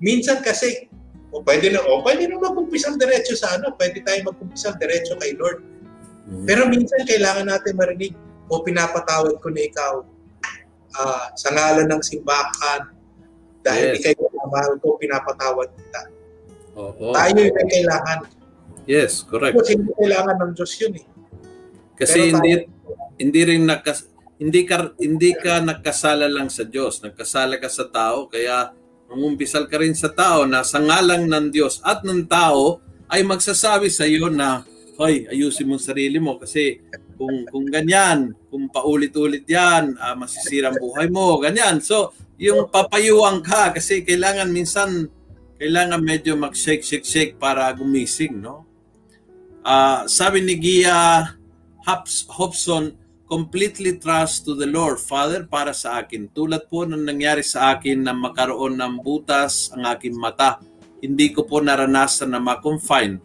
minsan 0.02 0.42
kasi, 0.42 0.90
o 1.34 1.42
pwede 1.44 1.74
na, 1.74 1.82
o 1.84 2.02
pwede 2.06 2.30
na 2.30 2.38
magkumpisal 2.42 2.96
diretso 2.98 3.34
sa 3.38 3.58
ano, 3.58 3.74
pwede 3.78 4.02
tayo 4.06 4.32
magkumpisal 4.32 4.78
diretso 4.78 5.18
kay 5.18 5.34
Lord. 5.38 5.62
Mhm. 6.28 6.46
Pero 6.46 6.68
minsan 6.68 7.04
kailangan 7.08 7.48
natin 7.50 7.74
marinig, 7.78 8.14
o 8.48 8.64
pinapatawad 8.64 9.36
ko 9.44 9.52
na 9.52 9.62
ikaw 9.68 9.94
ah, 10.98 11.30
sa 11.38 11.52
ngalan 11.54 11.86
ng 11.94 12.02
simbahan 12.02 12.90
dahil 13.62 13.94
Yes. 13.94 14.02
ikaw 14.02 14.12
yung 14.18 14.50
mahal 14.50 14.74
ko, 14.82 14.98
pinapatawad 14.98 15.68
kita. 15.76 16.02
Oo. 16.80 17.12
Tayo 17.14 17.38
yung 17.38 17.70
kailangan. 17.70 18.20
Yes, 18.88 19.22
correct. 19.28 19.60
Kasi 19.60 19.76
hindi 19.76 19.92
kailangan 19.94 20.36
ng 20.40 20.52
Diyos 20.56 20.72
yun 20.80 20.94
eh. 20.96 21.06
Kasi 22.00 22.20
Pero 22.24 22.30
hindi 22.32 22.52
tayo- 22.56 22.68
hindi 23.18 23.42
rin 23.44 23.64
nakas 23.68 24.08
hindi 24.38 24.62
ka 24.70 24.94
hindi 25.02 25.32
ka 25.34 25.66
nagkasala 25.66 26.30
lang 26.30 26.48
sa 26.48 26.62
Diyos, 26.62 27.02
nagkasala 27.02 27.58
ka 27.58 27.68
sa 27.68 27.90
tao 27.90 28.30
kaya 28.30 28.70
mangumpisal 29.10 29.66
ka 29.66 29.82
rin 29.82 29.98
sa 29.98 30.14
tao 30.14 30.46
na 30.46 30.62
sa 30.62 30.78
ngalang 30.78 31.26
ng 31.26 31.48
Diyos 31.50 31.82
at 31.82 32.06
ng 32.06 32.30
tao 32.30 32.78
ay 33.10 33.26
magsasabi 33.26 33.90
sa 33.90 34.06
iyo 34.06 34.30
na 34.30 34.62
hoy, 35.02 35.26
ayusin 35.26 35.66
mo 35.66 35.82
sarili 35.82 36.22
mo 36.22 36.38
kasi 36.38 36.82
kung 37.18 37.50
kung 37.50 37.66
ganyan, 37.66 38.38
kung 38.54 38.70
paulit-ulit 38.70 39.42
'yan, 39.50 39.98
ah, 39.98 40.14
masisira 40.14 40.70
ang 40.70 40.78
buhay 40.78 41.10
mo, 41.10 41.42
ganyan. 41.42 41.82
So, 41.82 42.14
yung 42.38 42.70
papayuang 42.70 43.42
ka 43.42 43.74
kasi 43.74 44.06
kailangan 44.06 44.54
minsan 44.54 45.10
kailangan 45.58 45.98
medyo 46.06 46.38
mag-shake 46.38 46.86
shake 46.86 47.08
shake 47.08 47.34
para 47.42 47.74
gumising, 47.74 48.38
no? 48.38 48.67
Ah, 49.68 50.08
sabi 50.08 50.40
ni 50.48 50.56
Gia 50.56 51.28
Hobson, 52.32 52.96
completely 53.28 54.00
trust 54.00 54.48
to 54.48 54.56
the 54.56 54.64
Lord, 54.64 54.96
Father, 54.96 55.44
para 55.44 55.76
sa 55.76 56.00
akin. 56.00 56.32
Tulad 56.32 56.72
po 56.72 56.88
ng 56.88 57.04
nangyari 57.04 57.44
sa 57.44 57.76
akin 57.76 58.08
na 58.08 58.16
makaroon 58.16 58.80
ng 58.80 59.04
butas 59.04 59.68
ang 59.76 59.84
aking 59.92 60.16
mata. 60.16 60.64
Hindi 61.04 61.36
ko 61.36 61.44
po 61.44 61.60
naranasan 61.60 62.32
na 62.32 62.40
ma-confine. 62.40 63.20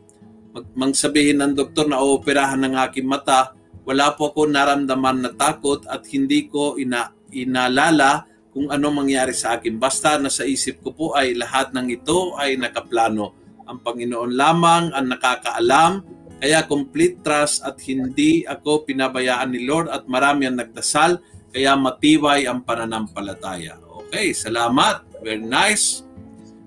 Mag, 0.50 0.66
mangsabihin 0.74 1.38
ng 1.46 1.54
doktor 1.54 1.86
na 1.86 2.02
ooperahan 2.02 2.58
ng 2.58 2.74
aking 2.90 3.06
mata, 3.06 3.54
wala 3.86 4.10
po 4.10 4.34
ako 4.34 4.50
naramdaman 4.50 5.22
na 5.22 5.30
takot 5.30 5.86
at 5.86 6.02
hindi 6.10 6.50
ko 6.50 6.74
ina, 6.74 7.14
inalala 7.30 8.26
kung 8.50 8.66
ano 8.66 8.90
mangyari 8.90 9.30
sa 9.30 9.62
akin. 9.62 9.78
Basta 9.78 10.18
nasa 10.18 10.42
isip 10.42 10.82
ko 10.82 10.90
po 10.90 11.06
ay 11.14 11.38
lahat 11.38 11.70
ng 11.70 11.86
ito 11.86 12.34
ay 12.34 12.58
nakaplano. 12.58 13.30
Ang 13.62 13.78
Panginoon 13.78 14.34
lamang 14.34 14.90
ang 14.90 15.06
nakakaalam 15.06 16.21
kaya 16.42 16.66
complete 16.66 17.22
trust 17.22 17.62
at 17.62 17.78
hindi 17.86 18.42
ako 18.42 18.82
pinabayaan 18.82 19.54
ni 19.54 19.62
Lord 19.62 19.86
at 19.86 20.10
marami 20.10 20.50
ang 20.50 20.58
nagdasal 20.58 21.22
kaya 21.54 21.78
matibay 21.78 22.50
ang 22.50 22.66
pananampalataya. 22.66 23.78
Okay, 24.10 24.34
salamat. 24.34 25.06
Very 25.22 25.38
nice. 25.38 26.02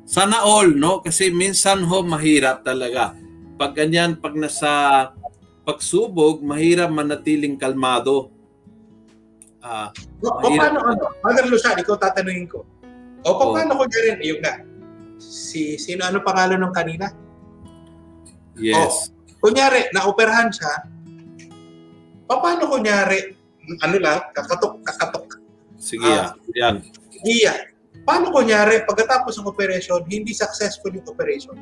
Sana 0.07 0.47
all, 0.47 0.71
no? 0.71 1.03
Kasi 1.03 1.27
minsan 1.27 1.83
ho, 1.83 1.99
mahirap 2.07 2.63
talaga. 2.63 3.19
Pag 3.59 3.75
ganyan, 3.75 4.15
pag 4.15 4.31
nasa 4.39 5.11
pagsubok, 5.67 6.39
mahirap 6.39 6.87
manatiling 6.87 7.59
kalmado. 7.59 8.31
Ah, 9.59 9.91
O, 10.23 10.29
o 10.29 10.39
Mahirap. 10.39 10.61
paano 10.71 10.79
ano? 10.87 11.03
Father 11.19 11.45
Lucian, 11.51 11.75
ikaw 11.75 11.99
tatanungin 11.99 12.47
ko. 12.47 12.63
O 13.25 13.29
Oo. 13.33 13.51
paano 13.51 13.75
ko 13.75 13.83
rin, 13.91 14.21
yung 14.23 14.39
nga, 14.39 14.61
si, 15.19 15.75
sino 15.75 16.05
ano 16.07 16.21
pangalan 16.23 16.63
ng 16.63 16.71
kanina? 16.71 17.11
yes. 18.55 19.11
Kunyari, 19.39 19.91
naoperahan 19.93 20.49
siya, 20.49 20.73
paano 22.25 22.65
kunyari, 22.65 23.35
ano 23.81 23.95
lang, 24.01 24.19
kakatok, 24.33 24.81
kakatok, 24.81 25.25
Sige, 25.77 26.05
ah. 26.05 26.33
yan. 26.57 26.81
iya. 27.21 27.53
Paano 28.05 28.29
kunyari, 28.29 28.85
pagkatapos 28.85 29.37
ng 29.41 29.49
operation, 29.49 30.01
hindi 30.05 30.33
successful 30.33 30.93
yung 30.93 31.05
operation? 31.09 31.57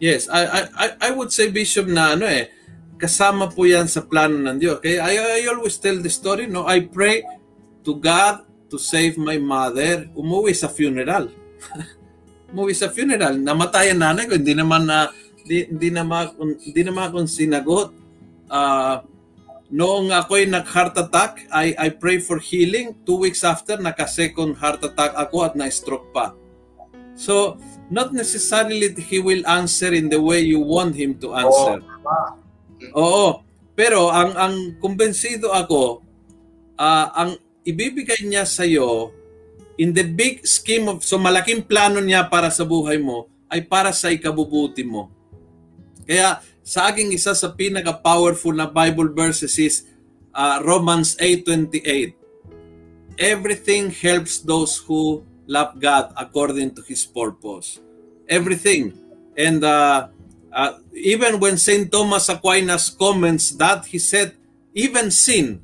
Yes, 0.00 0.30
I, 0.30 0.64
I, 0.72 0.86
I- 1.10 1.14
would 1.16 1.28
say, 1.34 1.50
Bishop, 1.52 1.90
na 1.90 2.14
ano 2.16 2.24
eh, 2.24 2.48
kasama 2.96 3.50
po 3.50 3.66
yan 3.68 3.84
sa 3.90 4.00
plano 4.06 4.38
ng 4.38 4.56
Diyos. 4.56 4.78
Kaya 4.80 5.02
I, 5.04 5.42
I 5.42 5.50
always 5.50 5.76
tell 5.76 5.98
the 5.98 6.08
story, 6.08 6.46
no? 6.46 6.64
I 6.64 6.86
pray 6.86 7.20
to 7.82 7.98
God 7.98 8.46
to 8.70 8.76
save 8.78 9.18
my 9.18 9.36
mother. 9.36 10.06
Umuwi 10.14 10.54
sa 10.54 10.70
funeral. 10.70 11.28
Umuwi 12.54 12.72
sa 12.72 12.88
funeral. 12.88 13.36
Namatay 13.36 13.92
ang 13.92 14.00
nanay 14.06 14.24
ko. 14.30 14.38
Hindi 14.38 14.54
naman 14.56 14.86
na, 14.88 15.10
di, 15.48 15.64
di 15.72 15.88
naman, 15.88 16.36
di 16.60 16.82
naman 16.84 17.08
akong 17.08 17.26
sinagot. 17.26 17.96
Ah, 18.52 19.00
noong 19.72 20.12
ako'y 20.12 20.44
nag-heart 20.44 20.96
attack, 21.00 21.48
I, 21.48 21.72
I 21.76 21.88
pray 21.96 22.20
for 22.20 22.36
healing. 22.36 22.92
Two 23.08 23.24
weeks 23.24 23.40
after, 23.40 23.80
naka-second 23.80 24.60
heart 24.60 24.84
attack 24.84 25.16
ako 25.16 25.48
at 25.48 25.56
na-stroke 25.56 26.12
pa. 26.12 26.36
So, 27.16 27.56
not 27.90 28.12
necessarily 28.12 28.92
he 28.94 29.18
will 29.18 29.42
answer 29.48 29.90
in 29.90 30.12
the 30.12 30.20
way 30.20 30.44
you 30.44 30.60
want 30.60 30.94
him 30.94 31.16
to 31.24 31.34
answer. 31.34 31.82
Oo. 32.94 33.42
Pero 33.78 34.10
ang 34.10 34.34
ang 34.34 34.54
kumbensido 34.82 35.50
ako, 35.50 36.02
ah, 36.78 37.10
ang 37.14 37.38
ibibigay 37.62 38.26
niya 38.26 38.46
sa 38.46 38.62
iyo 38.66 39.14
in 39.78 39.94
the 39.94 40.02
big 40.02 40.42
scheme 40.42 40.90
of 40.90 41.06
so 41.06 41.14
malaking 41.14 41.62
plano 41.62 42.02
niya 42.02 42.26
para 42.26 42.50
sa 42.50 42.66
buhay 42.66 42.98
mo 42.98 43.30
ay 43.46 43.62
para 43.62 43.94
sa 43.94 44.10
ikabubuti 44.10 44.82
mo. 44.82 45.10
Kaya 46.08 46.40
sa 46.64 46.88
aking 46.88 47.12
isa 47.12 47.36
sa 47.36 47.52
pinaka-powerful 47.52 48.56
na 48.56 48.64
Bible 48.64 49.12
verses 49.12 49.60
is 49.60 49.84
ah, 50.32 50.64
Romans 50.64 51.12
8:28. 51.20 52.16
Everything 53.20 53.92
helps 53.92 54.40
those 54.40 54.80
who 54.88 55.20
love 55.44 55.76
God 55.76 56.16
according 56.16 56.72
to 56.76 56.82
His 56.88 57.04
purpose. 57.04 57.76
Everything. 58.24 58.96
And 59.36 59.60
uh, 59.60 60.08
uh, 60.48 60.72
even 60.96 61.40
when 61.40 61.60
St. 61.60 61.90
Thomas 61.92 62.28
Aquinas 62.28 62.88
comments 62.90 63.52
that, 63.56 63.86
he 63.86 63.98
said, 63.98 64.34
even 64.74 65.10
sin, 65.10 65.62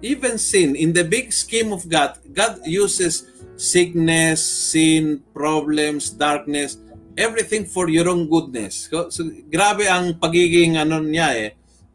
even 0.00 0.38
sin, 0.38 0.74
in 0.74 0.92
the 0.92 1.04
big 1.04 1.32
scheme 1.32 1.72
of 1.72 1.88
God, 1.88 2.16
God 2.32 2.60
uses 2.64 3.28
sickness, 3.56 4.40
sin, 4.40 5.22
problems, 5.34 6.08
darkness, 6.10 6.78
everything 7.20 7.68
for 7.68 7.92
your 7.92 8.08
own 8.08 8.24
goodness. 8.26 8.88
So, 8.88 9.12
so, 9.12 9.28
grabe 9.52 9.84
ang 9.84 10.16
pagiging 10.16 10.80
ano 10.80 11.04
niya 11.04 11.28
eh. 11.36 11.50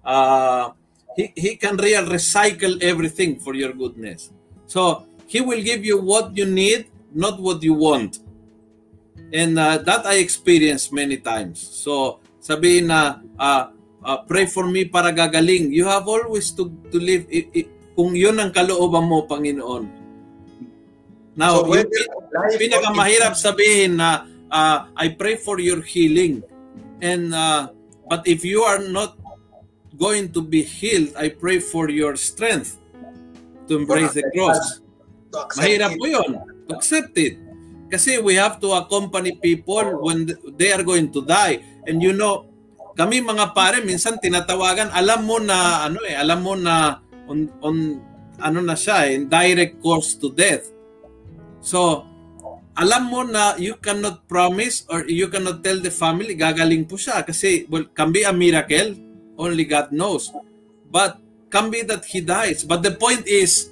Uh, 0.05 0.69
he, 1.17 1.33
he 1.33 1.51
can 1.57 1.73
real 1.81 2.05
recycle 2.05 2.77
everything 2.85 3.41
for 3.41 3.57
your 3.57 3.73
goodness. 3.73 4.29
So, 4.69 5.09
he 5.25 5.41
will 5.41 5.65
give 5.65 5.81
you 5.81 5.97
what 5.97 6.37
you 6.37 6.45
need, 6.45 6.85
not 7.09 7.41
what 7.41 7.65
you 7.65 7.73
want. 7.73 8.21
And 9.33 9.57
uh, 9.57 9.81
that 9.81 10.05
I 10.05 10.21
experienced 10.21 10.93
many 10.93 11.17
times. 11.17 11.57
So, 11.57 12.21
sabihin 12.37 12.93
na, 12.93 13.25
uh, 13.41 13.73
uh, 14.05 14.17
pray 14.29 14.45
for 14.45 14.69
me 14.69 14.85
para 14.85 15.09
gagaling. 15.09 15.73
You 15.73 15.89
have 15.89 16.05
always 16.05 16.53
to, 16.53 16.69
to 16.93 16.97
live, 17.01 17.25
i- 17.33 17.49
i- 17.57 17.69
kung 17.97 18.13
yun 18.13 18.37
ang 18.37 18.53
kalooban 18.53 19.09
mo, 19.09 19.25
Panginoon. 19.25 19.89
Now, 21.35 21.65
So, 21.65 21.73
yung 21.73 21.89
pinakamahirap 22.61 23.33
sabihin 23.35 23.97
na, 23.97 24.23
uh, 24.51 24.87
I 24.95 25.09
pray 25.09 25.35
for 25.35 25.59
your 25.59 25.81
healing. 25.81 26.43
And, 27.01 27.33
uh, 27.33 27.69
but 28.09 28.27
if 28.27 28.45
you 28.45 28.61
are 28.61 28.79
not 28.79 29.17
going 29.97 30.31
to 30.33 30.41
be 30.41 30.63
healed, 30.63 31.15
I 31.15 31.29
pray 31.29 31.59
for 31.59 31.89
your 31.89 32.15
strength 32.15 32.79
to 33.67 33.77
embrace 33.77 34.13
the 34.13 34.27
cross. 34.35 34.81
Mahirap 35.55 35.99
po 35.99 36.05
yun. 36.07 36.31
Accept 36.71 37.17
it. 37.17 37.39
Kasi 37.91 38.17
we 38.19 38.35
have 38.35 38.59
to 38.59 38.73
accompany 38.73 39.37
people 39.37 40.01
when 40.01 40.27
they 40.57 40.73
are 40.73 40.83
going 40.83 41.11
to 41.13 41.21
die. 41.21 41.61
And 41.85 42.01
you 42.01 42.13
know, 42.13 42.49
kami 42.95 43.21
mga 43.21 43.51
pare, 43.51 43.83
minsan 43.83 44.17
tinatawagan, 44.17 44.89
alam 44.95 45.27
mo 45.27 45.37
na, 45.37 45.85
ano 45.85 45.99
eh, 46.07 46.15
alam 46.15 46.39
mo 46.41 46.55
na 46.55 47.03
on, 47.27 47.51
on 47.59 47.99
ano 48.39 48.59
na 48.63 48.75
siya 48.75 49.11
eh, 49.11 49.19
direct 49.27 49.83
course 49.83 50.15
to 50.15 50.31
death. 50.31 50.71
So, 51.59 52.07
alam 52.75 53.07
mo 53.07 53.23
na 53.23 53.55
you 53.55 53.79
cannot 53.79 54.27
promise 54.27 54.83
or 54.91 55.07
you 55.07 55.31
cannot 55.31 55.63
tell 55.63 55.79
the 55.79 55.91
family, 55.91 56.35
gagaling 56.35 56.83
po 56.83 56.99
siya. 56.99 57.23
Kasi, 57.23 57.63
well, 57.71 57.87
can 57.95 58.11
be 58.11 58.27
a 58.27 58.35
miracle, 58.35 58.99
only 59.39 59.63
God 59.63 59.95
knows. 59.95 60.27
But, 60.91 61.23
can 61.47 61.71
be 61.71 61.87
that 61.87 62.03
he 62.03 62.19
dies. 62.19 62.67
But 62.67 62.83
the 62.83 62.91
point 62.91 63.23
is, 63.23 63.71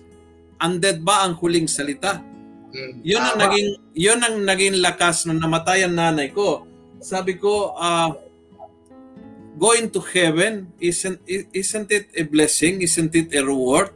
undead 0.55 1.03
ba 1.03 1.27
ang 1.27 1.35
huling 1.35 1.67
salita? 1.67 2.23
Mm, 2.71 3.03
Yun 3.03 3.21
ang 3.21 3.37
naging 3.37 3.69
yun 3.93 4.19
ang 4.23 4.35
naging 4.41 4.75
lakas 4.81 5.27
nung 5.27 5.37
namatay 5.37 5.85
ang 5.85 5.93
nanay 5.93 6.31
ko. 6.31 6.65
Sabi 7.03 7.35
ko, 7.37 7.75
ah, 7.77 8.15
going 9.59 9.91
to 9.91 10.01
heaven 10.01 10.71
isn't 10.81 11.21
isn't 11.27 11.89
it 11.91 12.07
a 12.15 12.23
blessing? 12.25 12.81
Isn't 12.81 13.13
it 13.13 13.29
a 13.35 13.43
reward? 13.43 13.93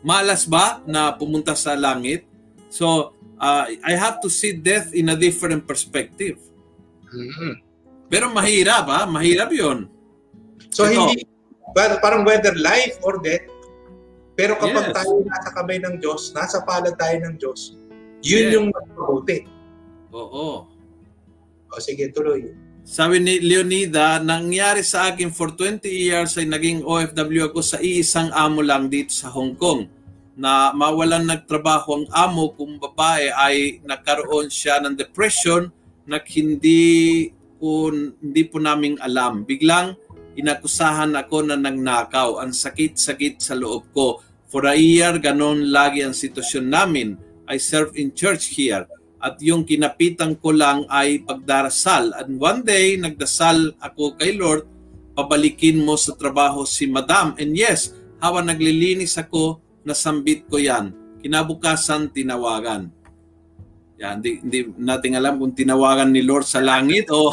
Malas 0.00 0.46
ba 0.48 0.80
na 0.86 1.12
pumunta 1.12 1.52
sa 1.58 1.76
langit? 1.76 2.24
So, 2.72 3.13
uh, 3.38 3.64
I 3.82 3.94
have 3.94 4.20
to 4.22 4.28
see 4.30 4.54
death 4.54 4.94
in 4.94 5.10
a 5.10 5.16
different 5.16 5.66
perspective. 5.66 6.38
Mhm. 7.10 7.62
Pero 8.10 8.30
mahirap 8.30 8.84
ha, 8.90 9.00
mahirap 9.06 9.50
yon. 9.50 9.88
So 10.70 10.86
Ito. 10.86 11.10
hindi 11.10 11.24
well, 11.74 11.98
parang 11.98 12.22
whether 12.22 12.54
life 12.54 12.98
or 13.02 13.18
death. 13.22 13.46
Pero 14.34 14.58
kapag 14.58 14.90
Yes. 14.90 14.94
tayo 14.98 15.12
nasa 15.22 15.48
kamay 15.54 15.78
ng 15.78 15.96
Diyos, 16.02 16.34
nasa 16.34 16.58
palad 16.66 16.98
tayo 16.98 17.22
ng 17.22 17.38
Diyos, 17.38 17.78
yun 18.18 18.44
Yes. 18.50 18.54
yung 18.58 18.66
mabuti. 18.74 19.46
Oo. 20.10 20.66
O 21.70 21.78
sige, 21.82 22.10
tuloy. 22.10 22.50
Sabi 22.84 23.16
ni 23.16 23.40
Leonida, 23.40 24.20
nangyari 24.20 24.84
sa 24.84 25.08
akin 25.10 25.32
for 25.32 25.54
20 25.54 25.88
years 25.88 26.36
ay 26.36 26.44
naging 26.44 26.84
OFW 26.84 27.48
ako 27.48 27.64
sa 27.64 27.80
iisang 27.80 28.28
amo 28.34 28.60
lang 28.60 28.92
dito 28.92 29.14
sa 29.14 29.32
Hong 29.32 29.56
Kong 29.56 29.88
na 30.34 30.74
mawalan 30.74 31.26
nagtrabaho 31.26 32.02
ang 32.02 32.06
amo 32.10 32.50
kung 32.58 32.78
babae 32.82 33.30
ay 33.30 33.78
nagkaroon 33.86 34.50
siya 34.50 34.82
ng 34.82 34.98
depression 34.98 35.70
na 36.04 36.18
hindi 36.20 37.30
po, 37.58 37.88
hindi 37.94 38.42
po 38.44 38.58
naming 38.58 38.98
alam. 38.98 39.46
Biglang 39.46 39.94
inakusahan 40.34 41.14
ako 41.14 41.48
na 41.48 41.56
nagnakaw. 41.56 42.42
Ang 42.42 42.50
sakit-sakit 42.52 43.40
sa 43.40 43.54
loob 43.54 43.88
ko. 43.94 44.20
For 44.50 44.66
a 44.66 44.76
year, 44.76 45.18
ganon 45.18 45.70
lagi 45.70 46.02
ang 46.02 46.14
sitwasyon 46.14 46.66
namin. 46.66 47.08
I 47.46 47.58
serve 47.58 47.94
in 47.98 48.14
church 48.14 48.54
here 48.54 48.86
at 49.24 49.40
yung 49.40 49.64
kinapitan 49.64 50.36
ko 50.36 50.52
lang 50.52 50.84
ay 50.92 51.24
pagdarasal. 51.24 52.12
And 52.12 52.36
one 52.36 52.60
day, 52.60 53.00
nagdasal 53.00 53.80
ako 53.80 54.20
kay 54.20 54.36
Lord, 54.36 54.68
pabalikin 55.16 55.80
mo 55.80 55.96
sa 55.96 56.12
trabaho 56.12 56.68
si 56.68 56.84
Madam. 56.84 57.32
And 57.40 57.56
yes, 57.56 57.96
habang 58.20 58.52
naglilinis 58.52 59.16
ako, 59.16 59.63
nasambit 59.84 60.48
ko 60.48 60.58
yan. 60.58 60.92
Kinabukasan, 61.20 62.12
tinawagan. 62.12 62.88
Yan, 64.00 64.18
hindi, 64.18 64.42
hindi 64.42 64.60
natin 64.74 65.14
alam 65.14 65.38
kung 65.38 65.54
tinawagan 65.54 66.10
ni 66.10 66.26
Lord 66.26 66.44
sa 66.44 66.58
langit 66.58 67.06
o 67.14 67.30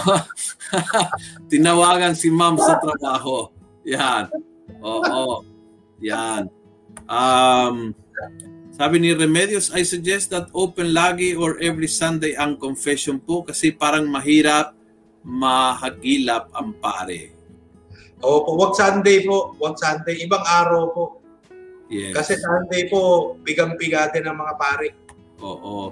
tinawagan 1.52 2.14
si 2.14 2.30
Ma'am 2.30 2.56
sa 2.62 2.78
trabaho. 2.78 3.50
Yan. 3.82 4.30
Oo. 4.80 5.42
Yan. 6.06 6.46
Um, 7.10 7.98
sabi 8.72 9.02
ni 9.02 9.12
Remedios, 9.12 9.74
I 9.74 9.82
suggest 9.82 10.30
that 10.32 10.54
open 10.54 10.94
lagi 10.94 11.34
or 11.34 11.58
every 11.60 11.90
Sunday 11.90 12.38
ang 12.38 12.62
confession 12.62 13.18
po 13.18 13.42
kasi 13.42 13.74
parang 13.74 14.06
mahirap 14.08 14.78
mahagilap 15.22 16.50
ang 16.54 16.74
pare. 16.82 17.34
Opo, 18.22 18.58
wag 18.58 18.74
Sunday 18.78 19.26
po. 19.26 19.58
Wag 19.58 19.78
Sunday. 19.78 20.22
Ibang 20.26 20.46
araw 20.46 20.84
po. 20.94 21.21
Yes. 21.92 22.16
Kasi 22.16 22.40
Sunday 22.40 22.88
po, 22.88 23.36
bigang-bigate 23.44 24.24
ng 24.24 24.32
mga 24.32 24.54
pare. 24.56 24.96
Oo. 25.44 25.92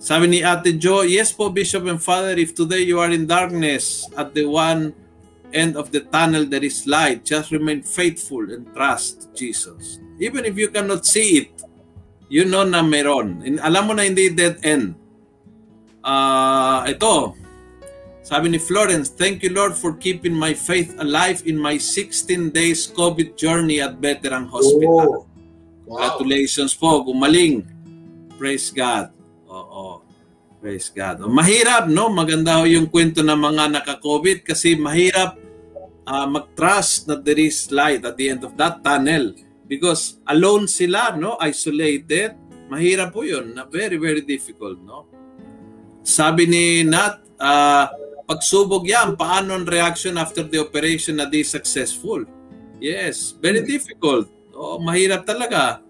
Sabi 0.00 0.28
ni 0.28 0.38
Ate 0.40 0.76
Jo, 0.76 1.04
yes 1.04 1.32
po 1.32 1.48
Bishop 1.48 1.84
and 1.88 2.00
Father, 2.00 2.36
if 2.36 2.52
today 2.56 2.84
you 2.84 3.00
are 3.00 3.08
in 3.12 3.24
darkness 3.28 4.04
at 4.16 4.32
the 4.36 4.44
one 4.44 4.92
end 5.56 5.76
of 5.76 5.88
the 5.92 6.04
tunnel 6.08 6.44
there 6.44 6.64
is 6.64 6.84
light, 6.84 7.24
just 7.24 7.48
remain 7.52 7.80
faithful 7.80 8.44
and 8.48 8.68
trust 8.76 9.32
Jesus. 9.32 10.00
Even 10.20 10.44
if 10.44 10.56
you 10.56 10.68
cannot 10.68 11.04
see 11.04 11.44
it, 11.44 11.52
you 12.28 12.44
know 12.44 12.64
na 12.64 12.80
meron. 12.84 13.40
In- 13.44 13.60
Alam 13.60 13.82
mo 13.88 13.92
na 13.96 14.04
hindi 14.04 14.28
dead 14.32 14.60
end. 14.64 14.96
Ah, 16.04 16.84
ito. 16.88 17.32
Sabi 18.26 18.50
ni 18.50 18.58
Florence, 18.58 19.06
thank 19.06 19.46
you 19.46 19.54
Lord 19.54 19.78
for 19.78 19.94
keeping 19.94 20.34
my 20.34 20.50
faith 20.50 20.98
alive 20.98 21.46
in 21.46 21.54
my 21.54 21.78
16 21.78 22.50
days 22.50 22.90
COVID 22.90 23.38
journey 23.38 23.78
at 23.78 24.02
Veteran 24.02 24.50
Hospital. 24.50 25.22
Oh. 25.22 25.30
Wow. 25.86 26.10
Congratulations 26.10 26.74
po, 26.74 27.06
gumaling. 27.06 27.62
Praise 28.34 28.74
God. 28.74 29.14
Oo. 29.46 30.02
Praise 30.58 30.90
God. 30.90 31.22
O, 31.22 31.30
mahirap, 31.30 31.86
no? 31.86 32.10
Maganda 32.10 32.58
ho 32.58 32.66
yung 32.66 32.90
kwento 32.90 33.22
ng 33.22 33.38
mga 33.38 33.78
naka-COVID 33.78 34.42
kasi 34.42 34.74
mahirap 34.74 35.38
ah, 36.02 36.26
mag-trust 36.26 37.06
that 37.06 37.22
there 37.22 37.38
is 37.38 37.70
light 37.70 38.02
at 38.02 38.18
the 38.18 38.26
end 38.26 38.42
of 38.42 38.58
that 38.58 38.82
tunnel. 38.82 39.38
Because 39.70 40.18
alone 40.26 40.66
sila, 40.66 41.14
no? 41.14 41.38
Isolated. 41.38 42.34
Mahirap 42.66 43.14
po 43.14 43.22
yun. 43.22 43.54
Na 43.54 43.70
very, 43.70 43.94
very 44.02 44.26
difficult, 44.26 44.82
no? 44.82 45.06
Sabi 46.02 46.50
ni 46.50 46.82
Nat, 46.82 47.22
ah, 47.38 47.86
pagsubok 48.26 48.84
yan, 48.84 49.14
paano 49.14 49.54
ang 49.54 49.64
reaction 49.64 50.18
after 50.18 50.42
the 50.42 50.58
operation 50.58 51.22
na 51.22 51.30
di 51.30 51.46
successful? 51.46 52.26
Yes, 52.82 53.32
very 53.38 53.62
difficult. 53.64 54.28
Oh, 54.52 54.82
mahirap 54.82 55.24
talaga. 55.24 55.80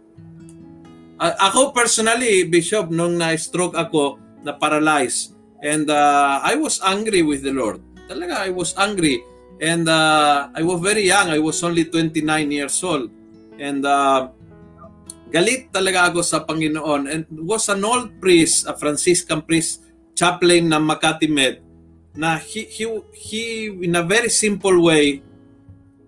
A- 1.17 1.39
ako 1.51 1.73
personally, 1.73 2.45
Bishop, 2.45 2.93
nung 2.93 3.17
na-stroke 3.17 3.75
ako, 3.75 4.21
na-paralyze, 4.45 5.35
and 5.65 5.89
uh, 5.89 6.39
I 6.45 6.55
was 6.55 6.79
angry 6.85 7.25
with 7.25 7.43
the 7.43 7.51
Lord. 7.51 7.81
Talaga, 8.07 8.47
I 8.47 8.53
was 8.53 8.77
angry. 8.79 9.25
And 9.57 9.89
uh, 9.89 10.53
I 10.53 10.63
was 10.63 10.79
very 10.85 11.09
young. 11.09 11.33
I 11.33 11.41
was 11.41 11.65
only 11.65 11.89
29 11.89 12.23
years 12.53 12.77
old. 12.85 13.09
And 13.57 13.81
uh, 13.83 14.29
galit 15.33 15.73
talaga 15.73 16.13
ako 16.13 16.21
sa 16.21 16.45
Panginoon. 16.45 17.09
And 17.09 17.25
was 17.43 17.73
an 17.73 17.83
old 17.83 18.21
priest, 18.21 18.69
a 18.69 18.77
Franciscan 18.77 19.43
priest, 19.43 19.83
chaplain 20.13 20.69
ng 20.71 20.85
Makati 20.85 21.29
Med, 21.29 21.66
na 22.17 22.41
he, 22.41 22.65
he, 22.65 22.85
he, 23.13 23.43
in 23.69 23.95
a 23.95 24.03
very 24.03 24.33
simple 24.33 24.81
way, 24.83 25.23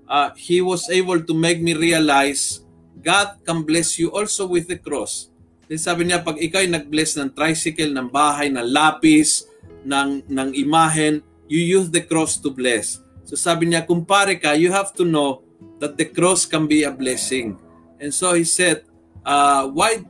uh, 0.09 0.33
he 0.35 0.65
was 0.65 0.89
able 0.89 1.21
to 1.21 1.35
make 1.37 1.61
me 1.61 1.77
realize 1.77 2.65
God 2.99 3.39
can 3.45 3.63
bless 3.63 4.01
you 4.01 4.11
also 4.11 4.49
with 4.49 4.67
the 4.67 4.81
cross. 4.81 5.31
Then 5.69 5.79
sabi 5.79 6.09
niya, 6.09 6.25
pag 6.25 6.41
ikaw 6.41 6.65
ay 6.65 6.73
nag-bless 6.73 7.21
ng 7.21 7.37
tricycle, 7.37 7.93
ng 7.93 8.09
bahay, 8.09 8.49
ng 8.49 8.65
lapis, 8.73 9.45
ng, 9.85 10.25
ng 10.25 10.49
imahen, 10.57 11.21
you 11.47 11.61
use 11.61 11.93
the 11.93 12.01
cross 12.01 12.41
to 12.41 12.49
bless. 12.49 13.05
So 13.29 13.37
sabi 13.37 13.69
niya, 13.69 13.85
kumpare 13.85 14.41
ka, 14.41 14.57
you 14.57 14.73
have 14.73 14.97
to 14.97 15.05
know 15.05 15.45
that 15.79 16.01
the 16.01 16.09
cross 16.09 16.49
can 16.49 16.65
be 16.65 16.89
a 16.89 16.91
blessing. 16.91 17.61
And 18.01 18.09
so 18.09 18.33
he 18.33 18.49
said, 18.49 18.89
uh, 19.23 19.69
why 19.69 20.01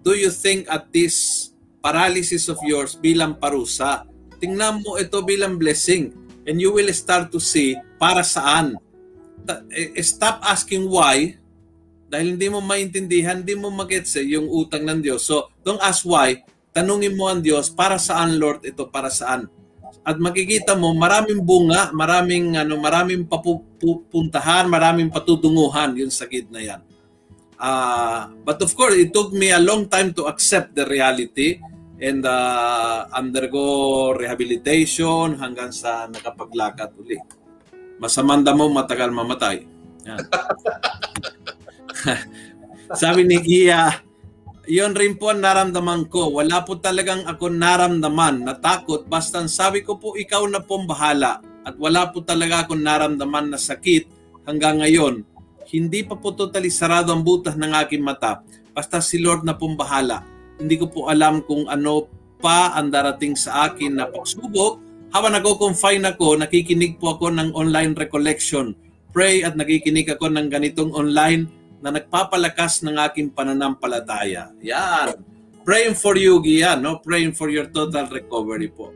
do 0.00 0.16
you 0.16 0.32
think 0.32 0.72
at 0.72 0.88
this 0.88 1.50
paralysis 1.84 2.48
of 2.48 2.56
yours 2.64 2.96
bilang 2.96 3.36
parusa? 3.36 4.08
Tingnan 4.44 4.84
mo 4.84 5.00
ito 5.00 5.24
bilang 5.24 5.56
blessing. 5.56 6.12
And 6.44 6.60
you 6.60 6.76
will 6.76 6.92
start 6.92 7.32
to 7.32 7.40
see 7.40 7.80
para 7.96 8.20
saan. 8.20 8.76
Eh, 9.72 9.96
Stop 10.04 10.44
asking 10.44 10.84
why 10.84 11.40
dahil 12.14 12.36
hindi 12.36 12.46
mo 12.52 12.60
maintindihan, 12.60 13.40
hindi 13.40 13.56
mo 13.56 13.72
magets 13.72 14.20
eh, 14.20 14.22
yung 14.22 14.46
utang 14.46 14.84
ng 14.84 15.00
Diyos. 15.00 15.24
So, 15.24 15.50
don't 15.64 15.80
ask 15.80 16.04
why. 16.04 16.46
Tanungin 16.70 17.18
mo 17.18 17.26
ang 17.26 17.42
Diyos, 17.42 17.74
para 17.74 17.98
saan 17.98 18.38
Lord 18.38 18.62
ito? 18.62 18.86
Para 18.86 19.10
saan? 19.10 19.50
At 20.04 20.20
makikita 20.20 20.78
mo, 20.78 20.94
maraming 20.94 21.42
bunga, 21.42 21.90
maraming, 21.90 22.54
ano, 22.54 22.78
maraming 22.78 23.26
papupuntahan, 23.26 24.70
maraming 24.70 25.10
patutunguhan 25.10 25.96
yung 25.96 26.12
sakit 26.12 26.54
na 26.54 26.60
yan. 26.62 26.80
Ah, 27.58 28.30
but 28.46 28.62
of 28.62 28.70
course, 28.78 28.94
it 28.94 29.10
took 29.10 29.34
me 29.34 29.50
a 29.50 29.58
long 29.58 29.90
time 29.90 30.14
to 30.14 30.30
accept 30.30 30.70
the 30.76 30.86
reality 30.86 31.58
and 32.04 32.20
uh, 32.28 33.08
undergo 33.16 34.12
rehabilitation 34.12 35.40
hanggang 35.40 35.72
sa 35.72 36.04
nakapaglakad 36.04 36.92
uli. 37.00 37.16
Masamanda 37.96 38.52
mo 38.52 38.68
matagal 38.68 39.08
mamatay. 39.08 39.64
Sabi 43.00 43.24
ni 43.24 43.40
Gia, 43.40 44.04
yon 44.68 44.92
rin 44.92 45.16
po 45.16 45.32
ang 45.32 45.40
naramdaman 45.40 46.12
ko. 46.12 46.28
Wala 46.36 46.60
po 46.60 46.76
talagang 46.76 47.24
ako 47.24 47.48
naramdaman, 47.48 48.44
natakot. 48.44 49.08
Basta 49.08 49.40
sabi 49.48 49.80
ko 49.80 49.96
po, 49.96 50.12
ikaw 50.12 50.44
na 50.44 50.60
pong 50.60 50.84
bahala. 50.84 51.40
At 51.64 51.80
wala 51.80 52.12
po 52.12 52.20
talaga 52.20 52.68
akong 52.68 52.84
naramdaman 52.84 53.48
na 53.48 53.56
sakit 53.56 54.04
hanggang 54.44 54.84
ngayon. 54.84 55.24
Hindi 55.72 56.04
pa 56.04 56.12
po 56.20 56.36
totally 56.36 56.68
sarado 56.68 57.08
ang 57.16 57.24
butas 57.24 57.56
ng 57.56 57.72
aking 57.72 58.04
mata. 58.04 58.44
Basta 58.76 59.00
si 59.00 59.16
Lord 59.16 59.48
na 59.48 59.56
pong 59.56 59.80
bahala. 59.80 60.33
Hindi 60.60 60.74
ko 60.78 60.86
po 60.86 61.00
alam 61.10 61.42
kung 61.42 61.66
ano 61.66 62.06
pa 62.38 62.76
ang 62.76 62.92
darating 62.92 63.34
sa 63.34 63.70
akin 63.70 63.98
na 63.98 64.06
pagsubok. 64.06 64.78
Habang 65.14 65.38
nag-confine 65.38 66.04
ako, 66.10 66.42
nakikinig 66.42 66.98
po 66.98 67.14
ako 67.14 67.30
ng 67.30 67.54
online 67.54 67.94
recollection. 67.94 68.74
Pray 69.14 69.46
at 69.46 69.54
nakikinig 69.54 70.10
ako 70.10 70.26
ng 70.26 70.50
ganitong 70.50 70.90
online 70.90 71.46
na 71.78 71.94
nagpapalakas 71.94 72.82
ng 72.82 72.98
aking 72.98 73.30
pananampalataya. 73.30 74.50
Yan. 74.58 75.14
Praying 75.62 75.94
for 75.94 76.18
you, 76.18 76.42
Gia, 76.42 76.76
no? 76.76 76.98
Praying 76.98 77.32
for 77.32 77.48
your 77.48 77.70
total 77.70 78.10
recovery 78.10 78.68
po. 78.68 78.90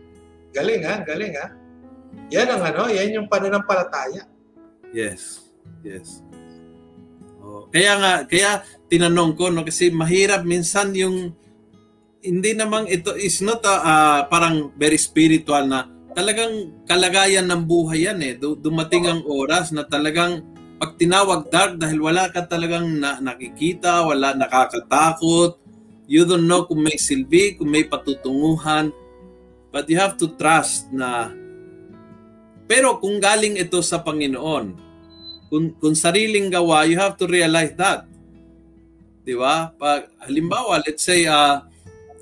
Galing 0.50 0.82
ha, 0.82 1.00
galing 1.06 1.32
ha. 1.38 1.54
Yan 2.34 2.48
ang 2.50 2.62
ano, 2.66 2.90
yan 2.90 3.14
yung 3.14 3.28
pananampalataya. 3.30 4.26
Yes. 4.90 5.48
Yes. 5.86 6.20
Oh, 7.40 7.64
kaya 7.72 7.96
nga, 7.96 8.12
kaya 8.28 8.50
tinanong 8.90 9.32
ko, 9.38 9.48
no? 9.48 9.64
Kasi 9.64 9.88
mahirap 9.88 10.44
minsan 10.44 10.92
yung, 10.92 11.32
hindi 12.22 12.50
namang 12.54 12.90
ito 12.90 13.14
is 13.14 13.38
not 13.42 13.62
a, 13.62 13.74
ah, 13.78 14.20
parang 14.26 14.74
very 14.74 14.98
spiritual 14.98 15.66
na 15.70 15.86
talagang 16.18 16.82
kalagayan 16.82 17.46
ng 17.46 17.62
buhay 17.62 18.10
yan 18.10 18.18
eh. 18.26 18.34
Du- 18.34 18.58
Dumating 18.58 19.06
ang 19.06 19.22
oras 19.22 19.70
na 19.70 19.86
talagang 19.86 20.42
pag 20.78 20.94
tinawag 20.98 21.46
dark 21.50 21.78
dahil 21.78 21.98
wala 22.02 22.30
ka 22.30 22.46
talagang 22.46 22.86
na, 22.98 23.18
nakikita, 23.22 24.02
wala 24.06 24.34
nakakatakot, 24.34 25.58
you 26.06 26.22
don't 26.26 26.46
know 26.46 26.66
kung 26.66 26.82
may 26.82 26.98
silbi, 26.98 27.58
kung 27.58 27.70
may 27.70 27.86
patutunguhan, 27.86 28.90
but 29.70 29.86
you 29.90 29.98
have 29.98 30.14
to 30.18 30.30
trust 30.38 30.90
na 30.90 31.30
pero 32.68 33.00
kung 33.00 33.16
galing 33.16 33.56
ito 33.56 33.80
sa 33.80 34.04
Panginoon, 34.04 34.76
kung, 35.48 35.72
kung 35.80 35.96
sariling 35.96 36.52
gawa, 36.52 36.84
you 36.84 37.00
have 37.00 37.16
to 37.16 37.24
realize 37.24 37.72
that. 37.80 38.04
Di 39.24 39.32
ba? 39.32 39.72
Pag, 39.72 40.12
halimbawa, 40.20 40.84
let's 40.84 41.00
say, 41.00 41.24
uh, 41.24 41.64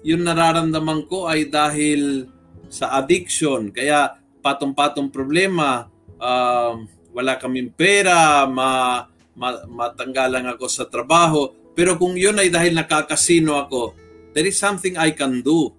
yung 0.07 0.23
nararamdaman 0.23 1.11
ko 1.11 1.27
ay 1.27 1.51
dahil 1.51 2.31
sa 2.71 2.95
addiction, 2.95 3.75
kaya 3.75 4.15
patong-patong 4.39 5.11
problema, 5.11 5.91
uh, 6.23 6.79
wala 7.11 7.35
kaming 7.43 7.75
pera, 7.75 8.47
ma, 8.47 9.03
ma, 9.35 9.67
matanggalan 9.67 10.47
ako 10.55 10.71
sa 10.71 10.87
trabaho. 10.87 11.51
Pero 11.75 11.99
kung 11.99 12.15
yun 12.15 12.39
ay 12.39 12.55
dahil 12.55 12.79
nakakasino 12.79 13.59
ako, 13.59 13.99
there 14.31 14.47
is 14.47 14.55
something 14.55 14.95
I 14.95 15.11
can 15.11 15.43
do. 15.43 15.75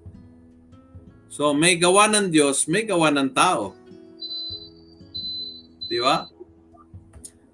So 1.32 1.56
may 1.56 1.80
gawa 1.80 2.12
ng 2.12 2.28
Diyos, 2.28 2.68
may 2.68 2.84
gawa 2.84 3.08
ng 3.16 3.32
tao. 3.32 3.80
Di 5.88 6.04
ba? 6.04 6.28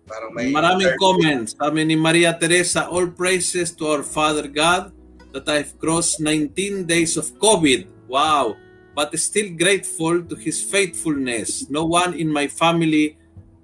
Parang 0.10 0.32
may 0.34 0.50
Maraming 0.50 0.98
comments. 0.98 1.54
Sabi 1.54 1.86
ni 1.86 1.94
Maria 1.94 2.34
Teresa, 2.34 2.90
all 2.90 3.14
praises 3.14 3.70
to 3.78 3.86
our 3.86 4.02
Father 4.02 4.50
God 4.50 5.03
that 5.34 5.50
I've 5.50 5.74
crossed 5.82 6.22
19 6.22 6.86
days 6.86 7.18
of 7.18 7.34
COVID. 7.42 7.90
Wow! 8.08 8.56
But 8.94 9.18
still 9.18 9.50
grateful 9.58 10.22
to 10.22 10.36
His 10.38 10.62
faithfulness. 10.62 11.68
No 11.70 11.90
one 11.90 12.14
in 12.14 12.30
my 12.30 12.46
family 12.48 13.18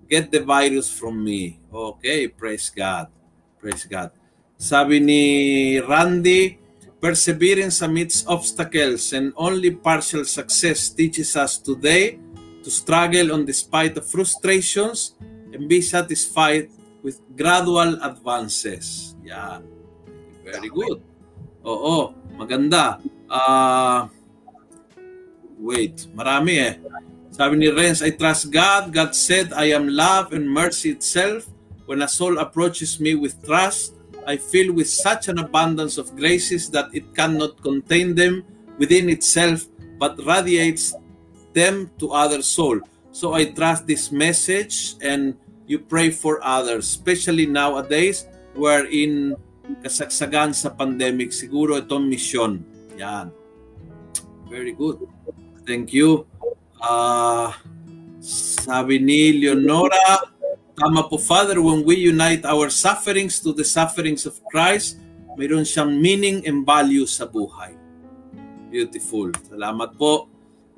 get 0.09 0.34
the 0.34 0.41
virus 0.41 0.89
from 0.89 1.24
me. 1.24 1.61
Okay, 1.70 2.28
praise 2.28 2.74
God. 2.74 3.13
Praise 3.61 3.86
God. 3.86 4.09
Sabi 4.57 4.99
ni 4.99 5.24
Randy, 5.78 6.57
perseverance 6.97 7.86
amidst 7.86 8.26
obstacles 8.28 9.13
and 9.13 9.32
only 9.38 9.72
partial 9.72 10.26
success 10.26 10.89
teaches 10.89 11.38
us 11.38 11.61
today 11.61 12.17
to 12.65 12.70
struggle 12.74 13.32
on 13.32 13.45
despite 13.45 13.95
of 13.95 14.09
frustrations 14.09 15.15
and 15.53 15.70
be 15.70 15.80
satisfied 15.80 16.67
with 17.05 17.22
gradual 17.38 18.01
advances. 18.03 19.15
Yeah, 19.24 19.61
Very 20.43 20.70
good. 20.70 20.99
Oo, 21.66 22.16
maganda. 22.39 23.03
Uh, 23.28 24.07
wait, 25.60 26.07
marami 26.16 26.53
eh. 26.60 26.76
Sabi 27.30 27.55
ni 27.55 27.68
Renz, 27.72 28.01
I 28.03 28.16
trust 28.16 28.51
God. 28.51 28.91
God 28.91 29.16
said, 29.16 29.51
I 29.55 29.72
am 29.72 29.88
love 29.88 30.34
and 30.36 30.47
mercy 30.47 30.91
itself. 30.91 31.47
When 31.86 32.01
a 32.03 32.07
soul 32.07 32.38
approaches 32.38 32.99
me 32.99 33.16
with 33.16 33.39
trust, 33.43 33.95
I 34.28 34.38
feel 34.38 34.74
with 34.76 34.89
such 34.89 35.28
an 35.28 35.39
abundance 35.39 35.97
of 35.97 36.16
graces 36.16 36.70
that 36.72 36.91
it 36.93 37.16
cannot 37.16 37.64
contain 37.64 38.14
them 38.14 38.45
within 38.78 39.10
itself, 39.10 39.66
but 39.97 40.20
radiates 40.22 40.93
them 41.53 41.89
to 41.99 42.12
other 42.12 42.41
soul. 42.41 42.80
So 43.12 43.34
I 43.34 43.51
trust 43.51 43.88
this 43.88 44.12
message 44.12 44.95
and 45.01 45.34
you 45.66 45.80
pray 45.80 46.12
for 46.12 46.39
others, 46.43 46.86
especially 46.86 47.45
nowadays 47.45 48.28
wherein 48.53 49.36
kasagsagan 49.82 50.51
sa 50.55 50.74
pandemic, 50.74 51.30
siguro 51.30 51.78
itong 51.78 52.09
mission. 52.09 52.63
Yan. 52.97 53.30
Very 54.49 54.74
good. 54.74 55.05
Thank 55.67 55.93
you. 55.93 56.26
Uh, 56.82 57.53
sabi 58.65 58.97
ni 58.97 59.38
Leonora, 59.38 60.26
tama 60.74 61.05
po 61.05 61.22
Father, 61.22 61.61
when 61.61 61.86
we 61.86 61.99
unite 61.99 62.41
our 62.47 62.72
sufferings 62.74 63.38
to 63.43 63.53
the 63.53 63.67
sufferings 63.67 64.26
of 64.26 64.41
Christ, 64.49 64.97
mayroon 65.38 65.63
siyang 65.63 65.95
meaning 65.95 66.43
and 66.49 66.65
value 66.65 67.05
sa 67.05 67.30
buhay. 67.30 67.78
Beautiful. 68.74 69.32
Salamat 69.49 69.95
po. 69.95 70.28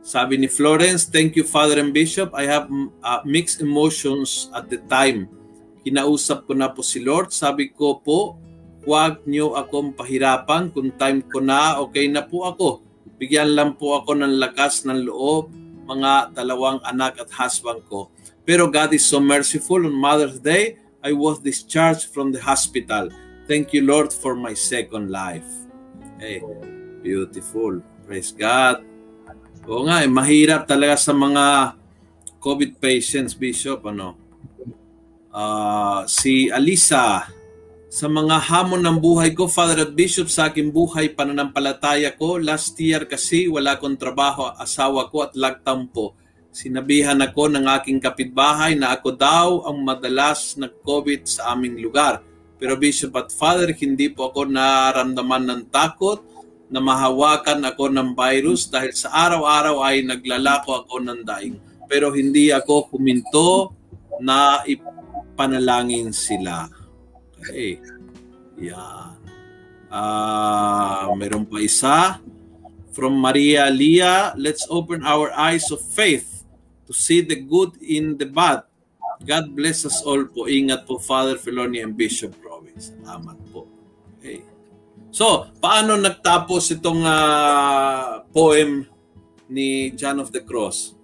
Sabi 0.01 0.41
ni 0.41 0.49
Florence, 0.49 1.05
thank 1.05 1.37
you 1.37 1.45
Father 1.45 1.77
and 1.77 1.93
Bishop. 1.93 2.33
I 2.33 2.49
have 2.49 2.65
uh, 3.05 3.21
mixed 3.21 3.61
emotions 3.61 4.49
at 4.51 4.65
the 4.67 4.81
time. 4.89 5.29
Kinausap 5.85 6.49
ko 6.49 6.57
na 6.57 6.73
po 6.73 6.81
si 6.81 7.01
Lord. 7.05 7.29
Sabi 7.29 7.69
ko 7.69 8.01
po, 8.01 8.37
huwag 8.85 9.21
niyo 9.29 9.53
akong 9.53 9.93
pahirapan. 9.93 10.73
Kung 10.73 10.93
time 10.97 11.21
ko 11.25 11.41
na, 11.41 11.77
okay 11.81 12.09
na 12.09 12.25
po 12.25 12.49
ako. 12.49 12.81
Bigyan 13.21 13.53
lang 13.53 13.77
po 13.77 14.01
ako 14.01 14.17
ng 14.17 14.41
lakas 14.41 14.81
ng 14.89 15.05
loob, 15.05 15.53
mga 15.85 16.33
dalawang 16.33 16.81
anak 16.81 17.21
at 17.21 17.29
husband 17.37 17.85
ko. 17.85 18.09
Pero 18.41 18.65
God 18.65 18.97
is 18.97 19.05
so 19.05 19.21
merciful. 19.21 19.85
On 19.85 19.93
Mother's 19.93 20.41
Day, 20.41 20.81
I 21.05 21.13
was 21.13 21.37
discharged 21.41 22.09
from 22.09 22.33
the 22.33 22.41
hospital. 22.41 23.13
Thank 23.45 23.73
you, 23.73 23.85
Lord, 23.85 24.09
for 24.09 24.33
my 24.33 24.57
second 24.57 25.13
life. 25.13 25.45
Hey, 26.17 26.41
beautiful. 27.05 27.81
Praise 28.05 28.33
God. 28.33 28.81
Oo 29.69 29.85
nga, 29.85 30.01
eh, 30.01 30.09
mahirap 30.09 30.65
talaga 30.65 30.97
sa 30.97 31.13
mga 31.13 31.77
COVID 32.41 32.81
patients, 32.81 33.37
Bishop. 33.37 33.85
Ano? 33.85 34.17
Uh, 35.29 36.01
si 36.09 36.49
Alisa, 36.49 37.29
sa 37.91 38.07
mga 38.07 38.39
hamon 38.47 38.87
ng 38.87 39.03
buhay 39.03 39.35
ko, 39.35 39.51
Father 39.51 39.83
at 39.83 39.91
Bishop, 39.91 40.31
sa 40.31 40.47
aking 40.47 40.71
buhay, 40.71 41.11
pananampalataya 41.11 42.15
ko, 42.15 42.39
last 42.39 42.79
year 42.79 43.03
kasi 43.03 43.51
wala 43.51 43.75
kong 43.75 43.99
trabaho, 43.99 44.47
asawa 44.55 45.11
ko 45.11 45.27
at 45.27 45.35
lockdown 45.35 45.91
po. 45.91 46.15
Sinabihan 46.55 47.19
ako 47.19 47.51
ng 47.51 47.67
aking 47.67 47.99
kapitbahay 47.99 48.79
na 48.79 48.95
ako 48.95 49.11
daw 49.11 49.67
ang 49.67 49.83
madalas 49.83 50.55
nag-COVID 50.55 51.27
sa 51.27 51.51
aming 51.51 51.83
lugar. 51.83 52.23
Pero 52.55 52.79
Bishop 52.79 53.11
at 53.19 53.27
Father, 53.35 53.75
hindi 53.75 54.07
po 54.07 54.31
ako 54.31 54.47
naramdaman 54.47 55.51
ng 55.51 55.61
takot 55.67 56.23
na 56.71 56.79
mahawakan 56.79 57.59
ako 57.75 57.91
ng 57.91 58.15
virus 58.15 58.71
dahil 58.71 58.95
sa 58.95 59.11
araw-araw 59.27 59.83
ay 59.83 60.07
naglalako 60.07 60.87
ako 60.87 60.95
ng 61.03 61.27
daing. 61.27 61.59
Pero 61.91 62.15
hindi 62.15 62.55
ako 62.55 62.95
huminto 62.95 63.75
na 64.23 64.63
ipanalangin 64.63 66.15
sila. 66.15 66.71
Okay. 67.41 67.81
Yan. 68.61 69.17
Uh, 69.89 71.09
meron 71.17 71.43
pa 71.49 71.57
isa. 71.57 72.21
From 72.93 73.17
Maria 73.17 73.71
Lia, 73.71 74.35
let's 74.37 74.67
open 74.69 75.01
our 75.01 75.31
eyes 75.33 75.71
of 75.71 75.79
faith 75.79 76.43
to 76.85 76.93
see 76.93 77.23
the 77.23 77.39
good 77.39 77.79
in 77.81 78.19
the 78.19 78.27
bad. 78.27 78.67
God 79.23 79.55
bless 79.55 79.87
us 79.87 80.03
all 80.03 80.27
po. 80.27 80.45
Ingat 80.45 80.85
po, 80.85 80.99
Father 80.99 81.39
Feloni 81.39 81.79
and 81.79 81.95
Bishop 81.95 82.35
Robin. 82.43 82.75
Salamat 82.75 83.37
po. 83.49 83.63
Okay. 84.19 84.43
So, 85.07 85.47
paano 85.63 85.95
nagtapos 85.95 86.71
itong 86.75 87.03
uh, 87.03 88.27
poem 88.35 88.83
ni 89.47 89.95
John 89.95 90.19
of 90.19 90.35
the 90.35 90.43
Cross? 90.43 90.97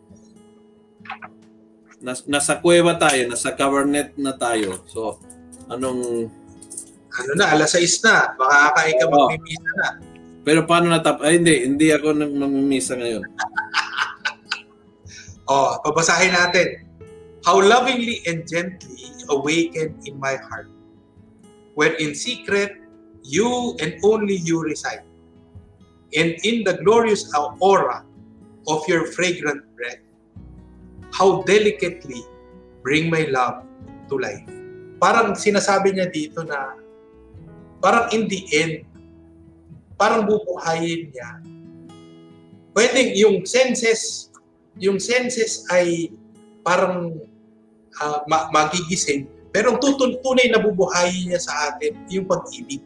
Nas, 2.04 2.28
nasa 2.28 2.60
kuweba 2.60 3.00
tayo, 3.00 3.32
nasa 3.32 3.56
cabernet 3.56 4.12
na 4.20 4.36
tayo. 4.36 4.84
So, 4.92 5.24
anong... 5.72 6.32
Ano 7.18 7.32
na, 7.34 7.50
alas 7.50 7.74
6 7.74 8.06
na. 8.06 8.38
Baka 8.38 8.56
kakain 8.72 8.96
ka 9.02 9.06
oh. 9.10 9.14
magmimisa 9.14 9.72
na. 9.78 9.88
Pero 10.46 10.60
paano 10.64 10.94
natap... 10.94 11.20
Ay, 11.26 11.42
hindi. 11.42 11.56
Hindi 11.66 11.88
ako 11.92 12.08
namimisa 12.14 12.94
ngayon. 12.96 13.24
oh, 15.52 15.82
pabasahin 15.82 16.32
natin. 16.32 16.88
How 17.44 17.58
lovingly 17.60 18.22
and 18.28 18.44
gently 18.46 19.12
awakened 19.32 19.98
in 20.08 20.16
my 20.20 20.36
heart. 20.36 20.72
When 21.78 21.94
in 22.02 22.18
secret 22.18 22.74
you 23.28 23.76
and 23.80 24.00
only 24.04 24.40
you 24.40 24.64
reside. 24.64 25.04
And 26.16 26.40
in 26.44 26.64
the 26.64 26.80
glorious 26.84 27.28
aura 27.60 28.04
of 28.68 28.88
your 28.88 29.12
fragrant 29.12 29.64
breath, 29.76 30.00
how 31.12 31.44
delicately 31.44 32.24
bring 32.82 33.10
my 33.10 33.28
love 33.30 33.64
to 34.10 34.18
life. 34.18 34.48
Parang 34.98 35.38
sinasabi 35.38 35.94
niya 35.94 36.10
dito 36.10 36.42
na 36.42 36.78
parang 37.82 38.10
in 38.14 38.26
the 38.26 38.42
end, 38.54 38.86
parang 39.98 40.26
bubuhayin 40.26 41.14
niya. 41.14 41.30
Pwedeng 42.74 43.14
yung 43.18 43.38
senses, 43.46 44.30
yung 44.78 45.02
senses 45.02 45.66
ay 45.74 46.14
parang 46.62 47.18
uh, 47.98 48.20
magigising, 48.54 49.26
pero 49.50 49.74
ang 49.74 49.82
tunay 50.22 50.54
na 50.54 50.62
bubuhayin 50.62 51.34
niya 51.34 51.42
sa 51.42 51.74
atin, 51.74 51.98
yung 52.14 52.30
pag-ibig. 52.30 52.82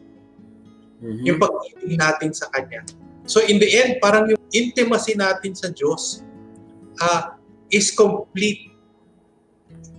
Mm-hmm. 1.04 1.24
Yung 1.28 1.36
pag-ibig 1.36 2.00
natin 2.00 2.32
sa 2.32 2.48
Kanya. 2.48 2.80
So 3.28 3.44
in 3.44 3.60
the 3.60 3.68
end, 3.68 4.00
parang 4.00 4.32
yung 4.32 4.40
intimacy 4.50 5.12
natin 5.12 5.52
sa 5.52 5.68
Diyos 5.68 6.24
uh, 7.04 7.36
is 7.68 7.92
complete 7.92 8.71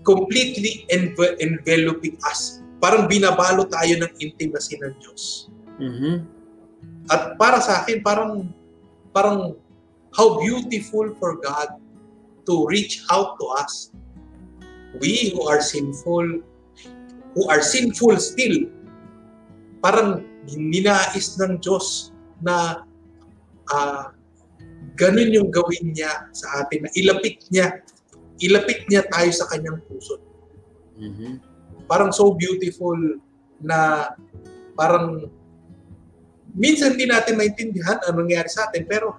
completely 0.03 0.85
env- 0.91 1.35
enveloping 1.39 2.19
us. 2.27 2.63
Parang 2.83 3.07
binabalo 3.07 3.67
tayo 3.71 3.95
ng 4.03 4.11
intimacy 4.19 4.75
ng 4.79 4.93
Diyos. 4.99 5.47
Mm-hmm. 5.79 6.15
At 7.11 7.35
para 7.39 7.59
sa 7.63 7.83
akin, 7.83 8.03
parang 8.03 8.51
parang 9.15 9.55
how 10.13 10.39
beautiful 10.39 11.15
for 11.17 11.39
God 11.39 11.79
to 12.45 12.67
reach 12.67 13.03
out 13.09 13.39
to 13.39 13.45
us. 13.59 13.91
We 14.99 15.33
who 15.33 15.47
are 15.49 15.63
sinful, 15.63 16.43
who 17.33 17.43
are 17.49 17.63
sinful 17.63 18.19
still. 18.21 18.69
Parang 19.81 20.23
ninais 20.47 21.39
ng 21.39 21.59
Diyos 21.59 22.11
na 22.43 22.83
uh, 23.71 24.11
ganun 24.99 25.31
yung 25.33 25.49
gawin 25.49 25.95
niya 25.95 26.29
sa 26.35 26.63
atin, 26.63 26.85
na 26.85 26.91
ilapit 26.93 27.41
niya, 27.49 27.81
ilapit 28.41 28.89
niya 28.89 29.05
tayo 29.09 29.29
sa 29.29 29.45
kanyang 29.51 29.81
puso. 29.85 30.17
Mm-hmm. 30.97 31.33
Parang 31.85 32.09
so 32.15 32.33
beautiful 32.33 32.95
na 33.61 34.09
parang 34.73 35.29
minsan 36.53 36.97
hindi 36.97 37.09
natin 37.09 37.37
maintindihan 37.37 37.99
ano 38.07 38.23
nangyari 38.25 38.49
sa 38.49 38.69
atin, 38.69 38.85
pero 38.85 39.17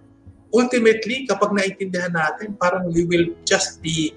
ultimately, 0.54 1.26
kapag 1.26 1.50
naintindihan 1.50 2.14
natin, 2.14 2.54
parang 2.54 2.90
we 2.94 3.02
will 3.04 3.34
just 3.42 3.82
be 3.82 4.14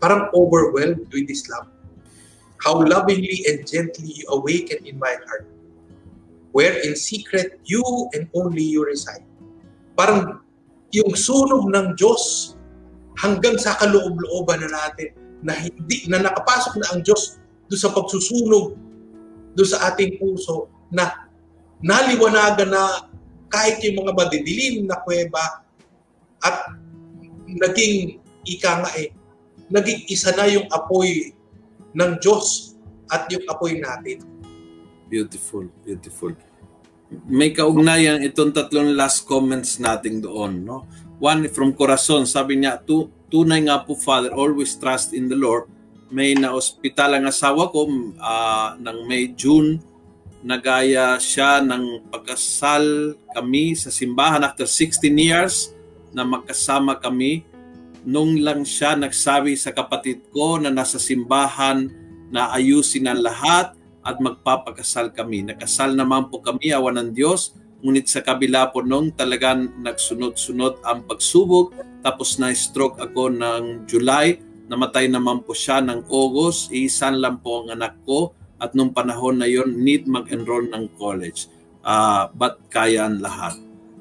parang 0.00 0.32
overwhelmed 0.32 1.04
with 1.12 1.28
this 1.28 1.44
love. 1.52 1.68
How 2.58 2.82
lovingly 2.82 3.46
and 3.46 3.62
gently 3.62 4.18
you 4.18 4.26
awaken 4.34 4.82
in 4.82 4.98
my 4.98 5.14
heart, 5.28 5.46
where 6.50 6.74
in 6.82 6.98
secret 6.98 7.60
you 7.62 7.84
and 8.16 8.26
only 8.34 8.64
you 8.64 8.82
reside. 8.82 9.22
Parang 9.94 10.42
yung 10.90 11.12
sunog 11.14 11.70
ng 11.70 11.94
Diyos 11.94 12.56
hanggang 13.18 13.58
sa 13.58 13.74
kaloob-looban 13.82 14.62
na 14.62 14.70
natin 14.70 15.10
na 15.42 15.54
hindi 15.54 16.06
na 16.06 16.22
nakapasok 16.22 16.78
na 16.78 16.86
ang 16.94 17.00
Diyos 17.02 17.38
do 17.66 17.74
sa 17.74 17.90
pagsusunog 17.90 18.74
do 19.54 19.62
sa 19.66 19.90
ating 19.90 20.18
puso 20.22 20.70
na 20.88 21.28
naliwanagan 21.82 22.70
na 22.70 23.10
kahit 23.50 23.82
yung 23.82 24.06
mga 24.06 24.12
madidilim 24.14 24.86
na 24.86 24.98
kuweba 25.02 25.62
at 26.42 26.78
naging 27.48 28.22
ika 28.46 28.84
nga 28.84 28.90
eh, 28.98 29.10
naging 29.72 30.06
isa 30.08 30.30
na 30.36 30.46
yung 30.48 30.66
apoy 30.70 31.32
ng 31.96 32.12
Diyos 32.22 32.76
at 33.08 33.26
yung 33.32 33.44
apoy 33.48 33.80
natin. 33.80 34.20
Beautiful, 35.08 35.66
beautiful. 35.82 36.36
May 37.24 37.56
kaugnayan 37.56 38.20
itong 38.20 38.52
tatlong 38.52 38.92
last 38.92 39.24
comments 39.24 39.80
natin 39.80 40.20
doon. 40.20 40.60
No? 40.60 40.84
One 41.18 41.50
from 41.50 41.74
Corazon, 41.74 42.30
sabi 42.30 42.62
niya, 42.62 42.78
tunay 43.28 43.66
nga 43.66 43.82
po 43.82 43.98
Father, 43.98 44.30
always 44.30 44.78
trust 44.78 45.10
in 45.10 45.26
the 45.26 45.34
Lord. 45.34 45.66
May 46.14 46.38
na-hospital 46.38 47.18
ang 47.18 47.26
asawa 47.26 47.68
ko 47.74 47.90
uh, 48.16 48.78
ng 48.78 48.98
May, 49.04 49.34
June 49.34 49.82
nagaya 50.38 51.18
siya 51.18 51.58
ng 51.58 52.14
pagkasal 52.14 53.18
kami 53.34 53.74
sa 53.74 53.90
simbahan 53.90 54.46
after 54.46 54.64
16 54.64 55.10
years 55.18 55.74
na 56.14 56.22
magkasama 56.22 56.94
kami. 57.02 57.42
Nung 58.06 58.38
lang 58.38 58.62
siya 58.62 58.94
nagsabi 58.94 59.58
sa 59.58 59.74
kapatid 59.74 60.30
ko 60.30 60.56
na 60.62 60.70
nasa 60.70 61.02
simbahan 61.02 61.90
na 62.30 62.54
ayusin 62.54 63.10
ang 63.10 63.18
lahat 63.18 63.74
at 64.06 64.16
magpapakasal 64.22 65.10
kami. 65.10 65.42
Nakasal 65.42 65.98
naman 65.98 66.30
po 66.30 66.38
kami, 66.38 66.70
awan 66.70 67.02
ng 67.02 67.10
Diyos. 67.12 67.57
Ngunit 67.78 68.10
sa 68.10 68.26
kabila 68.26 68.74
po 68.74 68.82
nung 68.82 69.14
talagang 69.14 69.70
nagsunod-sunod 69.78 70.82
ang 70.82 71.06
pagsubok, 71.06 71.74
tapos 72.02 72.34
na-stroke 72.42 72.98
ako 72.98 73.30
ng 73.30 73.86
July, 73.86 74.42
namatay 74.66 75.06
naman 75.06 75.46
po 75.46 75.54
siya 75.54 75.78
ng 75.80 76.10
August, 76.10 76.74
isan 76.74 77.22
lang 77.22 77.38
po 77.38 77.62
ang 77.62 77.78
anak 77.78 77.94
ko 78.02 78.34
at 78.58 78.74
nung 78.74 78.90
panahon 78.90 79.38
na 79.38 79.46
yon 79.46 79.78
need 79.78 80.10
mag-enroll 80.10 80.66
ng 80.66 80.98
college. 80.98 81.46
Uh, 81.86 82.26
but 82.34 82.58
kaya 82.66 83.06
ang 83.06 83.22
lahat. 83.22 83.54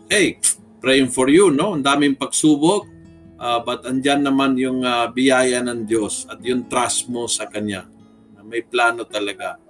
Hey, 0.09 0.41
praying 0.82 1.13
for 1.13 1.30
you, 1.30 1.53
no? 1.53 1.78
Ang 1.78 1.86
daming 1.86 2.17
pagsubok, 2.17 2.89
uh, 3.38 3.61
but 3.61 3.86
andyan 3.86 4.25
naman 4.25 4.57
yung 4.57 4.82
uh, 4.82 5.05
biyaya 5.13 5.61
ng 5.61 5.86
Diyos 5.86 6.25
at 6.25 6.41
yung 6.41 6.65
trust 6.65 7.13
mo 7.13 7.30
sa 7.30 7.45
Kanya. 7.45 7.86
May 8.47 8.63
plano 8.63 9.03
talaga. 9.03 9.66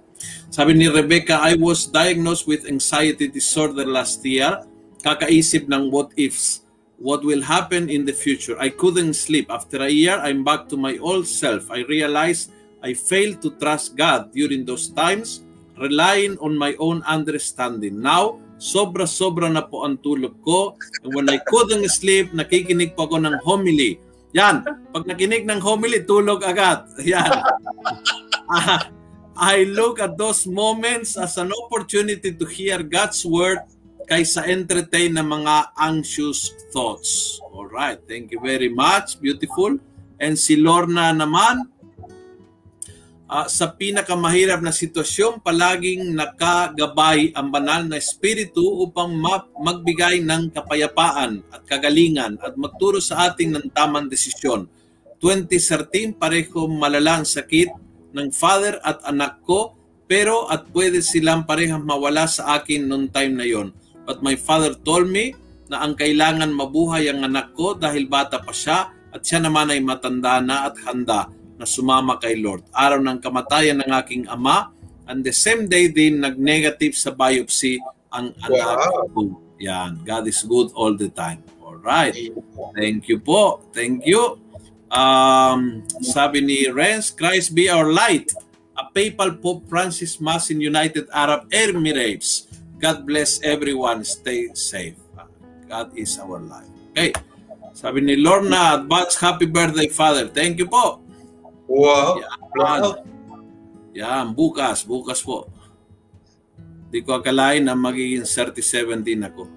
Sabi 0.48 0.72
ni 0.72 0.88
Rebecca, 0.88 1.44
I 1.44 1.60
was 1.60 1.84
diagnosed 1.84 2.48
with 2.48 2.64
anxiety 2.64 3.28
disorder 3.28 3.84
last 3.84 4.24
year. 4.24 4.64
Kakaisip 5.04 5.68
ng 5.68 5.92
what 5.92 6.08
ifs. 6.16 6.64
What 6.98 7.22
will 7.22 7.44
happen 7.44 7.92
in 7.92 8.08
the 8.08 8.16
future? 8.16 8.56
I 8.56 8.72
couldn't 8.72 9.14
sleep. 9.14 9.52
After 9.52 9.84
a 9.84 9.92
year, 9.92 10.16
I'm 10.18 10.42
back 10.42 10.66
to 10.72 10.76
my 10.80 10.96
old 10.98 11.28
self. 11.28 11.70
I 11.70 11.84
realized 11.86 12.50
I 12.82 12.96
failed 12.96 13.44
to 13.44 13.54
trust 13.60 13.94
God 13.94 14.32
during 14.32 14.64
those 14.64 14.88
times, 14.90 15.44
relying 15.76 16.40
on 16.42 16.56
my 16.56 16.74
own 16.80 17.04
understanding. 17.04 18.00
Now, 18.00 18.40
sobra-sobra 18.56 19.52
na 19.52 19.62
po 19.62 19.84
ang 19.84 20.00
tulog 20.00 20.42
ko. 20.42 20.74
And 21.04 21.14
when 21.14 21.28
I 21.30 21.38
couldn't 21.44 21.86
sleep, 21.92 22.32
nakikinig 22.34 22.96
po 22.96 23.06
ako 23.06 23.20
ng 23.20 23.36
homily. 23.44 24.00
Yan, 24.34 24.66
pag 24.96 25.04
nakinig 25.06 25.46
ng 25.46 25.60
homily, 25.60 26.02
tulog 26.02 26.40
agad. 26.42 26.88
Yan. 27.04 27.36
I 29.38 29.70
look 29.70 30.02
at 30.02 30.18
those 30.18 30.50
moments 30.50 31.14
as 31.14 31.38
an 31.38 31.54
opportunity 31.54 32.34
to 32.34 32.44
hear 32.50 32.82
God's 32.82 33.22
word 33.22 33.62
kaysa 34.10 34.42
entertain 34.50 35.14
ng 35.14 35.22
mga 35.30 35.78
anxious 35.78 36.50
thoughts. 36.74 37.38
All 37.54 37.70
right, 37.70 38.02
thank 38.10 38.34
you 38.34 38.42
very 38.42 38.66
much. 38.66 39.14
Beautiful. 39.22 39.78
And 40.18 40.34
si 40.34 40.58
Lorna 40.58 41.14
naman, 41.14 41.70
uh, 43.30 43.46
sa 43.46 43.70
pinakamahirap 43.70 44.58
na 44.58 44.74
sitwasyon, 44.74 45.38
palaging 45.38 46.18
nakagabay 46.18 47.30
ang 47.30 47.54
banal 47.54 47.86
na 47.86 48.02
espiritu 48.02 48.66
upang 48.82 49.14
magbigay 49.54 50.18
ng 50.18 50.50
kapayapaan 50.50 51.46
at 51.54 51.62
kagalingan 51.62 52.42
at 52.42 52.58
magturo 52.58 52.98
sa 52.98 53.30
ating 53.30 53.54
ng 53.54 53.70
tamang 53.70 54.10
desisyon. 54.10 54.66
2013, 55.22 56.18
pareho 56.18 56.66
malalang 56.66 57.22
sakit 57.22 57.87
ng 58.14 58.28
father 58.32 58.80
at 58.84 59.00
anak 59.04 59.42
ko, 59.44 59.76
pero 60.08 60.48
at 60.48 60.68
pwede 60.72 61.04
silang 61.04 61.44
parehang 61.44 61.84
mawala 61.84 62.24
sa 62.24 62.56
akin 62.56 62.88
noong 62.88 63.12
time 63.12 63.36
na 63.36 63.44
yon. 63.44 63.74
But 64.08 64.24
my 64.24 64.40
father 64.40 64.72
told 64.72 65.12
me 65.12 65.36
na 65.68 65.84
ang 65.84 65.92
kailangan 65.92 66.48
mabuhay 66.48 67.12
ang 67.12 67.28
anak 67.28 67.52
ko 67.52 67.76
dahil 67.76 68.08
bata 68.08 68.40
pa 68.40 68.56
siya 68.56 68.88
at 69.12 69.20
siya 69.20 69.44
naman 69.44 69.68
ay 69.68 69.84
matanda 69.84 70.40
na 70.40 70.72
at 70.72 70.80
handa 70.88 71.28
na 71.60 71.66
sumama 71.68 72.16
kay 72.16 72.40
Lord. 72.40 72.64
Araw 72.72 73.02
ng 73.04 73.18
kamatayan 73.20 73.84
ng 73.84 73.90
aking 74.00 74.24
ama, 74.32 74.72
and 75.10 75.20
the 75.20 75.34
same 75.34 75.68
day 75.68 75.92
din 75.92 76.24
nag-negative 76.24 76.96
sa 76.96 77.12
biopsy 77.12 77.82
ang 78.14 78.32
anak 78.46 78.78
wow. 78.88 79.04
ko. 79.12 79.20
Yan, 79.58 80.00
God 80.06 80.24
is 80.30 80.40
good 80.46 80.70
all 80.78 80.94
the 80.94 81.10
time. 81.10 81.42
All 81.60 81.76
right. 81.82 82.14
Thank 82.78 83.10
you 83.10 83.18
po. 83.18 83.66
Thank 83.74 84.06
you. 84.06 84.38
Um, 84.88 85.84
sabi 86.00 86.40
ni 86.40 86.64
Renz, 86.72 87.12
Christ 87.12 87.52
be 87.52 87.68
our 87.68 87.92
light. 87.92 88.32
A 88.78 88.86
papal 88.88 89.36
Pope 89.36 89.66
Francis 89.66 90.22
Mass 90.22 90.48
in 90.54 90.62
United 90.62 91.10
Arab 91.10 91.50
Emirates. 91.50 92.46
God 92.78 93.04
bless 93.04 93.42
everyone. 93.42 94.06
Stay 94.06 94.54
safe. 94.54 94.94
God 95.66 95.92
is 95.98 96.16
our 96.22 96.38
light. 96.38 96.70
Okay. 96.94 97.10
Sabi 97.74 98.02
ni 98.02 98.14
Lorna, 98.18 98.78
advance 98.78 99.18
happy 99.18 99.46
birthday, 99.46 99.90
Father. 99.90 100.30
Thank 100.30 100.62
you 100.62 100.66
po. 100.70 101.02
Wow. 101.68 102.22
Yan. 102.56 102.80
Yan, 103.98 104.26
bukas, 104.32 104.86
bukas 104.86 105.20
po. 105.20 105.50
Di 106.88 107.04
ko 107.04 107.20
akalain 107.20 107.66
na 107.66 107.76
magiging 107.76 108.24
37 108.24 109.04
din 109.04 109.20
ako. 109.26 109.50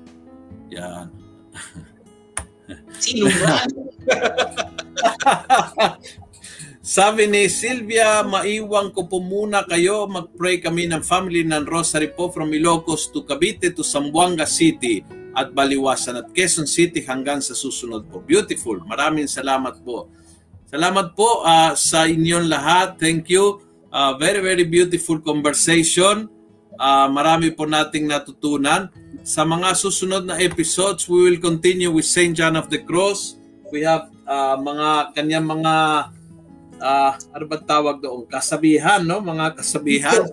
Yan. 0.73 1.07
Sino 2.99 3.29
ba? 3.31 3.61
Sabi 6.81 7.29
ni 7.29 7.45
Silvia, 7.45 8.25
maiwang 8.25 8.89
ko 8.89 9.05
po 9.05 9.21
muna 9.21 9.61
kayo. 9.69 10.09
Mag-pray 10.09 10.57
kami 10.57 10.89
ng 10.89 11.05
family 11.05 11.45
ng 11.45 11.69
Rosary 11.69 12.09
po 12.09 12.33
from 12.33 12.49
Ilocos 12.49 13.13
to 13.13 13.21
Cavite 13.21 13.69
to 13.69 13.85
Zamboanga 13.85 14.49
City 14.49 15.05
at 15.37 15.53
Baliwasan 15.53 16.25
at 16.25 16.27
Quezon 16.33 16.65
City 16.65 17.05
hanggang 17.05 17.37
sa 17.37 17.53
susunod 17.53 18.09
po. 18.09 18.25
Beautiful. 18.25 18.81
Maraming 18.83 19.29
salamat 19.29 19.79
po. 19.85 20.09
Salamat 20.73 21.13
po 21.13 21.45
uh, 21.45 21.77
sa 21.77 22.09
inyong 22.09 22.49
lahat. 22.49 22.97
Thank 22.97 23.29
you. 23.29 23.61
Uh, 23.91 24.15
very, 24.17 24.41
very 24.41 24.65
beautiful 24.65 25.21
conversation. 25.21 26.31
Uh, 26.81 27.07
marami 27.11 27.53
po 27.53 27.69
nating 27.69 28.09
natutunan. 28.09 28.89
Sa 29.21 29.45
mga 29.45 29.77
susunod 29.77 30.25
na 30.25 30.41
episodes, 30.41 31.05
we 31.05 31.29
will 31.29 31.37
continue 31.37 31.93
with 31.93 32.09
St. 32.09 32.33
John 32.33 32.57
of 32.57 32.73
the 32.73 32.81
Cross. 32.81 33.37
We 33.69 33.85
have 33.85 34.09
uh, 34.31 34.55
mga 34.55 35.11
kanyang 35.11 35.47
mga 35.47 35.75
uh, 36.79 37.11
ano 37.35 37.45
ba 37.45 37.57
tawag 37.59 37.99
doon? 37.99 38.23
Kasabihan, 38.31 39.03
no? 39.03 39.19
Mga 39.19 39.59
kasabihan. 39.59 40.23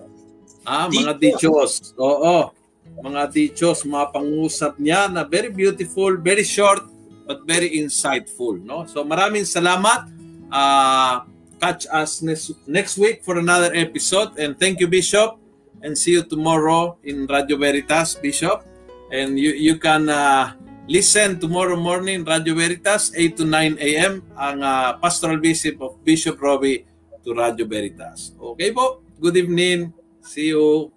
Ah, 0.63 0.87
mga 0.87 1.19
dichos. 1.19 1.91
Oo. 1.99 2.55
Mga 2.99 3.31
dichos, 3.31 3.83
mga 3.87 4.11
pangusap 4.11 4.75
niya 4.79 5.07
na 5.07 5.23
very 5.23 5.51
beautiful, 5.51 6.15
very 6.19 6.43
short, 6.43 6.83
but 7.27 7.43
very 7.47 7.79
insightful, 7.79 8.59
no? 8.59 8.83
So 8.87 9.03
maraming 9.03 9.47
salamat. 9.47 10.09
Uh, 10.49 11.23
catch 11.59 11.85
us 11.91 12.23
next, 12.23 12.55
next 12.65 12.95
week 12.97 13.21
for 13.21 13.37
another 13.37 13.71
episode. 13.75 14.35
And 14.39 14.55
thank 14.55 14.79
you, 14.79 14.87
Bishop. 14.87 15.37
And 15.79 15.95
see 15.95 16.19
you 16.19 16.23
tomorrow 16.27 16.99
in 17.07 17.23
Radio 17.27 17.55
Veritas, 17.55 18.15
Bishop. 18.19 18.67
And 19.11 19.39
you, 19.39 19.55
you 19.55 19.79
can 19.79 20.09
uh, 20.11 20.58
listen 20.89 21.37
tomorrow 21.37 21.77
morning, 21.77 22.25
Radio 22.25 22.57
Veritas, 22.57 23.13
8 23.13 23.37
to 23.37 23.45
9 23.45 23.77
a.m. 23.77 24.25
Ang 24.33 24.65
uh, 24.65 24.97
pastoral 24.97 25.37
visit 25.37 25.77
of 25.77 26.01
Bishop 26.01 26.41
Robbie 26.41 26.81
to 27.21 27.37
Radio 27.37 27.69
Veritas. 27.69 28.33
Okay 28.33 28.73
po? 28.73 29.05
Good 29.21 29.37
evening. 29.37 29.93
See 30.25 30.49
you. 30.49 30.89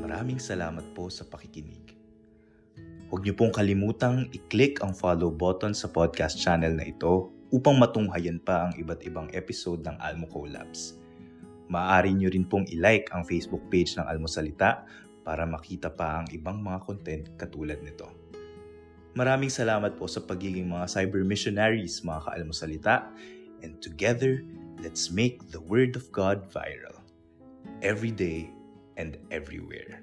Maraming 0.00 0.40
salamat 0.40 0.88
po 0.96 1.12
sa 1.12 1.28
pakikinig. 1.28 1.92
Huwag 3.12 3.28
niyo 3.28 3.36
pong 3.36 3.52
kalimutang 3.52 4.32
i-click 4.32 4.80
ang 4.80 4.96
follow 4.96 5.28
button 5.28 5.76
sa 5.76 5.92
podcast 5.92 6.40
channel 6.40 6.72
na 6.72 6.88
ito 6.88 7.33
upang 7.54 7.78
matunghayan 7.78 8.42
pa 8.42 8.66
ang 8.66 8.72
iba't 8.74 9.06
ibang 9.06 9.30
episode 9.30 9.86
ng 9.86 9.94
Almo 10.02 10.26
Collabs. 10.26 10.98
Maaari 11.70 12.10
niyo 12.10 12.34
rin 12.34 12.42
pong 12.42 12.66
i-like 12.66 13.14
ang 13.14 13.22
Facebook 13.22 13.62
page 13.70 13.94
ng 13.94 14.02
Almosalita 14.02 14.82
para 15.22 15.46
makita 15.46 15.88
pa 15.94 16.20
ang 16.20 16.26
ibang 16.34 16.58
mga 16.58 16.82
content 16.82 17.24
katulad 17.38 17.78
nito. 17.86 18.10
Maraming 19.14 19.48
salamat 19.48 19.94
po 19.94 20.10
sa 20.10 20.18
pagiging 20.18 20.66
mga 20.66 20.90
cyber 20.90 21.22
missionaries 21.22 22.02
mga 22.02 22.26
kaalmosalita 22.26 23.06
and 23.62 23.78
together, 23.78 24.42
let's 24.82 25.14
make 25.14 25.38
the 25.54 25.62
Word 25.62 25.94
of 25.94 26.10
God 26.10 26.50
viral 26.50 26.98
every 27.86 28.10
day 28.10 28.50
and 28.98 29.14
everywhere. 29.30 30.02